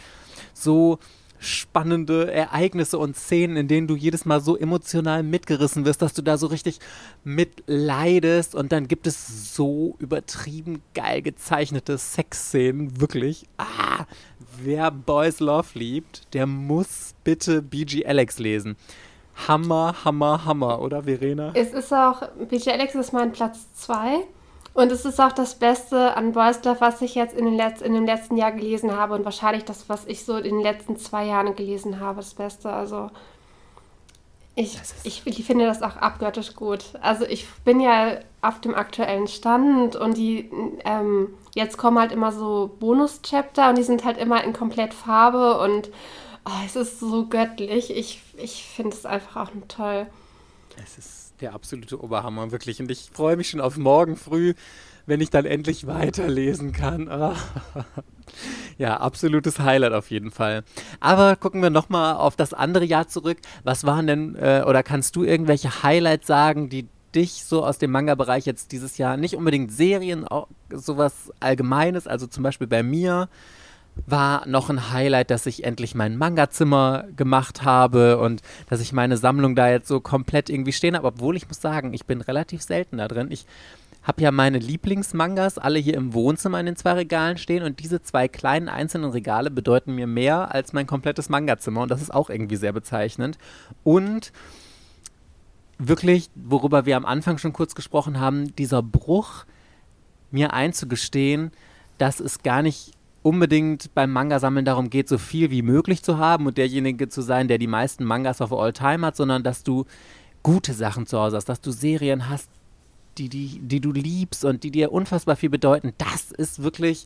so 0.54 0.98
spannende 1.38 2.32
Ereignisse 2.32 2.98
und 2.98 3.16
Szenen, 3.16 3.56
in 3.56 3.68
denen 3.68 3.86
du 3.86 3.96
jedes 3.96 4.24
Mal 4.24 4.40
so 4.40 4.56
emotional 4.56 5.22
mitgerissen 5.22 5.84
wirst, 5.84 6.02
dass 6.02 6.14
du 6.14 6.22
da 6.22 6.38
so 6.38 6.46
richtig 6.46 6.80
mitleidest. 7.24 8.54
Und 8.54 8.72
dann 8.72 8.88
gibt 8.88 9.06
es 9.06 9.54
so 9.54 9.96
übertrieben 9.98 10.82
geil 10.94 11.22
gezeichnete 11.22 11.98
Sexszenen, 11.98 13.00
wirklich. 13.00 13.46
Ah, 13.56 14.04
wer 14.62 14.90
Boys 14.90 15.40
Love 15.40 15.68
liebt, 15.74 16.34
der 16.34 16.46
muss 16.46 17.14
bitte 17.24 17.62
BG 17.62 18.06
Alex 18.06 18.38
lesen. 18.38 18.76
Hammer, 19.46 19.94
Hammer, 20.04 20.44
Hammer, 20.44 20.80
oder 20.80 21.04
Verena? 21.04 21.52
Es 21.54 21.72
ist 21.72 21.92
auch, 21.92 22.22
BG 22.48 22.72
Alex 22.72 22.94
ist 22.94 23.12
mein 23.12 23.32
Platz 23.32 23.72
2. 23.74 24.24
Und 24.78 24.92
es 24.92 25.04
ist 25.04 25.20
auch 25.20 25.32
das 25.32 25.56
Beste 25.56 26.16
an 26.16 26.30
Boys 26.30 26.62
Love, 26.62 26.80
was 26.80 27.02
ich 27.02 27.16
jetzt 27.16 27.34
in, 27.34 27.46
den 27.46 27.56
Letz-, 27.56 27.82
in 27.82 27.94
dem 27.94 28.06
letzten 28.06 28.36
Jahr 28.36 28.52
gelesen 28.52 28.96
habe 28.96 29.14
und 29.14 29.24
wahrscheinlich 29.24 29.64
das, 29.64 29.88
was 29.88 30.06
ich 30.06 30.24
so 30.24 30.36
in 30.36 30.54
den 30.54 30.60
letzten 30.60 30.96
zwei 30.96 31.24
Jahren 31.24 31.56
gelesen 31.56 31.98
habe, 31.98 32.18
das 32.18 32.34
Beste. 32.34 32.70
Also 32.70 33.10
ich, 34.54 34.78
ich, 35.02 35.22
ich 35.26 35.44
finde 35.44 35.66
das 35.66 35.82
auch 35.82 35.96
abgöttisch 35.96 36.54
gut. 36.54 36.84
Also 37.00 37.24
ich 37.24 37.48
bin 37.64 37.80
ja 37.80 38.20
auf 38.40 38.60
dem 38.60 38.76
aktuellen 38.76 39.26
Stand 39.26 39.96
und 39.96 40.16
die 40.16 40.48
ähm, 40.84 41.34
jetzt 41.56 41.76
kommen 41.76 41.98
halt 41.98 42.12
immer 42.12 42.30
so 42.30 42.70
Bonus-Chapter 42.78 43.70
und 43.70 43.78
die 43.78 43.82
sind 43.82 44.04
halt 44.04 44.16
immer 44.16 44.44
in 44.44 44.52
komplett 44.52 44.94
Farbe 44.94 45.58
und 45.58 45.88
oh, 46.46 46.62
es 46.64 46.76
ist 46.76 47.00
so 47.00 47.26
göttlich. 47.26 47.90
Ich, 47.90 48.22
ich 48.36 48.62
finde 48.62 48.94
es 48.94 49.04
einfach 49.04 49.48
auch 49.48 49.50
toll. 49.66 50.06
Es 50.80 50.98
ist 50.98 51.17
der 51.40 51.54
absolute 51.54 52.02
Oberhammer, 52.02 52.50
wirklich. 52.50 52.80
Und 52.80 52.90
ich 52.90 53.10
freue 53.12 53.36
mich 53.36 53.50
schon 53.50 53.60
auf 53.60 53.76
morgen 53.76 54.16
früh, 54.16 54.54
wenn 55.06 55.20
ich 55.20 55.30
dann 55.30 55.44
endlich 55.44 55.86
weiterlesen 55.86 56.72
kann. 56.72 57.08
Oh. 57.10 57.34
Ja, 58.76 58.98
absolutes 58.98 59.58
Highlight 59.58 59.92
auf 59.92 60.10
jeden 60.10 60.30
Fall. 60.30 60.62
Aber 61.00 61.34
gucken 61.34 61.62
wir 61.62 61.70
nochmal 61.70 62.14
auf 62.14 62.36
das 62.36 62.52
andere 62.52 62.84
Jahr 62.84 63.08
zurück. 63.08 63.38
Was 63.64 63.84
waren 63.84 64.06
denn, 64.06 64.36
äh, 64.36 64.62
oder 64.66 64.82
kannst 64.84 65.16
du 65.16 65.24
irgendwelche 65.24 65.82
Highlights 65.82 66.28
sagen, 66.28 66.68
die 66.68 66.86
dich 67.14 67.44
so 67.44 67.64
aus 67.64 67.78
dem 67.78 67.90
Manga-Bereich 67.90 68.46
jetzt 68.46 68.70
dieses 68.72 68.98
Jahr 68.98 69.16
nicht 69.16 69.34
unbedingt 69.34 69.72
Serien, 69.72 70.28
auch 70.28 70.46
sowas 70.70 71.32
Allgemeines, 71.40 72.06
also 72.06 72.26
zum 72.26 72.42
Beispiel 72.42 72.66
bei 72.66 72.82
mir 72.82 73.28
war 74.06 74.46
noch 74.46 74.70
ein 74.70 74.90
Highlight, 74.92 75.30
dass 75.30 75.46
ich 75.46 75.64
endlich 75.64 75.94
mein 75.94 76.16
Manga-Zimmer 76.16 77.04
gemacht 77.16 77.64
habe 77.64 78.18
und 78.18 78.42
dass 78.68 78.80
ich 78.80 78.92
meine 78.92 79.16
Sammlung 79.16 79.54
da 79.54 79.68
jetzt 79.68 79.88
so 79.88 80.00
komplett 80.00 80.50
irgendwie 80.50 80.72
stehen 80.72 80.96
habe. 80.96 81.06
Obwohl 81.06 81.36
ich 81.36 81.48
muss 81.48 81.60
sagen, 81.60 81.92
ich 81.94 82.06
bin 82.06 82.20
relativ 82.20 82.62
selten 82.62 82.98
da 82.98 83.08
drin. 83.08 83.28
Ich 83.30 83.46
habe 84.02 84.22
ja 84.22 84.30
meine 84.30 84.58
Lieblingsmangas 84.58 85.58
alle 85.58 85.78
hier 85.78 85.94
im 85.94 86.14
Wohnzimmer 86.14 86.58
in 86.60 86.66
den 86.66 86.76
zwei 86.76 86.92
Regalen 86.92 87.36
stehen 87.36 87.62
und 87.62 87.80
diese 87.80 88.00
zwei 88.00 88.26
kleinen 88.26 88.68
einzelnen 88.68 89.10
Regale 89.10 89.50
bedeuten 89.50 89.94
mir 89.94 90.06
mehr 90.06 90.54
als 90.54 90.72
mein 90.72 90.86
komplettes 90.86 91.28
Manga-Zimmer 91.28 91.82
und 91.82 91.90
das 91.90 92.00
ist 92.00 92.14
auch 92.14 92.30
irgendwie 92.30 92.56
sehr 92.56 92.72
bezeichnend. 92.72 93.36
Und 93.84 94.32
wirklich, 95.78 96.30
worüber 96.34 96.86
wir 96.86 96.96
am 96.96 97.04
Anfang 97.04 97.38
schon 97.38 97.52
kurz 97.52 97.74
gesprochen 97.74 98.18
haben, 98.18 98.54
dieser 98.56 98.82
Bruch, 98.82 99.44
mir 100.30 100.52
einzugestehen, 100.52 101.52
dass 101.98 102.20
es 102.20 102.42
gar 102.42 102.62
nicht 102.62 102.92
unbedingt 103.28 103.94
beim 103.94 104.10
Manga-Sammeln 104.10 104.64
darum 104.64 104.88
geht, 104.88 105.06
so 105.06 105.18
viel 105.18 105.50
wie 105.50 105.60
möglich 105.60 106.02
zu 106.02 106.16
haben 106.16 106.46
und 106.46 106.56
derjenige 106.56 107.10
zu 107.10 107.20
sein, 107.20 107.46
der 107.46 107.58
die 107.58 107.66
meisten 107.66 108.04
Mangas 108.04 108.40
of 108.40 108.54
all 108.54 108.72
time 108.72 109.04
hat, 109.04 109.16
sondern 109.16 109.42
dass 109.42 109.62
du 109.62 109.84
gute 110.42 110.72
Sachen 110.72 111.06
zu 111.06 111.18
Hause 111.18 111.36
hast, 111.36 111.48
dass 111.48 111.60
du 111.60 111.70
Serien 111.70 112.30
hast, 112.30 112.48
die, 113.18 113.28
die, 113.28 113.60
die 113.62 113.80
du 113.80 113.92
liebst 113.92 114.46
und 114.46 114.62
die 114.62 114.70
dir 114.70 114.92
unfassbar 114.92 115.36
viel 115.36 115.50
bedeuten. 115.50 115.92
Das 115.98 116.32
ist 116.32 116.62
wirklich 116.62 117.04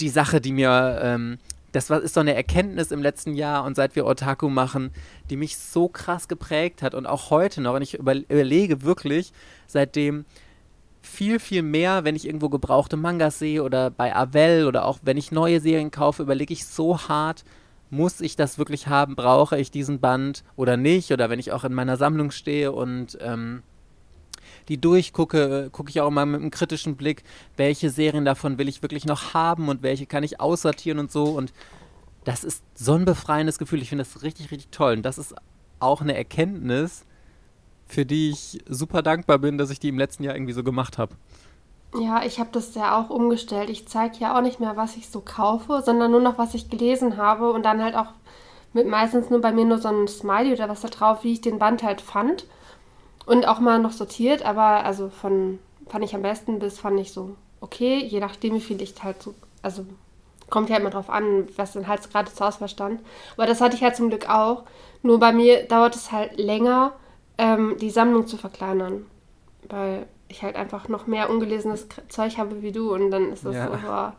die 0.00 0.08
Sache, 0.08 0.40
die 0.40 0.52
mir, 0.52 1.00
ähm, 1.02 1.38
das 1.72 1.90
ist 1.90 2.14
so 2.14 2.20
eine 2.20 2.34
Erkenntnis 2.34 2.90
im 2.90 3.02
letzten 3.02 3.34
Jahr 3.34 3.64
und 3.64 3.76
seit 3.76 3.94
wir 3.94 4.06
Otaku 4.06 4.48
machen, 4.48 4.90
die 5.28 5.36
mich 5.36 5.58
so 5.58 5.88
krass 5.88 6.28
geprägt 6.28 6.80
hat 6.80 6.94
und 6.94 7.04
auch 7.04 7.28
heute 7.28 7.60
noch. 7.60 7.74
Und 7.74 7.82
ich 7.82 7.94
über, 7.94 8.14
überlege 8.14 8.82
wirklich, 8.82 9.32
seitdem 9.66 10.24
viel, 11.06 11.38
viel 11.38 11.62
mehr, 11.62 12.04
wenn 12.04 12.16
ich 12.16 12.26
irgendwo 12.26 12.48
gebrauchte 12.48 12.96
Mangas 12.96 13.38
sehe 13.38 13.62
oder 13.62 13.90
bei 13.90 14.14
Avel 14.14 14.66
oder 14.66 14.84
auch 14.84 14.98
wenn 15.02 15.16
ich 15.16 15.32
neue 15.32 15.60
Serien 15.60 15.90
kaufe, 15.90 16.22
überlege 16.22 16.52
ich 16.52 16.66
so 16.66 16.98
hart, 17.08 17.44
muss 17.90 18.20
ich 18.20 18.36
das 18.36 18.58
wirklich 18.58 18.88
haben, 18.88 19.16
brauche 19.16 19.58
ich 19.58 19.70
diesen 19.70 20.00
Band 20.00 20.44
oder 20.56 20.76
nicht? 20.76 21.12
Oder 21.12 21.30
wenn 21.30 21.38
ich 21.38 21.52
auch 21.52 21.64
in 21.64 21.72
meiner 21.72 21.96
Sammlung 21.96 22.30
stehe 22.30 22.72
und 22.72 23.16
ähm, 23.20 23.62
die 24.68 24.78
durchgucke, 24.78 25.70
gucke 25.70 25.90
ich 25.90 26.00
auch 26.00 26.10
mal 26.10 26.26
mit 26.26 26.40
einem 26.40 26.50
kritischen 26.50 26.96
Blick, 26.96 27.22
welche 27.56 27.90
Serien 27.90 28.24
davon 28.24 28.58
will 28.58 28.68
ich 28.68 28.82
wirklich 28.82 29.06
noch 29.06 29.34
haben 29.34 29.68
und 29.68 29.82
welche 29.82 30.06
kann 30.06 30.24
ich 30.24 30.40
aussortieren 30.40 30.98
und 30.98 31.12
so. 31.12 31.24
Und 31.24 31.52
das 32.24 32.42
ist 32.42 32.64
so 32.74 32.94
ein 32.94 33.04
befreiendes 33.04 33.58
Gefühl. 33.58 33.82
Ich 33.82 33.88
finde 33.88 34.04
das 34.04 34.22
richtig, 34.22 34.50
richtig 34.50 34.70
toll. 34.72 34.94
Und 34.94 35.02
das 35.02 35.18
ist 35.18 35.34
auch 35.78 36.00
eine 36.00 36.16
Erkenntnis, 36.16 37.06
für 37.86 38.04
die 38.04 38.30
ich 38.30 38.60
super 38.68 39.02
dankbar 39.02 39.38
bin, 39.38 39.58
dass 39.58 39.70
ich 39.70 39.80
die 39.80 39.88
im 39.88 39.98
letzten 39.98 40.24
Jahr 40.24 40.34
irgendwie 40.34 40.52
so 40.52 40.62
gemacht 40.62 40.98
habe. 40.98 41.14
Ja, 41.98 42.22
ich 42.24 42.40
habe 42.40 42.50
das 42.52 42.74
ja 42.74 42.98
auch 42.98 43.10
umgestellt. 43.10 43.70
Ich 43.70 43.86
zeige 43.88 44.16
ja 44.18 44.36
auch 44.36 44.42
nicht 44.42 44.60
mehr, 44.60 44.76
was 44.76 44.96
ich 44.96 45.08
so 45.08 45.20
kaufe, 45.20 45.82
sondern 45.84 46.10
nur 46.10 46.20
noch, 46.20 46.36
was 46.36 46.54
ich 46.54 46.68
gelesen 46.68 47.16
habe 47.16 47.52
und 47.52 47.64
dann 47.64 47.82
halt 47.82 47.94
auch 47.94 48.08
mit 48.72 48.86
meistens 48.86 49.30
nur 49.30 49.40
bei 49.40 49.52
mir 49.52 49.64
nur 49.64 49.78
so 49.78 49.88
ein 49.88 50.08
Smiley 50.08 50.52
oder 50.52 50.68
was 50.68 50.82
da 50.82 50.88
drauf, 50.88 51.24
wie 51.24 51.32
ich 51.32 51.40
den 51.40 51.58
Band 51.58 51.82
halt 51.82 52.00
fand. 52.00 52.44
Und 53.24 53.48
auch 53.48 53.60
mal 53.60 53.78
noch 53.78 53.92
sortiert, 53.92 54.44
aber 54.44 54.84
also 54.84 55.08
von 55.08 55.58
fand 55.88 56.04
ich 56.04 56.14
am 56.14 56.22
besten 56.22 56.58
bis 56.58 56.78
fand 56.78 57.00
ich 57.00 57.12
so 57.12 57.36
okay, 57.60 57.98
je 58.04 58.20
nachdem, 58.20 58.54
wie 58.54 58.60
viel 58.60 58.80
ich 58.80 58.94
halt 59.02 59.22
so, 59.22 59.34
also 59.62 59.84
kommt 60.50 60.70
ja 60.70 60.76
immer 60.76 60.90
drauf 60.90 61.10
an, 61.10 61.48
was 61.56 61.72
dann 61.72 61.88
halt 61.88 62.08
gerade 62.10 62.32
zur 62.32 62.46
Auswahl 62.46 62.68
stand. 62.68 63.00
Aber 63.36 63.46
das 63.46 63.60
hatte 63.60 63.76
ich 63.76 63.82
halt 63.82 63.96
zum 63.96 64.08
Glück 64.08 64.28
auch. 64.28 64.62
Nur 65.02 65.18
bei 65.18 65.32
mir 65.32 65.64
dauert 65.64 65.96
es 65.96 66.12
halt 66.12 66.38
länger, 66.38 66.92
ähm, 67.38 67.76
die 67.80 67.90
Sammlung 67.90 68.26
zu 68.26 68.36
verkleinern. 68.36 69.06
Weil 69.68 70.06
ich 70.28 70.42
halt 70.42 70.56
einfach 70.56 70.88
noch 70.88 71.06
mehr 71.06 71.30
ungelesenes 71.30 71.88
Zeug 72.08 72.38
habe 72.38 72.62
wie 72.62 72.72
du 72.72 72.94
und 72.94 73.10
dann 73.10 73.32
ist 73.32 73.44
das 73.44 73.54
ja. 73.54 73.66
so. 73.66 73.86
Boah. 73.86 74.14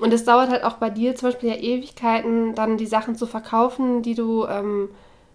Und 0.00 0.12
es 0.12 0.24
dauert 0.24 0.50
halt 0.50 0.64
auch 0.64 0.74
bei 0.74 0.90
dir 0.90 1.14
zum 1.14 1.28
Beispiel 1.28 1.50
ja 1.50 1.56
Ewigkeiten, 1.56 2.54
dann 2.54 2.78
die 2.78 2.86
Sachen 2.86 3.14
zu 3.14 3.26
verkaufen, 3.26 4.02
die 4.02 4.14
du 4.14 4.46
ähm, 4.46 4.88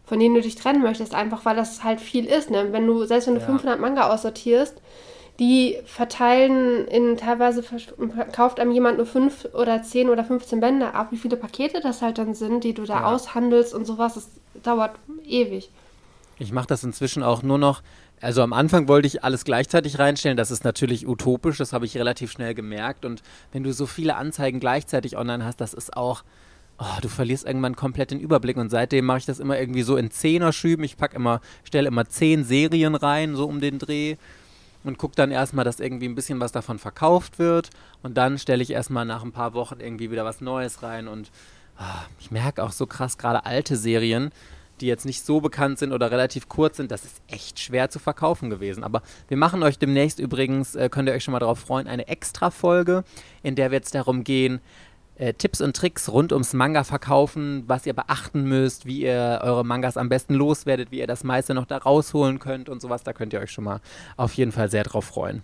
von 0.08 0.20
denen 0.20 0.36
du 0.36 0.42
dich 0.42 0.56
trennen 0.56 0.82
möchtest, 0.82 1.14
einfach 1.14 1.44
weil 1.44 1.56
das 1.56 1.84
halt 1.84 2.00
viel 2.00 2.26
ist. 2.26 2.50
Ne? 2.50 2.70
Wenn 2.72 2.88
du, 2.88 3.04
selbst 3.04 3.28
wenn 3.28 3.36
du 3.36 3.42
ja. 3.42 3.46
500 3.46 3.80
Manga 3.80 4.10
aussortierst, 4.12 4.82
die 5.38 5.78
verteilen 5.86 6.88
in 6.88 7.18
teilweise 7.18 7.64
kauft 8.32 8.60
einem 8.60 8.72
jemand 8.72 8.98
nur 8.98 9.06
5 9.06 9.50
oder 9.54 9.84
10 9.84 10.10
oder 10.10 10.24
15 10.24 10.62
Bände 10.62 10.96
ab, 10.96 11.08
wie 11.12 11.18
viele 11.18 11.36
Pakete 11.36 11.82
das 11.82 12.02
halt 12.02 12.18
dann 12.18 12.34
sind, 12.34 12.64
die 12.64 12.74
du 12.74 12.86
da 12.86 13.02
ja. 13.02 13.14
aushandelst 13.14 13.76
und 13.76 13.86
sowas, 13.86 14.16
das 14.16 14.30
dauert 14.64 14.96
ewig. 15.26 15.70
Ich 16.40 16.52
mache 16.52 16.68
das 16.68 16.84
inzwischen 16.84 17.24
auch 17.24 17.44
nur 17.44 17.58
noch. 17.58 17.82
Also 18.22 18.42
am 18.42 18.54
Anfang 18.54 18.88
wollte 18.88 19.08
ich 19.08 19.24
alles 19.24 19.44
gleichzeitig 19.44 20.00
reinstellen. 20.00 20.38
Das 20.38 20.52
ist 20.52 20.64
natürlich 20.64 21.08
utopisch, 21.08 21.58
das 21.58 21.74
habe 21.74 21.86
ich 21.86 21.98
relativ 21.98 22.32
schnell 22.32 22.54
gemerkt. 22.54 23.06
Und 23.06 23.24
wenn 23.52 23.64
du 23.64 23.74
so 23.74 23.86
viele 23.86 24.16
Anzeigen 24.16 24.60
gleichzeitig 24.60 25.18
online 25.18 25.44
hast, 25.44 25.62
das 25.62 25.74
ist 25.74 25.96
auch 25.96 26.24
oh, 26.80 27.00
du 27.02 27.10
verlierst 27.10 27.46
irgendwann 27.46 27.76
komplett 27.76 28.12
den 28.12 28.20
Überblick 28.20 28.58
und 28.58 28.70
seitdem 28.70 29.06
mache 29.06 29.20
ich 29.20 29.26
das 29.26 29.40
immer 29.40 29.60
irgendwie 29.60 29.82
so 29.82 29.98
in 29.98 30.12
Zehner-Schüben. 30.12 30.84
Ich 30.84 30.98
packe 30.98 31.16
immer, 31.16 31.42
stelle 31.64 31.88
immer 31.88 32.08
zehn 32.08 32.44
Serien 32.44 32.96
rein, 32.96 33.36
so 33.36 33.46
um 33.48 33.60
den 33.60 33.80
Dreh 33.80 34.18
und 34.84 34.98
gucke 34.98 35.16
dann 35.16 35.32
erstmal, 35.32 35.66
dass 35.66 35.80
irgendwie 35.80 36.08
ein 36.08 36.16
bisschen 36.16 36.40
was 36.40 36.52
davon 36.52 36.80
verkauft 36.80 37.40
wird 37.40 37.70
und 38.04 38.16
dann 38.16 38.38
stelle 38.38 38.64
ich 38.64 38.72
erstmal 38.72 39.06
nach 39.06 39.24
ein 39.24 39.32
paar 39.32 39.54
Wochen 39.54 39.80
irgendwie 39.80 40.12
wieder 40.12 40.26
was 40.26 40.42
Neues 40.42 40.84
rein 40.84 41.08
und 41.08 41.32
oh, 41.80 42.06
ich 42.20 42.32
merke 42.32 42.64
auch 42.64 42.72
so 42.72 42.86
krass 42.86 43.18
gerade 43.18 43.46
alte 43.46 43.76
Serien, 43.76 44.32
die 44.82 44.88
jetzt 44.88 45.06
nicht 45.06 45.26
so 45.26 45.42
bekannt 45.42 45.80
sind 45.80 45.92
oder 45.92 46.12
relativ 46.12 46.48
kurz 46.50 46.78
sind, 46.78 46.92
das 46.92 47.06
ist 47.06 47.22
echt 47.28 47.60
schwer 47.60 47.90
zu 47.90 48.00
verkaufen 48.00 48.50
gewesen. 48.50 48.84
Aber 48.84 49.02
wir 49.28 49.38
machen 49.38 49.64
euch 49.64 49.80
demnächst 49.80 50.20
übrigens, 50.20 50.76
äh, 50.76 50.90
könnt 50.90 51.10
ihr 51.10 51.16
euch 51.16 51.24
schon 51.24 51.32
mal 51.32 51.40
darauf 51.40 51.60
freuen, 51.60 51.88
eine 51.88 52.08
Extra-Folge, 52.08 53.04
in 53.44 53.56
der 53.56 53.72
wird 53.72 53.86
es 53.86 53.92
darum 53.92 54.24
gehen, 54.24 54.62
äh, 55.18 55.34
Tipps 55.34 55.62
und 55.62 55.76
Tricks 55.76 56.10
rund 56.10 56.32
ums 56.32 56.54
Manga 56.54 56.84
verkaufen, 56.84 57.64
was 57.68 57.86
ihr 57.86 57.94
beachten 57.94 58.44
müsst, 58.44 58.86
wie 58.86 59.02
ihr 59.02 59.42
eure 59.44 59.66
Mangas 59.66 59.98
am 59.98 60.10
besten 60.10 60.36
loswerdet, 60.36 60.92
wie 60.92 61.00
ihr 61.00 61.08
das 61.08 61.24
meiste 61.24 61.54
noch 61.54 61.66
da 61.66 61.78
rausholen 61.78 62.40
könnt 62.40 62.70
und 62.70 62.82
sowas. 62.82 63.04
Da 63.04 63.14
könnt 63.14 63.34
ihr 63.34 63.40
euch 63.40 63.52
schon 63.52 63.64
mal 63.64 63.82
auf 64.16 64.34
jeden 64.34 64.52
Fall 64.52 64.70
sehr 64.70 64.84
drauf 64.84 65.06
freuen. 65.06 65.44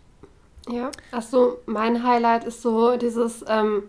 Ja, 0.69 0.91
achso, 1.11 1.57
mein 1.65 2.03
Highlight 2.03 2.45
ist 2.45 2.61
so 2.61 2.95
dieses 2.97 3.43
ähm, 3.47 3.83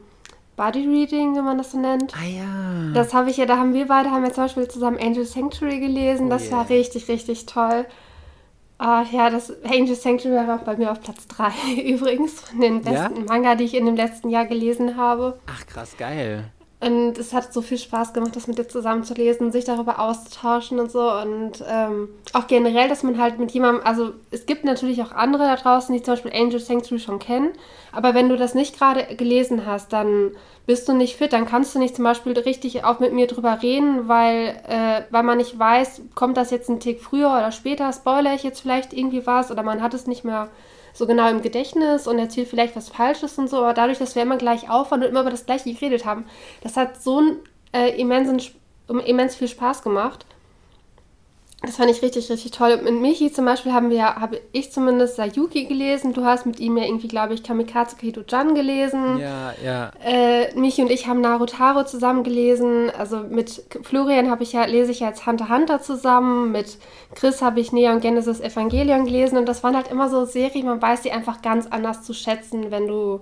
Body 0.56 0.86
Reading, 0.86 1.36
wenn 1.36 1.44
man 1.44 1.58
das 1.58 1.72
so 1.72 1.78
nennt. 1.78 2.14
Ah 2.16 2.26
ja. 2.26 2.92
Das 2.94 3.12
habe 3.12 3.30
ich 3.30 3.36
ja, 3.36 3.46
da 3.46 3.58
haben 3.58 3.74
wir 3.74 3.86
beide, 3.86 4.10
haben 4.10 4.24
ja 4.24 4.32
zum 4.32 4.44
Beispiel 4.44 4.68
zusammen 4.68 4.98
Angel 4.98 5.24
Sanctuary 5.24 5.80
gelesen. 5.80 6.26
Oh 6.26 6.30
das 6.30 6.48
yeah. 6.48 6.58
war 6.58 6.68
richtig, 6.68 7.08
richtig 7.08 7.46
toll. 7.46 7.86
Ah, 8.78 9.04
ja, 9.10 9.30
das 9.30 9.52
Angel 9.64 9.94
Sanctuary 9.94 10.46
war 10.46 10.58
bei 10.58 10.76
mir 10.76 10.90
auf 10.90 11.00
Platz 11.00 11.26
3 11.28 11.52
übrigens 11.84 12.40
von 12.40 12.60
den 12.60 12.82
besten 12.82 13.16
ja? 13.16 13.24
Manga, 13.26 13.54
die 13.54 13.64
ich 13.64 13.74
in 13.74 13.86
dem 13.86 13.96
letzten 13.96 14.30
Jahr 14.30 14.46
gelesen 14.46 14.96
habe. 14.96 15.38
Ach, 15.46 15.66
krass, 15.66 15.96
geil. 15.96 16.52
Und 16.84 17.16
es 17.16 17.32
hat 17.32 17.52
so 17.52 17.62
viel 17.62 17.78
Spaß 17.78 18.12
gemacht, 18.12 18.36
das 18.36 18.46
mit 18.46 18.58
dir 18.58 18.68
zusammen 18.68 19.04
zu 19.04 19.14
lesen, 19.14 19.52
sich 19.52 19.64
darüber 19.64 20.00
auszutauschen 20.00 20.78
und 20.78 20.90
so. 20.90 21.10
Und 21.10 21.64
ähm, 21.66 22.08
auch 22.34 22.46
generell, 22.46 22.88
dass 22.88 23.02
man 23.02 23.18
halt 23.18 23.38
mit 23.38 23.52
jemandem, 23.52 23.86
also 23.86 24.12
es 24.30 24.44
gibt 24.44 24.64
natürlich 24.64 25.02
auch 25.02 25.12
andere 25.12 25.44
da 25.44 25.56
draußen, 25.56 25.94
die 25.94 26.02
zum 26.02 26.12
Beispiel 26.12 26.32
Angel 26.34 26.60
Sanctuary 26.60 27.00
schon 27.00 27.18
kennen. 27.18 27.52
Aber 27.92 28.12
wenn 28.12 28.28
du 28.28 28.36
das 28.36 28.54
nicht 28.54 28.76
gerade 28.78 29.16
gelesen 29.16 29.64
hast, 29.64 29.94
dann 29.94 30.32
bist 30.66 30.86
du 30.86 30.92
nicht 30.92 31.16
fit, 31.16 31.32
dann 31.32 31.46
kannst 31.46 31.74
du 31.74 31.78
nicht 31.78 31.96
zum 31.96 32.04
Beispiel 32.04 32.38
richtig 32.38 32.84
auch 32.84 33.00
mit 33.00 33.12
mir 33.14 33.28
drüber 33.28 33.60
reden, 33.62 34.08
weil, 34.08 34.54
äh, 34.68 35.02
weil 35.10 35.22
man 35.22 35.38
nicht 35.38 35.58
weiß, 35.58 36.02
kommt 36.14 36.36
das 36.36 36.50
jetzt 36.50 36.68
ein 36.68 36.80
Tick 36.80 37.00
früher 37.00 37.28
oder 37.28 37.52
später, 37.52 37.92
spoiler 37.92 38.34
ich 38.34 38.42
jetzt 38.42 38.60
vielleicht 38.60 38.92
irgendwie 38.92 39.26
was 39.26 39.50
oder 39.50 39.62
man 39.62 39.82
hat 39.82 39.94
es 39.94 40.06
nicht 40.06 40.24
mehr 40.24 40.48
so 40.94 41.06
genau 41.06 41.28
im 41.28 41.42
Gedächtnis 41.42 42.06
und 42.06 42.18
erzählt 42.18 42.48
vielleicht 42.48 42.76
was 42.76 42.88
Falsches 42.88 43.36
und 43.36 43.50
so, 43.50 43.58
aber 43.58 43.74
dadurch, 43.74 43.98
dass 43.98 44.14
wir 44.14 44.22
immer 44.22 44.38
gleich 44.38 44.70
aufwand 44.70 45.02
und 45.04 45.10
immer 45.10 45.22
über 45.22 45.30
das 45.30 45.44
Gleiche 45.44 45.74
geredet 45.74 46.06
haben, 46.06 46.24
das 46.62 46.76
hat 46.76 47.02
so 47.02 47.18
einen 47.18 47.36
äh, 47.72 48.00
immensen, 48.00 48.40
immens 49.04 49.34
viel 49.34 49.48
Spaß 49.48 49.82
gemacht. 49.82 50.24
Das 51.66 51.76
fand 51.76 51.90
ich 51.90 52.02
richtig, 52.02 52.30
richtig 52.30 52.50
toll. 52.50 52.78
Mit 52.82 53.00
Michi 53.00 53.32
zum 53.32 53.44
Beispiel 53.44 53.72
haben 53.72 53.90
wir, 53.90 54.16
habe 54.16 54.40
ich 54.52 54.72
zumindest 54.72 55.16
Sayuki 55.16 55.64
gelesen. 55.64 56.12
Du 56.12 56.24
hast 56.24 56.46
mit 56.46 56.60
ihm 56.60 56.76
ja 56.76 56.84
irgendwie, 56.84 57.08
glaube 57.08 57.34
ich, 57.34 57.42
Kamikaze 57.42 57.96
Kito-Jan 57.96 58.54
gelesen. 58.54 59.18
Ja, 59.18 59.52
ja. 59.64 59.90
Äh, 60.04 60.54
Michi 60.58 60.82
und 60.82 60.90
ich 60.90 61.06
haben 61.06 61.20
Narutaro 61.20 61.84
zusammen 61.84 62.22
gelesen. 62.22 62.90
Also 62.90 63.18
mit 63.18 63.64
Florian 63.82 64.30
habe 64.30 64.42
ich 64.42 64.52
ja, 64.52 64.64
lese 64.64 64.92
ich 64.92 65.00
ja 65.00 65.08
jetzt 65.08 65.26
Hunter 65.26 65.48
Hunter 65.48 65.80
zusammen. 65.80 66.52
Mit 66.52 66.78
Chris 67.14 67.42
habe 67.42 67.60
ich 67.60 67.72
Neon 67.72 68.00
Genesis 68.00 68.40
Evangelion 68.40 69.04
gelesen. 69.04 69.38
Und 69.38 69.46
das 69.46 69.62
waren 69.62 69.76
halt 69.76 69.88
immer 69.88 70.08
so 70.10 70.24
Serien, 70.24 70.66
man 70.66 70.82
weiß 70.82 71.02
sie 71.02 71.12
einfach 71.12 71.42
ganz 71.42 71.66
anders 71.66 72.02
zu 72.02 72.12
schätzen, 72.12 72.70
wenn 72.70 72.86
du, 72.86 73.20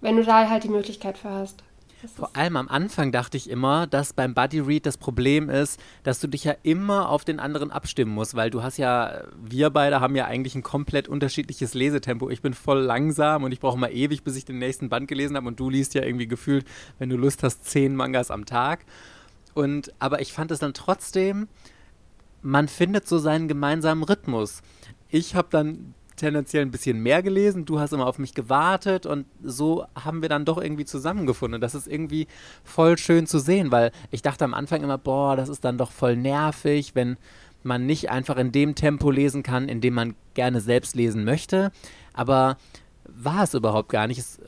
wenn 0.00 0.16
du 0.16 0.24
da 0.24 0.48
halt 0.48 0.64
die 0.64 0.68
Möglichkeit 0.68 1.18
für 1.18 1.30
hast. 1.30 1.65
Vor 2.14 2.36
allem 2.36 2.56
am 2.56 2.68
Anfang 2.68 3.12
dachte 3.12 3.36
ich 3.36 3.50
immer, 3.50 3.86
dass 3.86 4.12
beim 4.12 4.34
Buddy 4.34 4.60
Read 4.60 4.86
das 4.86 4.98
Problem 4.98 5.48
ist, 5.48 5.80
dass 6.02 6.20
du 6.20 6.26
dich 6.26 6.44
ja 6.44 6.54
immer 6.62 7.08
auf 7.08 7.24
den 7.24 7.40
anderen 7.40 7.70
abstimmen 7.70 8.12
musst, 8.12 8.34
weil 8.34 8.50
du 8.50 8.62
hast 8.62 8.76
ja, 8.76 9.22
wir 9.42 9.70
beide 9.70 10.00
haben 10.00 10.16
ja 10.16 10.26
eigentlich 10.26 10.54
ein 10.54 10.62
komplett 10.62 11.08
unterschiedliches 11.08 11.74
Lesetempo. 11.74 12.30
Ich 12.30 12.42
bin 12.42 12.54
voll 12.54 12.80
langsam 12.80 13.44
und 13.44 13.52
ich 13.52 13.60
brauche 13.60 13.78
mal 13.78 13.92
ewig, 13.92 14.22
bis 14.22 14.36
ich 14.36 14.44
den 14.44 14.58
nächsten 14.58 14.88
Band 14.88 15.08
gelesen 15.08 15.36
habe 15.36 15.48
und 15.48 15.58
du 15.58 15.70
liest 15.70 15.94
ja 15.94 16.02
irgendwie 16.02 16.28
gefühlt, 16.28 16.66
wenn 16.98 17.08
du 17.08 17.16
Lust 17.16 17.42
hast, 17.42 17.64
zehn 17.64 17.96
Mangas 17.96 18.30
am 18.30 18.44
Tag. 18.44 18.84
Und, 19.54 19.92
aber 19.98 20.20
ich 20.20 20.32
fand 20.32 20.50
es 20.50 20.58
dann 20.58 20.74
trotzdem, 20.74 21.48
man 22.42 22.68
findet 22.68 23.08
so 23.08 23.18
seinen 23.18 23.48
gemeinsamen 23.48 24.02
Rhythmus 24.02 24.62
ich 25.08 25.34
habe 25.34 25.48
dann 25.50 25.94
tendenziell 26.16 26.62
ein 26.62 26.70
bisschen 26.70 26.98
mehr 26.98 27.22
gelesen, 27.22 27.64
du 27.64 27.78
hast 27.78 27.92
immer 27.92 28.06
auf 28.06 28.18
mich 28.18 28.34
gewartet 28.34 29.06
und 29.06 29.26
so 29.42 29.84
haben 29.94 30.22
wir 30.22 30.28
dann 30.28 30.44
doch 30.44 30.60
irgendwie 30.60 30.84
zusammengefunden. 30.84 31.60
Das 31.60 31.74
ist 31.74 31.86
irgendwie 31.86 32.26
voll 32.64 32.98
schön 32.98 33.26
zu 33.26 33.38
sehen, 33.38 33.70
weil 33.70 33.92
ich 34.10 34.22
dachte 34.22 34.44
am 34.44 34.54
Anfang 34.54 34.82
immer, 34.82 34.98
boah, 34.98 35.36
das 35.36 35.48
ist 35.48 35.64
dann 35.64 35.78
doch 35.78 35.90
voll 35.90 36.16
nervig, 36.16 36.94
wenn 36.94 37.16
man 37.62 37.86
nicht 37.86 38.10
einfach 38.10 38.36
in 38.36 38.52
dem 38.52 38.74
Tempo 38.74 39.10
lesen 39.10 39.42
kann, 39.42 39.68
in 39.68 39.80
dem 39.80 39.94
man 39.94 40.14
gerne 40.34 40.60
selbst 40.60 40.94
lesen 40.94 41.24
möchte. 41.24 41.72
Aber 42.12 42.56
war 43.08 43.44
es 43.44 43.54
überhaupt 43.54 43.88
gar 43.88 44.06
nicht. 44.06 44.18
Es, 44.18 44.40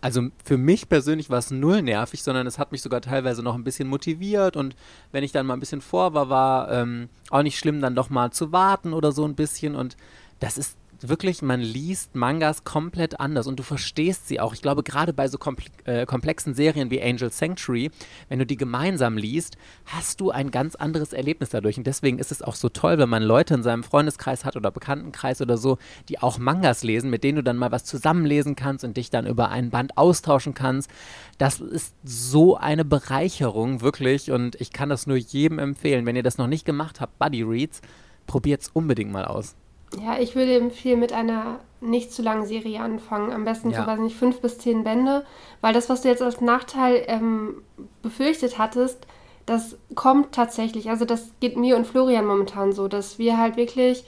also 0.00 0.28
für 0.44 0.56
mich 0.56 0.88
persönlich 0.88 1.30
war 1.30 1.38
es 1.38 1.50
null 1.50 1.82
nervig, 1.82 2.22
sondern 2.22 2.46
es 2.46 2.58
hat 2.58 2.72
mich 2.72 2.82
sogar 2.82 3.00
teilweise 3.00 3.42
noch 3.42 3.54
ein 3.54 3.64
bisschen 3.64 3.88
motiviert 3.88 4.56
und 4.56 4.74
wenn 5.12 5.24
ich 5.24 5.32
dann 5.32 5.46
mal 5.46 5.54
ein 5.54 5.60
bisschen 5.60 5.80
vor 5.80 6.14
war, 6.14 6.28
war 6.28 6.70
ähm, 6.72 7.08
auch 7.30 7.42
nicht 7.42 7.58
schlimm, 7.58 7.80
dann 7.80 7.94
doch 7.94 8.10
mal 8.10 8.30
zu 8.32 8.52
warten 8.52 8.92
oder 8.92 9.12
so 9.12 9.24
ein 9.24 9.34
bisschen 9.34 9.74
und 9.74 9.96
das 10.40 10.58
ist 10.58 10.76
wirklich, 11.00 11.42
man 11.42 11.60
liest 11.60 12.14
Mangas 12.14 12.64
komplett 12.64 13.20
anders 13.20 13.46
und 13.46 13.58
du 13.58 13.62
verstehst 13.62 14.28
sie 14.28 14.40
auch. 14.40 14.54
Ich 14.54 14.62
glaube, 14.62 14.82
gerade 14.82 15.12
bei 15.12 15.28
so 15.28 15.38
komple 15.38 15.66
äh, 15.84 16.06
komplexen 16.06 16.54
Serien 16.54 16.90
wie 16.90 17.02
Angel 17.02 17.30
Sanctuary, 17.30 17.90
wenn 18.28 18.38
du 18.38 18.46
die 18.46 18.56
gemeinsam 18.56 19.16
liest, 19.16 19.56
hast 19.86 20.20
du 20.20 20.30
ein 20.30 20.50
ganz 20.50 20.74
anderes 20.74 21.12
Erlebnis 21.12 21.50
dadurch. 21.50 21.78
Und 21.78 21.86
deswegen 21.86 22.18
ist 22.18 22.32
es 22.32 22.42
auch 22.42 22.54
so 22.54 22.68
toll, 22.68 22.98
wenn 22.98 23.08
man 23.08 23.22
Leute 23.22 23.54
in 23.54 23.62
seinem 23.62 23.82
Freundeskreis 23.82 24.44
hat 24.44 24.56
oder 24.56 24.70
Bekanntenkreis 24.70 25.40
oder 25.40 25.56
so, 25.56 25.78
die 26.08 26.20
auch 26.20 26.38
Mangas 26.38 26.82
lesen, 26.82 27.10
mit 27.10 27.24
denen 27.24 27.36
du 27.36 27.42
dann 27.42 27.56
mal 27.56 27.72
was 27.72 27.84
zusammenlesen 27.84 28.56
kannst 28.56 28.84
und 28.84 28.96
dich 28.96 29.10
dann 29.10 29.26
über 29.26 29.50
ein 29.50 29.70
Band 29.70 29.96
austauschen 29.98 30.54
kannst. 30.54 30.90
Das 31.38 31.60
ist 31.60 31.94
so 32.04 32.56
eine 32.56 32.84
Bereicherung, 32.84 33.80
wirklich. 33.80 34.30
Und 34.30 34.60
ich 34.60 34.72
kann 34.72 34.88
das 34.88 35.06
nur 35.06 35.16
jedem 35.16 35.58
empfehlen. 35.58 36.06
Wenn 36.06 36.16
ihr 36.16 36.22
das 36.22 36.38
noch 36.38 36.46
nicht 36.46 36.64
gemacht 36.64 37.00
habt, 37.00 37.18
Buddy 37.18 37.42
Reads, 37.42 37.80
probiert 38.26 38.62
es 38.62 38.68
unbedingt 38.68 39.12
mal 39.12 39.24
aus. 39.24 39.54
Ja, 40.02 40.18
ich 40.18 40.34
würde 40.34 40.56
empfehlen, 40.56 41.00
mit 41.00 41.12
einer 41.12 41.60
nicht 41.80 42.12
zu 42.12 42.22
langen 42.22 42.46
Serie 42.46 42.80
anfangen. 42.80 43.32
Am 43.32 43.44
besten 43.44 43.70
ja. 43.70 43.80
so, 43.80 43.86
weiß 43.86 44.00
nicht, 44.00 44.16
fünf 44.16 44.40
bis 44.40 44.58
zehn 44.58 44.84
Bände. 44.84 45.24
Weil 45.60 45.74
das, 45.74 45.88
was 45.88 46.02
du 46.02 46.08
jetzt 46.08 46.22
als 46.22 46.40
Nachteil 46.40 47.04
ähm, 47.06 47.62
befürchtet 48.02 48.58
hattest, 48.58 49.06
das 49.46 49.76
kommt 49.94 50.32
tatsächlich. 50.32 50.90
Also 50.90 51.04
das 51.04 51.30
geht 51.40 51.56
mir 51.56 51.76
und 51.76 51.86
Florian 51.86 52.26
momentan 52.26 52.72
so, 52.72 52.88
dass 52.88 53.18
wir 53.18 53.38
halt 53.38 53.56
wirklich. 53.56 54.04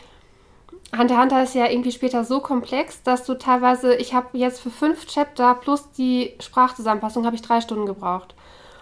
Hunter 0.96 1.20
Hunter 1.20 1.42
ist 1.42 1.54
ja 1.54 1.66
irgendwie 1.66 1.92
später 1.92 2.24
so 2.24 2.40
komplex, 2.40 3.02
dass 3.02 3.24
du 3.24 3.34
teilweise, 3.34 3.94
ich 3.96 4.14
habe 4.14 4.38
jetzt 4.38 4.60
für 4.60 4.70
fünf 4.70 5.06
Chapter 5.06 5.54
plus 5.54 5.90
die 5.92 6.34
Sprachzusammenfassung 6.40 7.26
habe 7.26 7.36
ich 7.36 7.42
drei 7.42 7.60
Stunden 7.60 7.84
gebraucht. 7.84 8.34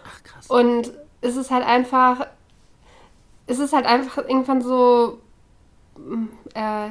Ach 0.07 0.23
krass. 0.23 0.47
Und 0.47 0.93
es 1.21 1.35
ist 1.35 1.51
halt 1.51 1.67
einfach, 1.67 2.29
es 3.49 3.59
ist 3.59 3.73
halt 3.73 3.87
einfach 3.87 4.19
irgendwann 4.19 4.63
so, 4.63 5.19
äh, 6.55 6.89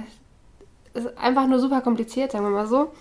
ist 0.94 1.18
einfach 1.18 1.48
nur 1.48 1.60
super 1.60 1.82
kompliziert, 1.82 2.32
sagen 2.32 2.46
wir 2.46 2.52
mal 2.52 2.68
so. 2.68 2.92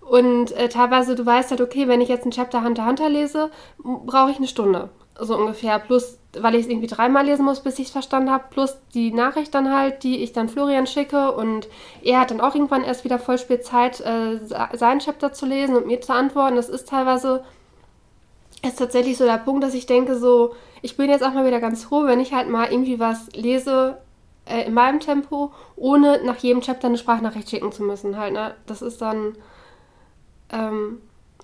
Und 0.00 0.52
äh, 0.52 0.68
teilweise, 0.68 1.14
du 1.14 1.26
weißt 1.26 1.50
halt, 1.50 1.60
okay, 1.60 1.86
wenn 1.86 2.00
ich 2.00 2.08
jetzt 2.08 2.24
ein 2.24 2.30
Chapter 2.30 2.64
Hunter 2.64 2.86
Hunter 2.86 3.08
lese, 3.08 3.50
brauche 3.78 4.30
ich 4.30 4.38
eine 4.38 4.46
Stunde. 4.46 4.88
So 5.20 5.36
ungefähr. 5.36 5.78
Plus, 5.78 6.18
weil 6.38 6.54
ich 6.54 6.62
es 6.62 6.68
irgendwie 6.68 6.86
dreimal 6.86 7.26
lesen 7.26 7.44
muss, 7.44 7.60
bis 7.60 7.78
ich 7.78 7.86
es 7.86 7.92
verstanden 7.92 8.30
habe. 8.30 8.44
Plus 8.50 8.78
die 8.94 9.12
Nachricht 9.12 9.54
dann 9.54 9.74
halt, 9.74 10.04
die 10.04 10.22
ich 10.22 10.32
dann 10.32 10.48
Florian 10.48 10.86
schicke. 10.86 11.32
Und 11.32 11.68
er 12.02 12.20
hat 12.20 12.30
dann 12.30 12.40
auch 12.40 12.54
irgendwann 12.54 12.84
erst 12.84 13.04
wieder 13.04 13.18
voll 13.18 13.36
spät 13.36 13.66
Zeit, 13.66 14.00
äh, 14.00 14.38
sein 14.72 15.00
Chapter 15.00 15.32
zu 15.32 15.44
lesen 15.44 15.76
und 15.76 15.86
mir 15.86 16.00
zu 16.00 16.14
antworten. 16.14 16.56
Das 16.56 16.70
ist 16.70 16.88
teilweise, 16.88 17.44
ist 18.66 18.78
tatsächlich 18.78 19.18
so 19.18 19.24
der 19.24 19.38
Punkt, 19.38 19.62
dass 19.62 19.74
ich 19.74 19.84
denke, 19.84 20.16
so, 20.16 20.54
ich 20.80 20.96
bin 20.96 21.10
jetzt 21.10 21.24
auch 21.24 21.34
mal 21.34 21.46
wieder 21.46 21.60
ganz 21.60 21.84
froh, 21.84 22.04
wenn 22.04 22.20
ich 22.20 22.32
halt 22.32 22.48
mal 22.48 22.70
irgendwie 22.70 22.98
was 22.98 23.26
lese, 23.34 23.98
äh, 24.48 24.66
in 24.66 24.74
meinem 24.74 25.00
Tempo, 25.00 25.52
ohne 25.76 26.20
nach 26.24 26.38
jedem 26.38 26.60
Chapter 26.62 26.88
eine 26.88 26.98
Sprachnachricht 26.98 27.50
schicken 27.50 27.72
zu 27.72 27.82
müssen. 27.82 28.16
Halt, 28.16 28.32
ne? 28.32 28.54
Das 28.66 28.82
ist 28.82 29.00
dann. 29.00 29.36
Ähm, 30.50 31.00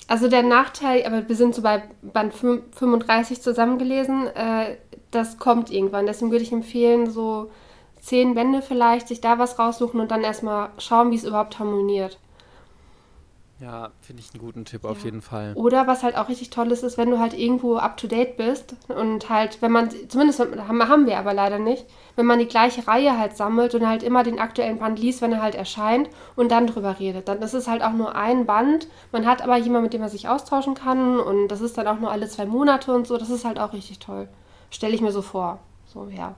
also 0.08 0.28
der 0.28 0.42
Nachteil, 0.42 1.04
aber 1.06 1.28
wir 1.28 1.36
sind 1.36 1.54
so 1.54 1.62
bei 1.62 1.82
Band 2.02 2.34
35 2.34 3.40
zusammengelesen, 3.40 4.26
äh, 4.26 4.76
das 5.10 5.38
kommt 5.38 5.70
irgendwann. 5.70 6.06
Deswegen 6.06 6.30
würde 6.30 6.44
ich 6.44 6.52
empfehlen, 6.52 7.10
so 7.10 7.50
zehn 8.00 8.34
Bände 8.34 8.60
vielleicht, 8.60 9.08
sich 9.08 9.20
da 9.20 9.38
was 9.38 9.58
raussuchen 9.58 10.00
und 10.00 10.10
dann 10.10 10.22
erstmal 10.22 10.70
schauen, 10.78 11.10
wie 11.10 11.16
es 11.16 11.24
überhaupt 11.24 11.58
harmoniert. 11.58 12.18
Ja, 13.60 13.92
finde 14.00 14.20
ich 14.20 14.34
einen 14.34 14.42
guten 14.42 14.64
Tipp 14.64 14.82
ja. 14.82 14.90
auf 14.90 15.04
jeden 15.04 15.22
Fall. 15.22 15.54
Oder 15.54 15.86
was 15.86 16.02
halt 16.02 16.16
auch 16.16 16.28
richtig 16.28 16.50
toll 16.50 16.72
ist, 16.72 16.82
ist, 16.82 16.98
wenn 16.98 17.10
du 17.10 17.20
halt 17.20 17.38
irgendwo 17.38 17.76
up 17.76 17.96
to 17.96 18.08
date 18.08 18.36
bist 18.36 18.74
und 18.88 19.30
halt, 19.30 19.62
wenn 19.62 19.70
man, 19.70 19.90
zumindest 20.08 20.40
haben 20.40 21.06
wir 21.06 21.18
aber 21.18 21.34
leider 21.34 21.60
nicht, 21.60 21.86
wenn 22.16 22.26
man 22.26 22.40
die 22.40 22.48
gleiche 22.48 22.86
Reihe 22.86 23.16
halt 23.16 23.36
sammelt 23.36 23.74
und 23.76 23.86
halt 23.86 24.02
immer 24.02 24.24
den 24.24 24.40
aktuellen 24.40 24.80
Band 24.80 24.98
liest, 24.98 25.22
wenn 25.22 25.32
er 25.32 25.40
halt 25.40 25.54
erscheint 25.54 26.10
und 26.34 26.50
dann 26.50 26.66
drüber 26.66 26.98
redet. 26.98 27.28
Dann 27.28 27.40
ist 27.42 27.54
es 27.54 27.68
halt 27.68 27.82
auch 27.82 27.92
nur 27.92 28.16
ein 28.16 28.44
Band. 28.44 28.88
Man 29.12 29.24
hat 29.24 29.40
aber 29.40 29.56
jemanden, 29.56 29.84
mit 29.84 29.92
dem 29.92 30.00
man 30.00 30.10
sich 30.10 30.28
austauschen 30.28 30.74
kann 30.74 31.20
und 31.20 31.46
das 31.48 31.60
ist 31.60 31.78
dann 31.78 31.86
auch 31.86 32.00
nur 32.00 32.10
alle 32.10 32.28
zwei 32.28 32.46
Monate 32.46 32.92
und 32.92 33.06
so. 33.06 33.18
Das 33.18 33.30
ist 33.30 33.44
halt 33.44 33.60
auch 33.60 33.72
richtig 33.72 34.00
toll. 34.00 34.28
Stelle 34.70 34.94
ich 34.94 35.00
mir 35.00 35.12
so 35.12 35.22
vor. 35.22 35.60
So, 35.86 36.08
ja. 36.08 36.34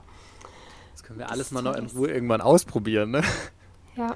Das 0.93 1.01
können 1.01 1.17
wir 1.17 1.31
alles 1.31 1.49
mal 1.51 1.63
noch 1.63 1.75
in 1.75 1.87
Ruhe 1.87 2.11
irgendwann 2.11 2.41
ausprobieren, 2.41 3.09
ne? 3.09 3.23
Ja. 3.95 4.15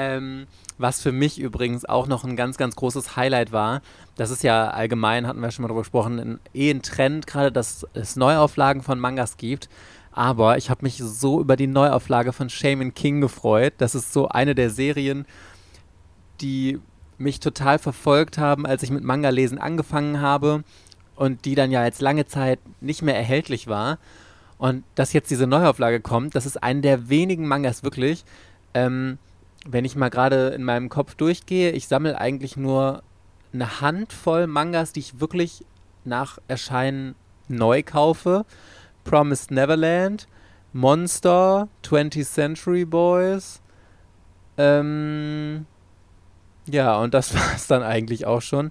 Ähm, 0.00 0.46
was 0.78 1.02
für 1.02 1.12
mich 1.12 1.38
übrigens 1.38 1.84
auch 1.84 2.06
noch 2.06 2.24
ein 2.24 2.34
ganz, 2.34 2.56
ganz 2.56 2.74
großes 2.74 3.16
Highlight 3.16 3.52
war, 3.52 3.82
das 4.16 4.30
ist 4.30 4.42
ja 4.42 4.68
allgemein, 4.68 5.26
hatten 5.26 5.42
wir 5.42 5.50
schon 5.50 5.62
mal 5.62 5.68
drüber 5.68 5.82
gesprochen, 5.82 6.18
ein, 6.18 6.40
eh 6.54 6.70
ein 6.70 6.80
Trend 6.80 7.26
gerade, 7.26 7.52
dass 7.52 7.86
es 7.92 8.16
Neuauflagen 8.16 8.82
von 8.82 8.98
Mangas 8.98 9.36
gibt. 9.36 9.68
Aber 10.10 10.56
ich 10.56 10.70
habe 10.70 10.82
mich 10.82 10.96
so 10.96 11.38
über 11.38 11.54
die 11.56 11.66
Neuauflage 11.66 12.32
von 12.32 12.48
Shaman 12.48 12.94
King 12.94 13.20
gefreut. 13.20 13.74
Das 13.76 13.94
ist 13.94 14.14
so 14.14 14.28
eine 14.28 14.54
der 14.54 14.70
Serien, 14.70 15.26
die 16.40 16.80
mich 17.18 17.40
total 17.40 17.78
verfolgt 17.78 18.38
haben, 18.38 18.64
als 18.64 18.82
ich 18.82 18.90
mit 18.90 19.04
Manga-Lesen 19.04 19.58
angefangen 19.58 20.22
habe 20.22 20.64
und 21.14 21.44
die 21.44 21.54
dann 21.54 21.70
ja 21.70 21.84
jetzt 21.84 22.00
lange 22.00 22.24
Zeit 22.24 22.58
nicht 22.80 23.02
mehr 23.02 23.16
erhältlich 23.16 23.66
war. 23.66 23.98
Und 24.56 24.82
dass 24.94 25.12
jetzt 25.12 25.30
diese 25.30 25.46
Neuauflage 25.46 26.00
kommt, 26.00 26.34
das 26.34 26.46
ist 26.46 26.62
eine 26.62 26.80
der 26.80 27.10
wenigen 27.10 27.46
Mangas 27.46 27.84
wirklich, 27.84 28.24
ähm, 28.72 29.18
wenn 29.66 29.84
ich 29.84 29.96
mal 29.96 30.10
gerade 30.10 30.48
in 30.48 30.64
meinem 30.64 30.88
Kopf 30.88 31.14
durchgehe, 31.14 31.70
ich 31.72 31.88
sammle 31.88 32.18
eigentlich 32.18 32.56
nur 32.56 33.02
eine 33.52 33.80
Handvoll 33.80 34.46
Mangas, 34.46 34.92
die 34.92 35.00
ich 35.00 35.20
wirklich 35.20 35.64
nach 36.04 36.38
Erscheinen 36.48 37.14
neu 37.48 37.82
kaufe. 37.82 38.44
Promised 39.04 39.50
Neverland, 39.50 40.28
Monster, 40.72 41.68
20th 41.84 42.32
Century 42.32 42.84
Boys. 42.84 43.60
Ähm, 44.56 45.66
ja, 46.66 46.96
und 46.98 47.14
das 47.14 47.34
war 47.34 47.54
es 47.54 47.66
dann 47.66 47.82
eigentlich 47.82 48.26
auch 48.26 48.42
schon. 48.42 48.70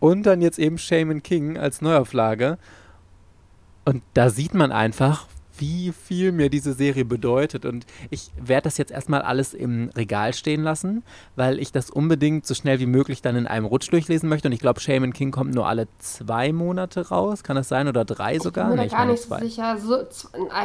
Und 0.00 0.24
dann 0.24 0.42
jetzt 0.42 0.58
eben 0.58 0.78
Shaman 0.78 1.22
King 1.22 1.58
als 1.58 1.80
Neuauflage. 1.80 2.58
Und 3.84 4.02
da 4.14 4.30
sieht 4.30 4.54
man 4.54 4.70
einfach, 4.70 5.26
wie 5.58 5.92
viel 5.92 6.32
mir 6.32 6.50
diese 6.50 6.72
Serie 6.72 7.04
bedeutet. 7.04 7.64
Und 7.64 7.86
ich 8.10 8.30
werde 8.40 8.64
das 8.64 8.78
jetzt 8.78 8.90
erstmal 8.90 9.22
alles 9.22 9.54
im 9.54 9.90
Regal 9.96 10.32
stehen 10.34 10.62
lassen, 10.62 11.02
weil 11.36 11.58
ich 11.58 11.72
das 11.72 11.90
unbedingt 11.90 12.46
so 12.46 12.54
schnell 12.54 12.80
wie 12.80 12.86
möglich 12.86 13.22
dann 13.22 13.36
in 13.36 13.46
einem 13.46 13.66
Rutsch 13.66 13.90
durchlesen 13.90 14.28
möchte. 14.28 14.48
Und 14.48 14.52
ich 14.52 14.60
glaube, 14.60 14.80
Shaman 14.80 15.12
King 15.12 15.30
kommt 15.30 15.54
nur 15.54 15.66
alle 15.66 15.88
zwei 15.98 16.52
Monate 16.52 17.08
raus. 17.08 17.42
Kann 17.42 17.56
das 17.56 17.68
sein? 17.68 17.88
Oder 17.88 18.04
drei 18.04 18.38
sogar? 18.38 18.64
Ich 18.64 18.70
bin 18.70 18.78
mir 18.78 18.84
nee, 18.84 18.90
gar 18.90 19.06
nicht 19.06 19.22
so 19.22 19.36
sicher. 19.36 19.78
So, 19.78 20.04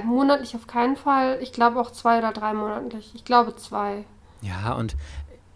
monatlich 0.03 0.55
auf 0.55 0.67
keinen 0.67 0.95
Fall. 0.95 1.39
Ich 1.41 1.51
glaube 1.51 1.79
auch 1.79 1.91
zwei 1.91 2.19
oder 2.19 2.31
drei 2.31 2.53
monatlich. 2.53 3.11
Ich 3.15 3.25
glaube 3.25 3.55
zwei. 3.55 4.05
Ja, 4.41 4.73
und 4.73 4.95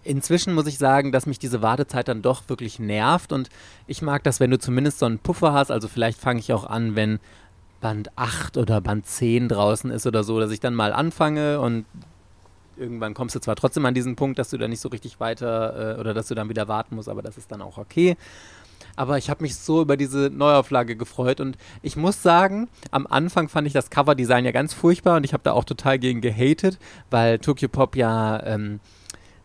inzwischen 0.08 0.54
muss 0.54 0.68
ich 0.68 0.78
sagen, 0.78 1.12
dass 1.12 1.26
mich 1.26 1.40
diese 1.40 1.62
Wartezeit 1.62 2.08
dann 2.08 2.22
doch 2.22 2.44
wirklich 2.48 2.80
nervt 2.80 3.34
und 3.34 3.50
ich 3.86 4.02
mag 4.02 4.24
das, 4.24 4.40
wenn 4.40 4.50
du 4.50 4.58
zumindest 4.58 5.00
so 5.00 5.06
einen 5.06 5.20
Puffer 5.20 5.54
hast. 5.54 5.70
Also 5.70 5.88
vielleicht 5.88 6.20
fange 6.20 6.40
ich 6.40 6.54
auch 6.54 6.66
an, 6.66 6.96
wenn 6.96 7.20
Band 7.80 8.10
8 8.16 8.58
oder 8.58 8.82
Band 8.82 9.06
10 9.06 9.50
draußen 9.50 9.92
ist 9.92 10.08
oder 10.08 10.24
so, 10.24 10.40
dass 10.40 10.52
ich 10.52 10.60
dann 10.60 10.74
mal 10.74 10.94
anfange 10.94 11.60
und 11.60 11.86
irgendwann 12.78 13.14
kommst 13.14 13.36
du 13.36 13.40
zwar 13.40 13.56
trotzdem 13.56 13.86
an 13.86 13.94
diesen 13.94 14.16
Punkt, 14.16 14.40
dass 14.40 14.50
du 14.50 14.58
da 14.58 14.68
nicht 14.68 14.82
so 14.82 14.90
richtig 14.90 15.20
weiter 15.20 15.98
äh, 15.98 16.00
oder 16.00 16.14
dass 16.14 16.28
du 16.28 16.36
dann 16.36 16.50
wieder 16.50 16.68
warten 16.68 16.96
musst, 16.96 17.10
aber 17.10 17.22
das 17.22 17.38
ist 17.38 17.52
dann 17.52 17.62
auch 17.62 17.78
okay. 17.78 18.18
Aber 18.96 19.18
ich 19.18 19.30
habe 19.30 19.44
mich 19.44 19.56
so 19.56 19.82
über 19.82 19.98
diese 19.98 20.30
Neuauflage 20.32 20.96
gefreut 20.96 21.40
und 21.40 21.58
ich 21.82 21.96
muss 21.96 22.22
sagen, 22.22 22.68
am 22.92 23.08
Anfang 23.08 23.50
fand 23.50 23.68
ich 23.68 23.74
das 23.74 23.90
Coverdesign 23.90 24.46
ja 24.46 24.52
ganz 24.52 24.74
furchtbar 24.74 25.18
und 25.18 25.24
ich 25.24 25.34
habe 25.34 25.44
da 25.44 25.54
auch 25.54 25.66
total 25.66 26.00
gegen 26.00 26.22
gehatet, 26.22 26.80
weil 27.10 27.40
Tokyo 27.40 27.70
Pop 27.70 27.96
ja 27.96 28.44
ähm, 28.44 28.80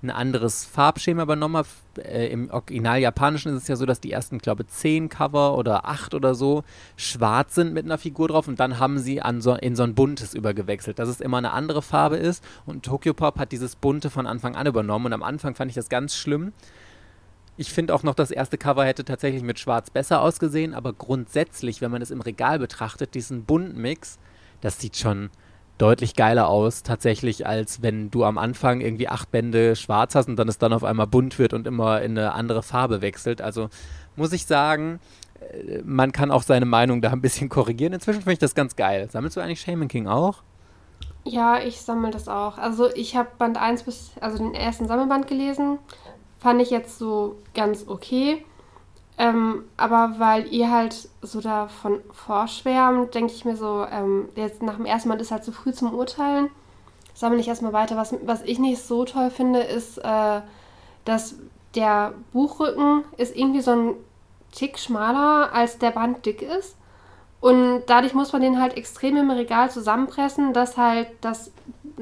ein 0.02 0.10
anderes 0.10 0.64
Farbschema 0.64 1.22
übernommen 1.22 1.56
habe. 1.56 1.68
Äh, 1.98 2.28
Im 2.28 2.50
Original-Japanischen 2.50 3.54
ist 3.54 3.62
es 3.62 3.68
ja 3.68 3.76
so, 3.76 3.86
dass 3.86 4.00
die 4.00 4.10
ersten, 4.10 4.38
glaube 4.38 4.64
ich, 4.64 4.68
zehn 4.68 5.08
Cover 5.08 5.56
oder 5.56 5.86
acht 5.86 6.14
oder 6.14 6.34
so 6.34 6.64
schwarz 6.96 7.54
sind 7.54 7.72
mit 7.72 7.84
einer 7.84 7.98
Figur 7.98 8.28
drauf 8.28 8.48
und 8.48 8.58
dann 8.58 8.78
haben 8.78 8.98
sie 8.98 9.20
so, 9.38 9.54
in 9.54 9.76
so 9.76 9.82
ein 9.82 9.94
buntes 9.94 10.34
übergewechselt, 10.34 10.98
dass 10.98 11.08
es 11.08 11.20
immer 11.20 11.38
eine 11.38 11.52
andere 11.52 11.82
Farbe 11.82 12.16
ist. 12.16 12.42
Und 12.66 12.84
Tokyo 12.84 13.14
Pop 13.14 13.38
hat 13.38 13.52
dieses 13.52 13.76
bunte 13.76 14.10
von 14.10 14.26
Anfang 14.26 14.56
an 14.56 14.66
übernommen 14.66 15.06
und 15.06 15.12
am 15.12 15.22
Anfang 15.22 15.54
fand 15.54 15.70
ich 15.70 15.76
das 15.76 15.88
ganz 15.88 16.16
schlimm. 16.16 16.52
Ich 17.56 17.72
finde 17.72 17.94
auch 17.94 18.02
noch, 18.02 18.14
das 18.14 18.30
erste 18.30 18.58
Cover 18.58 18.84
hätte 18.84 19.04
tatsächlich 19.04 19.42
mit 19.42 19.58
Schwarz 19.58 19.90
besser 19.90 20.22
ausgesehen, 20.22 20.74
aber 20.74 20.94
grundsätzlich, 20.94 21.80
wenn 21.80 21.90
man 21.90 22.02
es 22.02 22.10
im 22.10 22.22
Regal 22.22 22.58
betrachtet, 22.58 23.14
diesen 23.14 23.44
bunten 23.44 23.80
Mix, 23.80 24.18
das 24.62 24.80
sieht 24.80 24.96
schon 24.96 25.30
deutlich 25.82 26.14
geiler 26.14 26.48
aus, 26.48 26.84
tatsächlich, 26.84 27.44
als 27.44 27.82
wenn 27.82 28.08
du 28.10 28.24
am 28.24 28.38
Anfang 28.38 28.80
irgendwie 28.80 29.08
acht 29.08 29.32
Bände 29.32 29.74
schwarz 29.74 30.14
hast 30.14 30.28
und 30.28 30.36
dann 30.36 30.46
es 30.46 30.58
dann 30.58 30.72
auf 30.72 30.84
einmal 30.84 31.08
bunt 31.08 31.40
wird 31.40 31.52
und 31.54 31.66
immer 31.66 32.00
in 32.02 32.16
eine 32.16 32.34
andere 32.34 32.62
Farbe 32.62 33.02
wechselt. 33.02 33.42
Also 33.42 33.68
muss 34.14 34.32
ich 34.32 34.46
sagen, 34.46 35.00
äh, 35.40 35.82
man 35.84 36.12
kann 36.12 36.30
auch 36.30 36.44
seine 36.44 36.66
Meinung 36.66 37.02
da 37.02 37.10
ein 37.10 37.20
bisschen 37.20 37.48
korrigieren. 37.48 37.92
Inzwischen 37.92 38.20
finde 38.20 38.34
ich 38.34 38.38
das 38.38 38.54
ganz 38.54 38.76
geil. 38.76 39.08
Sammelst 39.10 39.36
du 39.36 39.40
eigentlich 39.40 39.60
Shaman 39.60 39.88
King 39.88 40.06
auch? 40.06 40.44
Ja, 41.24 41.58
ich 41.58 41.80
sammle 41.80 42.12
das 42.12 42.28
auch. 42.28 42.58
Also 42.58 42.88
ich 42.94 43.16
habe 43.16 43.30
Band 43.38 43.60
1 43.60 43.82
bis, 43.82 44.12
also 44.20 44.38
den 44.38 44.54
ersten 44.54 44.86
Sammelband 44.86 45.26
gelesen. 45.26 45.80
Fand 46.38 46.62
ich 46.62 46.70
jetzt 46.70 46.96
so 46.96 47.36
ganz 47.54 47.88
okay. 47.88 48.44
Ähm, 49.18 49.64
aber 49.76 50.14
weil 50.18 50.52
ihr 50.52 50.70
halt 50.70 51.08
so 51.20 51.40
davon 51.40 52.00
vorschwärmt, 52.12 53.14
denke 53.14 53.32
ich 53.32 53.44
mir 53.44 53.56
so, 53.56 53.86
ähm, 53.90 54.28
jetzt 54.34 54.62
nach 54.62 54.76
dem 54.76 54.86
ersten 54.86 55.08
Mal 55.08 55.20
ist 55.20 55.30
halt 55.30 55.44
zu 55.44 55.52
früh 55.52 55.72
zum 55.72 55.94
Urteilen. 55.94 56.50
Sammle 57.14 57.38
ich 57.40 57.48
erstmal 57.48 57.72
weiter. 57.72 57.96
Was, 57.96 58.14
was 58.24 58.42
ich 58.42 58.58
nicht 58.58 58.82
so 58.82 59.04
toll 59.04 59.30
finde, 59.30 59.60
ist, 59.60 59.98
äh, 59.98 60.40
dass 61.04 61.36
der 61.74 62.14
Buchrücken 62.32 63.04
ist 63.16 63.36
irgendwie 63.36 63.60
so 63.60 63.72
ein 63.72 63.94
Tick 64.52 64.78
schmaler, 64.78 65.52
als 65.52 65.78
der 65.78 65.90
Band 65.90 66.24
dick 66.26 66.42
ist. 66.42 66.76
Und 67.40 67.82
dadurch 67.86 68.14
muss 68.14 68.32
man 68.32 68.42
den 68.42 68.60
halt 68.60 68.76
extrem 68.76 69.16
im 69.16 69.30
Regal 69.30 69.70
zusammenpressen, 69.70 70.52
dass 70.52 70.76
halt 70.76 71.08
das, 71.22 71.50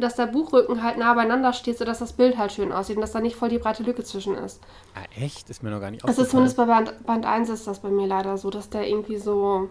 dass 0.00 0.16
der 0.16 0.26
Buchrücken 0.26 0.82
halt 0.82 0.98
nah 0.98 1.14
beieinander 1.14 1.52
steht, 1.52 1.78
sodass 1.78 1.98
das 1.98 2.12
Bild 2.12 2.38
halt 2.38 2.52
schön 2.52 2.72
aussieht 2.72 2.96
und 2.96 3.02
dass 3.02 3.12
da 3.12 3.20
nicht 3.20 3.36
voll 3.36 3.48
die 3.48 3.58
breite 3.58 3.82
Lücke 3.82 4.04
zwischen 4.04 4.34
ist. 4.36 4.60
Ah, 4.94 5.00
echt? 5.20 5.50
Ist 5.50 5.62
mir 5.62 5.70
noch 5.70 5.80
gar 5.80 5.90
nicht 5.90 6.04
aufgefallen. 6.04 6.18
Also 6.18 6.30
zumindest 6.30 6.56
bei 6.56 6.64
Band, 6.66 7.06
Band 7.06 7.26
1 7.26 7.48
ist 7.48 7.66
das 7.66 7.80
bei 7.80 7.88
mir 7.88 8.06
leider 8.06 8.36
so, 8.38 8.50
dass 8.50 8.70
der 8.70 8.88
irgendwie 8.88 9.18
so, 9.18 9.68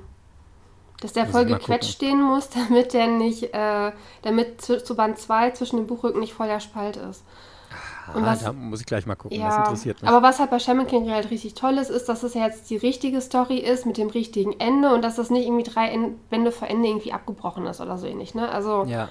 dass 1.01 1.13
der 1.13 1.27
voll 1.27 1.45
gequetscht 1.45 1.91
stehen 1.91 2.21
muss, 2.21 2.49
damit 2.69 2.93
der 2.93 3.07
nicht, 3.07 3.53
äh, 3.53 3.91
damit 4.21 4.61
zu, 4.61 4.83
zu 4.83 4.95
Band 4.95 5.17
2 5.17 5.51
zwischen 5.51 5.77
dem 5.77 5.87
Buchrücken 5.87 6.19
nicht 6.19 6.33
voll 6.33 6.47
der 6.47 6.59
Spalt 6.59 6.97
ist. 6.97 7.23
Und 8.13 8.25
was, 8.25 8.43
da 8.43 8.53
muss 8.53 8.79
ich 8.79 8.85
gleich 8.85 9.05
mal 9.05 9.15
gucken, 9.15 9.39
ja, 9.39 9.47
das 9.47 9.57
interessiert 9.57 10.01
mich. 10.01 10.09
Aber 10.09 10.21
was 10.23 10.39
halt 10.39 10.49
bei 10.49 10.59
Shaman 10.59 10.87
King 10.87 11.09
halt 11.11 11.29
richtig 11.29 11.53
toll 11.53 11.77
ist, 11.77 11.89
ist, 11.89 12.09
dass 12.09 12.23
es 12.23 12.33
ja 12.33 12.45
jetzt 12.45 12.69
die 12.69 12.77
richtige 12.77 13.21
Story 13.21 13.57
ist 13.57 13.85
mit 13.85 13.97
dem 13.97 14.09
richtigen 14.09 14.59
Ende 14.59 14.93
und 14.93 15.03
dass 15.03 15.15
das 15.15 15.29
nicht 15.29 15.45
irgendwie 15.45 15.63
drei 15.63 15.95
Bände 16.29 16.51
vor 16.51 16.67
Ende 16.67 16.87
irgendwie 16.87 17.13
abgebrochen 17.13 17.65
ist 17.67 17.81
oder 17.81 17.97
so 17.97 18.07
ähnlich. 18.07 18.35
Ne? 18.35 18.49
Also 18.49 18.85
ja. 18.85 19.09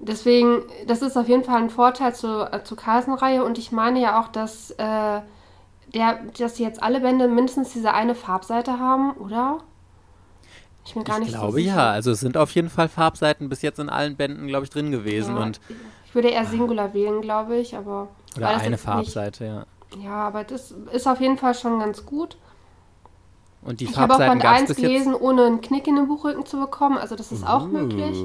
Deswegen, 0.00 0.62
das 0.86 1.02
ist 1.02 1.16
auf 1.16 1.28
jeden 1.28 1.44
Fall 1.44 1.62
ein 1.62 1.70
Vorteil 1.70 2.14
zur, 2.14 2.52
äh, 2.52 2.64
zur 2.64 2.76
Carlsen-Reihe 2.76 3.44
und 3.44 3.58
ich 3.58 3.72
meine 3.72 4.00
ja 4.00 4.20
auch, 4.20 4.28
dass, 4.28 4.70
äh, 4.72 5.20
der, 5.94 6.20
dass 6.38 6.58
jetzt 6.58 6.82
alle 6.82 7.00
Bände 7.00 7.28
mindestens 7.28 7.72
diese 7.72 7.92
eine 7.92 8.14
Farbseite 8.14 8.78
haben, 8.78 9.12
oder? 9.12 9.60
Ich, 10.84 10.96
mir 10.96 11.04
gar 11.04 11.18
ich 11.18 11.26
nicht 11.26 11.34
glaube 11.34 11.52
so 11.52 11.58
ja, 11.58 11.90
also 11.90 12.10
es 12.12 12.20
sind 12.20 12.36
auf 12.36 12.50
jeden 12.52 12.70
Fall 12.70 12.88
Farbseiten 12.88 13.48
bis 13.48 13.62
jetzt 13.62 13.78
in 13.78 13.90
allen 13.90 14.16
Bänden, 14.16 14.46
glaube 14.46 14.64
ich, 14.64 14.70
drin 14.70 14.90
gewesen. 14.90 15.36
Ja, 15.36 15.42
und 15.42 15.60
ich 16.06 16.14
würde 16.14 16.28
eher 16.28 16.46
Singular 16.46 16.94
wählen, 16.94 17.20
glaube 17.20 17.56
ich, 17.56 17.76
aber. 17.76 18.08
Oder 18.36 18.48
eine 18.48 18.78
Farbseite, 18.78 19.44
nicht, 19.44 19.52
ja. 19.52 19.66
Ja, 20.02 20.26
aber 20.26 20.44
das 20.44 20.74
ist 20.92 21.06
auf 21.06 21.20
jeden 21.20 21.36
Fall 21.36 21.54
schon 21.54 21.78
ganz 21.78 22.06
gut. 22.06 22.38
Und 23.62 23.80
die 23.80 23.86
ich 23.86 23.96
habe 23.96 24.14
auch 24.14 24.18
Band 24.18 24.44
1 24.44 24.76
gelesen, 24.76 25.14
ohne 25.14 25.44
einen 25.44 25.60
Knick 25.60 25.86
in 25.88 25.96
den 25.96 26.06
Buchrücken 26.06 26.46
zu 26.46 26.58
bekommen. 26.58 26.96
Also 26.96 27.16
das 27.16 27.32
ist 27.32 27.42
uh, 27.42 27.46
auch 27.46 27.66
möglich. 27.66 28.16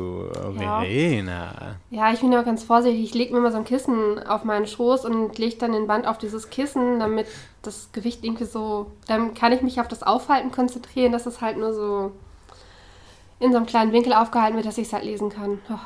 Verena. 0.57 1.75
Ja. 1.89 2.07
ja, 2.07 2.13
ich 2.13 2.19
bin 2.19 2.31
ja 2.31 2.43
ganz 2.43 2.63
vorsichtig. 2.63 3.03
Ich 3.03 3.13
lege 3.13 3.34
mir 3.34 3.39
mal 3.39 3.51
so 3.51 3.57
ein 3.57 3.65
Kissen 3.65 4.25
auf 4.27 4.43
meinen 4.43 4.67
Schoß 4.67 5.05
und 5.05 5.38
lege 5.38 5.55
dann 5.57 5.71
den 5.71 5.88
Band 5.88 6.05
auf 6.07 6.19
dieses 6.19 6.49
Kissen, 6.49 6.99
damit 6.99 7.27
das 7.63 7.89
Gewicht 7.91 8.23
irgendwie 8.23 8.45
so... 8.45 8.91
Dann 9.07 9.34
kann 9.34 9.51
ich 9.51 9.61
mich 9.63 9.81
auf 9.81 9.88
das 9.88 10.03
Aufhalten 10.03 10.51
konzentrieren, 10.51 11.11
dass 11.11 11.25
es 11.25 11.41
halt 11.41 11.57
nur 11.57 11.73
so 11.73 12.11
in 13.39 13.51
so 13.51 13.57
einem 13.57 13.65
kleinen 13.65 13.91
Winkel 13.91 14.13
aufgehalten 14.13 14.55
wird, 14.55 14.67
dass 14.67 14.77
ich 14.77 14.88
es 14.88 14.93
halt 14.93 15.03
lesen 15.03 15.29
kann. 15.29 15.59
Oh. 15.69 15.79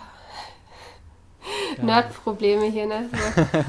Ja. 1.77 1.83
Nerdprobleme 1.83 2.65
hier, 2.65 2.85
ne? 2.85 3.09
So. 3.11 3.57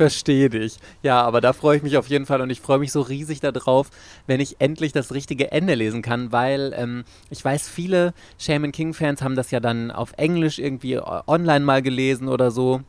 verstehe 0.00 0.48
dich. 0.48 0.78
Ja, 1.02 1.20
aber 1.20 1.42
da 1.42 1.52
freue 1.52 1.76
ich 1.76 1.82
mich 1.82 1.98
auf 1.98 2.08
jeden 2.08 2.24
Fall 2.24 2.40
und 2.40 2.48
ich 2.48 2.62
freue 2.62 2.78
mich 2.78 2.90
so 2.90 3.02
riesig 3.02 3.40
darauf, 3.40 3.90
wenn 4.26 4.40
ich 4.40 4.56
endlich 4.58 4.92
das 4.92 5.12
richtige 5.12 5.52
Ende 5.52 5.74
lesen 5.74 6.00
kann, 6.00 6.32
weil 6.32 6.72
ähm, 6.74 7.04
ich 7.28 7.44
weiß, 7.44 7.68
viele 7.68 8.14
Shaman 8.38 8.72
King-Fans 8.72 9.20
haben 9.20 9.36
das 9.36 9.50
ja 9.50 9.60
dann 9.60 9.90
auf 9.90 10.14
Englisch 10.16 10.58
irgendwie 10.58 10.98
online 10.98 11.66
mal 11.66 11.82
gelesen 11.82 12.28
oder 12.28 12.50
so. 12.50 12.80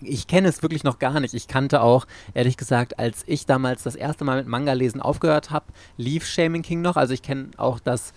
Ich 0.00 0.26
kenne 0.26 0.48
es 0.48 0.62
wirklich 0.62 0.82
noch 0.82 0.98
gar 0.98 1.20
nicht. 1.20 1.34
Ich 1.34 1.46
kannte 1.46 1.82
auch, 1.82 2.06
ehrlich 2.32 2.56
gesagt, 2.56 2.98
als 2.98 3.22
ich 3.26 3.44
damals 3.44 3.82
das 3.82 3.94
erste 3.94 4.24
Mal 4.24 4.38
mit 4.38 4.46
Manga-Lesen 4.46 5.02
aufgehört 5.02 5.50
habe, 5.50 5.66
lief 5.98 6.24
Shaman 6.24 6.62
King 6.62 6.80
noch. 6.80 6.96
Also 6.96 7.12
ich 7.12 7.20
kenne 7.20 7.50
auch 7.58 7.80
das 7.80 8.14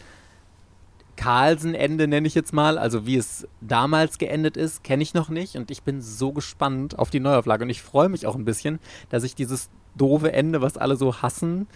Carlsen-Ende, 1.18 2.08
nenne 2.08 2.28
ich 2.28 2.36
jetzt 2.36 2.54
mal, 2.54 2.78
also 2.78 3.06
wie 3.06 3.18
es 3.18 3.48
damals 3.60 4.18
geendet 4.18 4.56
ist, 4.56 4.84
kenne 4.84 5.04
ich 5.04 5.14
noch 5.14 5.30
nicht. 5.30 5.58
Und 5.58 5.70
ich 5.72 5.84
bin 5.84 6.02
so 6.02 6.32
gespannt 6.32 6.98
auf 6.98 7.10
die 7.10 7.20
Neuauflage. 7.20 7.66
Und 7.66 7.70
ich 7.70 7.82
freue 7.82 8.08
mich 8.08 8.26
auch 8.26 8.36
ein 8.36 8.46
bisschen, 8.46 8.80
dass 9.10 9.24
ich 9.24 9.36
dieses 9.36 9.70
doofe 9.96 10.32
Ende, 10.32 10.62
was 10.62 10.78
alle 10.78 10.96
so 10.96 11.22
hassen, 11.22 11.68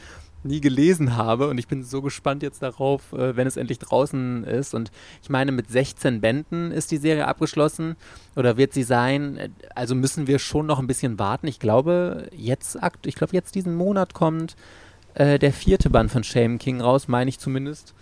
nie 0.44 0.62
gelesen 0.62 1.18
habe. 1.18 1.50
Und 1.50 1.58
ich 1.58 1.68
bin 1.68 1.84
so 1.84 2.02
gespannt 2.02 2.44
jetzt 2.44 2.64
darauf, 2.64 3.14
äh, 3.14 3.36
wenn 3.36 3.48
es 3.48 3.58
endlich 3.58 3.80
draußen 3.80 4.44
ist. 4.44 4.74
Und 4.74 4.92
ich 5.22 5.30
meine, 5.30 5.52
mit 5.52 5.70
16 5.70 6.22
Bänden 6.22 6.72
ist 6.72 6.92
die 6.92 6.98
Serie 6.98 7.28
abgeschlossen. 7.28 7.96
Oder 8.36 8.58
wird 8.58 8.74
sie 8.74 8.84
sein, 8.84 9.54
also 9.76 9.96
müssen 9.96 10.28
wir 10.28 10.40
schon 10.40 10.66
noch 10.66 10.80
ein 10.80 10.88
bisschen 10.88 11.20
warten. 11.20 11.48
Ich 11.48 11.60
glaube, 11.60 12.30
jetzt, 12.36 12.78
ich 13.06 13.16
glaube, 13.16 13.34
jetzt 13.34 13.56
diesen 13.56 13.76
Monat 13.76 14.14
kommt 14.14 14.56
äh, 15.14 15.38
der 15.40 15.52
vierte 15.52 15.90
Band 15.90 16.12
von 16.12 16.24
Shame 16.24 16.58
King 16.58 16.82
raus, 16.82 17.08
meine 17.08 17.30
ich 17.30 17.40
zumindest 17.40 17.94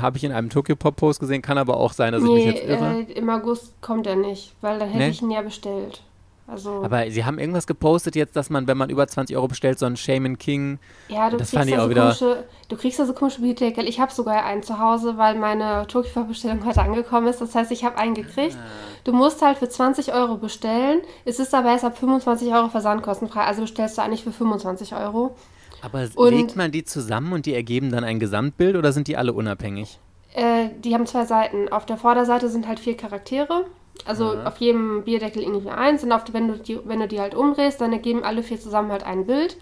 habe 0.00 0.16
ich 0.16 0.24
in 0.24 0.32
einem 0.32 0.50
Tokyo 0.50 0.76
Pop 0.76 0.96
Post 0.96 1.20
gesehen, 1.20 1.42
kann 1.42 1.58
aber 1.58 1.76
auch 1.76 1.92
sein, 1.92 2.12
dass 2.12 2.22
nee, 2.22 2.38
ich 2.38 2.46
mich 2.46 2.54
jetzt 2.54 2.68
irre. 2.68 3.00
Äh, 3.08 3.12
Im 3.12 3.30
August 3.30 3.72
kommt 3.80 4.06
er 4.06 4.16
nicht, 4.16 4.54
weil 4.60 4.78
dann 4.78 4.88
hätte 4.88 5.04
nee? 5.04 5.10
ich 5.10 5.22
ihn 5.22 5.30
ja 5.30 5.42
bestellt. 5.42 6.02
Also 6.50 6.82
aber 6.82 7.10
sie 7.10 7.26
haben 7.26 7.38
irgendwas 7.38 7.66
gepostet 7.66 8.16
jetzt, 8.16 8.34
dass 8.34 8.48
man, 8.48 8.66
wenn 8.66 8.78
man 8.78 8.88
über 8.88 9.06
20 9.06 9.36
Euro 9.36 9.48
bestellt, 9.48 9.78
so 9.78 9.84
einen 9.84 9.98
Shaman 9.98 10.38
King. 10.38 10.78
Ja, 11.08 11.28
du 11.28 11.36
das 11.36 11.50
kriegst 11.50 11.70
da 11.70 11.86
so 11.86 11.94
komische, 11.94 12.44
du 12.70 12.76
kriegst 12.76 12.98
da 12.98 13.04
so 13.04 13.12
komische 13.12 13.42
Bierdeckel. 13.42 13.86
Ich 13.86 14.00
habe 14.00 14.10
sogar 14.10 14.46
einen 14.46 14.62
zu 14.62 14.78
Hause, 14.78 15.18
weil 15.18 15.34
meine 15.34 15.86
Tokyo 15.88 16.10
Pop 16.14 16.28
Bestellung 16.28 16.64
heute 16.64 16.80
angekommen 16.80 17.26
ist. 17.26 17.42
Das 17.42 17.54
heißt, 17.54 17.70
ich 17.70 17.84
habe 17.84 17.98
einen 17.98 18.14
gekriegt. 18.14 18.56
Ah. 18.58 18.64
Du 19.04 19.12
musst 19.12 19.42
halt 19.42 19.58
für 19.58 19.68
20 19.68 20.14
Euro 20.14 20.38
bestellen. 20.38 21.02
Es 21.26 21.38
ist 21.38 21.54
aber 21.54 21.68
erst 21.68 21.84
ab 21.84 21.98
25 21.98 22.48
Euro 22.54 22.70
versandkostenfrei. 22.70 23.42
Also 23.44 23.60
bestellst 23.60 23.98
du 23.98 24.02
eigentlich 24.02 24.24
für 24.24 24.32
25 24.32 24.94
Euro. 24.94 25.36
Aber 25.82 26.08
und, 26.14 26.30
legt 26.30 26.56
man 26.56 26.70
die 26.70 26.84
zusammen 26.84 27.32
und 27.32 27.46
die 27.46 27.54
ergeben 27.54 27.90
dann 27.90 28.04
ein 28.04 28.18
Gesamtbild 28.18 28.76
oder 28.76 28.92
sind 28.92 29.08
die 29.08 29.16
alle 29.16 29.32
unabhängig? 29.32 29.98
Äh, 30.34 30.68
die 30.84 30.94
haben 30.94 31.06
zwei 31.06 31.24
Seiten. 31.24 31.68
Auf 31.68 31.86
der 31.86 31.96
Vorderseite 31.96 32.48
sind 32.48 32.68
halt 32.68 32.78
vier 32.78 32.96
Charaktere. 32.96 33.66
Also 34.04 34.34
ja. 34.34 34.46
auf 34.46 34.58
jedem 34.58 35.04
Bierdeckel 35.04 35.42
irgendwie 35.42 35.70
eins. 35.70 36.04
Und 36.04 36.12
auf, 36.12 36.22
wenn, 36.32 36.48
du 36.48 36.58
die, 36.58 36.78
wenn 36.84 37.00
du 37.00 37.08
die 37.08 37.20
halt 37.20 37.34
umdrehst, 37.34 37.80
dann 37.80 37.92
ergeben 37.92 38.24
alle 38.24 38.42
vier 38.42 38.60
zusammen 38.60 38.92
halt 38.92 39.04
ein 39.04 39.26
Bild. 39.26 39.56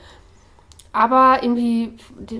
Aber 0.92 1.42
irgendwie 1.42 1.92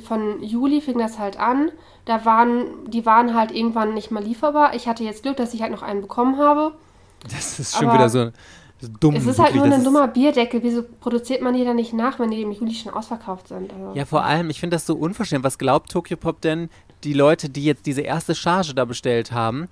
von 0.03 0.43
Juli 0.43 0.81
fing 0.81 0.99
das 0.99 1.18
halt 1.18 1.39
an. 1.39 1.70
Da 2.07 2.24
waren, 2.24 2.89
die 2.89 3.05
waren 3.05 3.35
halt 3.35 3.53
irgendwann 3.53 3.95
nicht 3.95 4.11
mal 4.11 4.22
lieferbar. 4.22 4.74
Ich 4.74 4.89
hatte 4.89 5.05
jetzt 5.05 5.22
Glück, 5.22 5.37
dass 5.37 5.53
ich 5.53 5.62
halt 5.62 5.72
noch 5.72 5.83
einen 5.83 6.01
bekommen 6.01 6.39
habe. 6.39 6.72
Das 7.24 7.59
ist 7.59 7.77
schon 7.77 7.89
Aber 7.89 7.99
wieder 7.99 8.09
so 8.09 8.31
dumm. 9.01 9.16
Es 9.16 9.27
ist 9.27 9.39
halt 9.39 9.55
wirklich, 9.55 9.70
nur 9.70 9.79
ein 9.79 9.85
dummer 9.85 10.09
Bierdeckel. 10.09 10.62
Wieso 10.62 10.83
produziert 10.83 11.43
man 11.43 11.55
die 11.55 11.64
dann 11.64 11.77
nicht 11.77 11.93
nach, 11.93 12.18
wenn 12.18 12.31
die 12.31 12.43
im 12.43 12.53
Juli 12.53 12.74
schon 12.74 12.93
ausverkauft 12.93 13.49
sind? 13.49 13.72
Also, 13.72 13.93
ja, 13.95 14.05
vor 14.05 14.24
allem, 14.24 14.51
ich 14.51 14.61
finde 14.61 14.77
das 14.77 14.87
so 14.87 14.95
unverschämt. 14.95 15.45
Was 15.45 15.59
glaubt 15.59 15.91
Tokyo 15.91 16.16
Pop 16.16 16.41
denn, 16.41 16.68
die 17.05 17.14
Leute, 17.14 17.49
die 17.49 17.64
jetzt 17.64 17.87
diese 17.87 18.03
erste 18.03 18.35
Charge 18.35 18.74
da 18.74 18.85
bestellt 18.85 19.33
haben? 19.33 19.68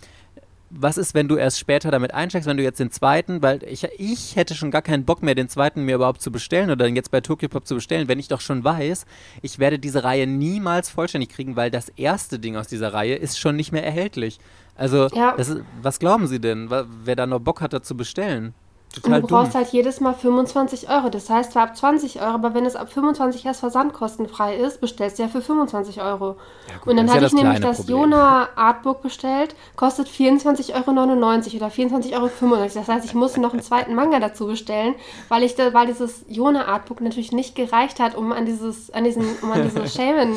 Was 0.76 0.96
ist, 0.98 1.14
wenn 1.14 1.28
du 1.28 1.36
erst 1.36 1.60
später 1.60 1.92
damit 1.92 2.14
einsteigst, 2.14 2.48
wenn 2.48 2.56
du 2.56 2.62
jetzt 2.64 2.80
den 2.80 2.90
zweiten, 2.90 3.42
weil 3.42 3.62
ich, 3.62 3.86
ich 3.96 4.34
hätte 4.34 4.56
schon 4.56 4.72
gar 4.72 4.82
keinen 4.82 5.04
Bock 5.04 5.22
mehr, 5.22 5.36
den 5.36 5.48
zweiten 5.48 5.84
mir 5.84 5.94
überhaupt 5.94 6.20
zu 6.20 6.32
bestellen 6.32 6.70
oder 6.70 6.88
jetzt 6.88 7.12
bei 7.12 7.20
Tokyo 7.20 7.48
Pop 7.48 7.64
zu 7.64 7.76
bestellen, 7.76 8.08
wenn 8.08 8.18
ich 8.18 8.26
doch 8.26 8.40
schon 8.40 8.64
weiß, 8.64 9.06
ich 9.42 9.60
werde 9.60 9.78
diese 9.78 10.02
Reihe 10.02 10.26
niemals 10.26 10.90
vollständig 10.90 11.28
kriegen, 11.28 11.54
weil 11.54 11.70
das 11.70 11.90
erste 11.90 12.40
Ding 12.40 12.56
aus 12.56 12.66
dieser 12.66 12.92
Reihe 12.92 13.14
ist 13.14 13.38
schon 13.38 13.54
nicht 13.54 13.70
mehr 13.70 13.84
erhältlich. 13.84 14.40
Also, 14.74 15.06
ja. 15.08 15.30
ist, 15.32 15.58
was 15.80 16.00
glauben 16.00 16.26
Sie 16.26 16.40
denn, 16.40 16.68
wer 16.70 17.14
da 17.14 17.26
noch 17.26 17.38
Bock 17.38 17.60
hat, 17.60 17.72
da 17.72 17.80
zu 17.80 17.96
bestellen? 17.96 18.52
Total 18.94 19.14
und 19.14 19.22
du 19.22 19.26
brauchst 19.34 19.54
halt 19.54 19.68
jedes 19.68 20.00
Mal 20.00 20.14
25 20.14 20.88
Euro. 20.88 21.08
Das 21.08 21.28
heißt 21.28 21.52
zwar 21.52 21.64
ab 21.64 21.76
20 21.76 22.20
Euro, 22.20 22.30
aber 22.30 22.54
wenn 22.54 22.64
es 22.64 22.76
ab 22.76 22.92
25 22.92 23.44
erst 23.44 23.60
versandkostenfrei 23.60 24.56
ist, 24.56 24.80
bestellst 24.80 25.18
du 25.18 25.24
ja 25.24 25.28
für 25.28 25.42
25 25.42 26.00
Euro. 26.00 26.36
Ja, 26.68 26.76
gut, 26.78 26.88
und 26.88 26.96
dann 26.96 27.10
hatte 27.10 27.22
ja 27.22 27.26
ich 27.26 27.32
nämlich 27.32 27.60
das 27.60 27.88
Jona 27.88 28.48
Artbook 28.54 29.02
bestellt, 29.02 29.56
kostet 29.74 30.08
24,99 30.08 30.74
Euro 30.74 30.92
oder 30.92 31.68
24,95 31.68 32.12
Euro. 32.14 32.68
Das 32.72 32.88
heißt, 32.88 33.04
ich 33.04 33.14
musste 33.14 33.40
noch 33.40 33.52
einen 33.52 33.62
zweiten 33.62 33.94
Manga 33.94 34.20
dazu 34.20 34.46
bestellen, 34.46 34.94
weil 35.28 35.42
ich 35.42 35.56
da, 35.56 35.74
weil 35.74 35.88
dieses 35.88 36.24
Jona 36.28 36.66
Artbook 36.66 37.00
natürlich 37.00 37.32
nicht 37.32 37.56
gereicht 37.56 37.98
hat, 37.98 38.14
um 38.14 38.32
an 38.32 38.46
dieses, 38.46 38.92
an 38.92 39.04
diesen, 39.04 39.24
um 39.42 39.50
an 39.50 39.62
diese 39.64 39.88
Shaman 39.88 40.34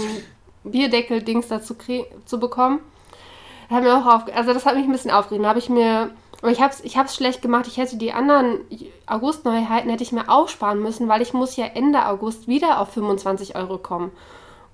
Bierdeckel-Dings 0.64 1.48
dazu 1.48 1.76
zu 2.26 2.40
bekommen. 2.40 2.80
Das 3.70 3.78
hat 3.78 3.84
mir 3.84 3.98
auch 3.98 4.06
auf, 4.06 4.36
also 4.36 4.54
das 4.54 4.66
hat 4.66 4.76
mich 4.76 4.86
ein 4.86 4.92
bisschen 4.92 5.12
aufgeregt. 5.12 5.44
Da 5.44 5.50
habe 5.50 5.60
ich 5.60 5.70
mir 5.70 6.12
aber 6.42 6.52
ich 6.52 6.62
habe 6.62 6.72
es 6.72 6.84
ich 6.84 6.98
hab's 6.98 7.16
schlecht 7.16 7.42
gemacht. 7.42 7.68
Ich 7.68 7.78
hätte 7.78 7.98
die 7.98 8.14
anderen 8.14 8.60
August-Neuheiten 9.08 9.90
hätte 9.90 10.04
ich 10.04 10.12
mir 10.12 10.30
aufsparen 10.30 10.82
müssen, 10.82 11.08
weil 11.08 11.22
ich 11.22 11.34
muss 11.34 11.56
ja 11.56 11.66
Ende 11.66 12.08
August 12.08 12.48
wieder 12.48 12.80
auf 12.80 12.90
25 12.90 13.56
Euro 13.56 13.78
kommen. 13.78 14.12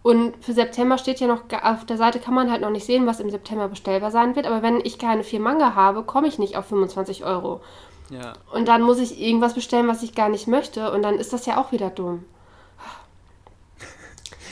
Und 0.02 0.34
für 0.44 0.52
September 0.52 0.98
steht 0.98 1.22
ja 1.22 1.28
noch, 1.28 1.44
auf 1.64 1.86
der 1.86 1.96
Seite 1.96 2.20
kann 2.20 2.34
man 2.34 2.52
halt 2.52 2.62
noch 2.62 2.70
nicht 2.70 2.86
sehen, 2.86 3.08
was 3.08 3.22
im 3.22 3.30
September 3.30 3.70
bestellbar 3.70 4.12
sein 4.12 4.36
wird. 4.36 4.46
Aber 4.46 4.62
wenn 4.62 4.82
ich 4.84 5.00
keine 5.00 5.24
vier 5.24 5.40
Manga 5.40 5.76
habe, 5.76 6.04
komme 6.04 6.28
ich 6.28 6.38
nicht 6.38 6.58
auf 6.58 6.66
25 6.66 7.24
Euro. 7.24 7.62
Ja. 8.10 8.34
Und 8.54 8.68
dann 8.68 8.82
muss 8.82 9.00
ich 9.00 9.22
irgendwas 9.22 9.54
bestellen, 9.54 9.88
was 9.88 10.04
ich 10.04 10.14
gar 10.14 10.28
nicht 10.28 10.48
möchte. 10.48 10.92
Und 10.92 11.04
dann 11.04 11.16
ist 11.16 11.32
das 11.32 11.46
ja 11.46 11.58
auch 11.58 11.72
wieder 11.72 11.90
dumm. 11.90 12.26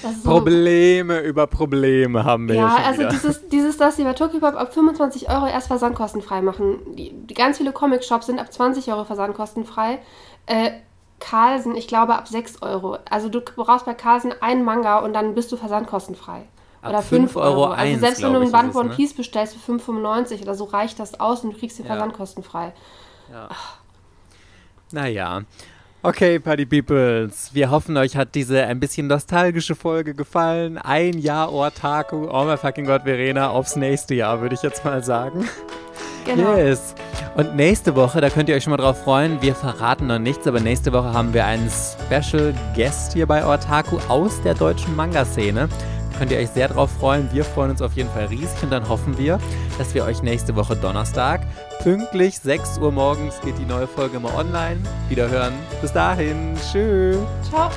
So 0.02 0.30
Probleme 0.30 1.20
über 1.20 1.48
Probleme 1.48 2.24
haben 2.24 2.48
wir 2.48 2.56
ja. 2.56 2.78
Ja, 2.78 2.84
also 2.86 3.00
wieder. 3.02 3.10
dieses, 3.10 3.48
dieses, 3.50 3.78
dass 3.78 3.96
sie 3.96 4.04
bei 4.04 4.14
Tokyopop 4.14 4.56
ab 4.56 4.74
25 4.74 5.30
Euro 5.30 5.48
erst 5.48 5.68
versandkostenfrei 5.68 6.42
machen. 6.42 6.80
Die, 6.96 7.12
die 7.14 7.34
ganz 7.34 7.58
viele 7.58 7.72
Comic-Shops 7.72 8.26
sind 8.26 8.40
ab 8.40 8.52
20 8.52 8.92
Euro 8.92 9.06
versandkostenfrei. 9.06 10.00
Äh, 10.48 10.72
Carlsen, 11.20 11.76
ich 11.76 11.88
glaube, 11.88 12.16
ab 12.16 12.28
6 12.28 12.62
Euro. 12.62 12.98
Also 13.10 13.30
du 13.30 13.42
brauchst 13.42 13.86
bei 13.86 13.94
Carlsen 13.94 14.34
einen 14.42 14.64
Manga 14.64 15.00
und 15.00 15.14
dann 15.14 15.36
bist 15.36 15.52
du 15.52 15.58
versandkostenfrei. 15.58 16.48
Ab 16.82 16.90
oder 16.90 17.02
5 17.02 17.36
Euro. 17.36 17.46
Euro. 17.46 17.66
Also 17.74 18.00
selbst 18.00 18.24
wenn 18.24 18.34
du 18.34 18.40
ein 18.40 18.52
Band 18.52 18.76
One 18.76 18.90
ne? 18.90 18.96
Piece 18.96 19.14
bestellst 19.14 19.56
für 19.56 19.74
5,95 19.74 20.42
oder 20.42 20.56
so 20.56 20.66
reicht 20.66 21.00
das 21.00 21.20
aus 21.20 21.44
und 21.44 21.54
du 21.54 21.60
kriegst 21.60 21.78
den 21.78 21.86
ja. 21.86 21.92
versandkostenfrei. 21.94 22.74
Ja. 23.32 23.50
Naja. 24.92 25.44
Okay, 26.04 26.40
Party 26.40 26.66
Peoples, 26.66 27.52
wir 27.54 27.70
hoffen, 27.70 27.96
euch 27.96 28.18
hat 28.18 28.34
diese 28.34 28.66
ein 28.66 28.80
bisschen 28.80 29.06
nostalgische 29.06 29.76
Folge 29.76 30.16
gefallen. 30.16 30.80
Ein 30.80 31.20
Jahr 31.20 31.54
Ortaku, 31.54 32.28
oh 32.28 32.44
my 32.44 32.58
fucking 32.58 32.86
God, 32.86 33.04
Verena, 33.04 33.52
aufs 33.52 33.76
nächste 33.76 34.16
Jahr, 34.16 34.42
würde 34.42 34.56
ich 34.56 34.64
jetzt 34.64 34.84
mal 34.84 35.04
sagen. 35.04 35.48
Genau. 36.26 36.56
Yes. 36.56 36.96
Und 37.36 37.56
nächste 37.56 37.96
Woche, 37.96 38.20
da 38.20 38.32
könnt 38.32 38.50
ihr 38.50 38.56
euch 38.56 38.64
schon 38.64 38.72
mal 38.72 38.78
drauf 38.78 39.04
freuen, 39.04 39.44
wir 39.44 39.54
verraten 39.54 40.08
noch 40.08 40.18
nichts, 40.18 40.48
aber 40.48 40.60
nächste 40.60 40.92
Woche 40.92 41.14
haben 41.14 41.36
wir 41.36 41.46
einen 41.46 41.70
Special 41.70 42.54
Guest 42.76 43.14
hier 43.14 43.28
bei 43.28 43.46
Ortaku 43.46 44.00
aus 44.08 44.42
der 44.42 44.56
deutschen 44.56 44.96
Manga-Szene 44.96 45.70
könnt 46.22 46.32
ihr 46.32 46.38
euch 46.38 46.50
sehr 46.50 46.68
drauf 46.68 46.92
freuen. 47.00 47.28
Wir 47.34 47.44
freuen 47.44 47.72
uns 47.72 47.82
auf 47.82 47.94
jeden 47.94 48.12
Fall 48.12 48.26
riesig 48.26 48.62
und 48.62 48.72
dann 48.72 48.88
hoffen 48.88 49.18
wir, 49.18 49.40
dass 49.80 49.96
wir 49.96 50.06
euch 50.06 50.22
nächste 50.22 50.56
Woche 50.56 50.76
Donnerstag 50.76 51.42
pünktlich 51.82 52.38
6 52.38 52.78
Uhr 52.78 52.92
morgens 52.92 53.42
geht 53.42 53.58
die 53.58 53.66
neue 53.66 53.88
Folge 53.88 54.18
immer 54.18 54.36
online. 54.36 54.78
Wieder 55.10 55.28
hören. 55.32 55.54
Bis 55.82 55.92
dahin. 55.92 56.56
Tschüss. 56.72 57.18
Ciao. 57.50 57.72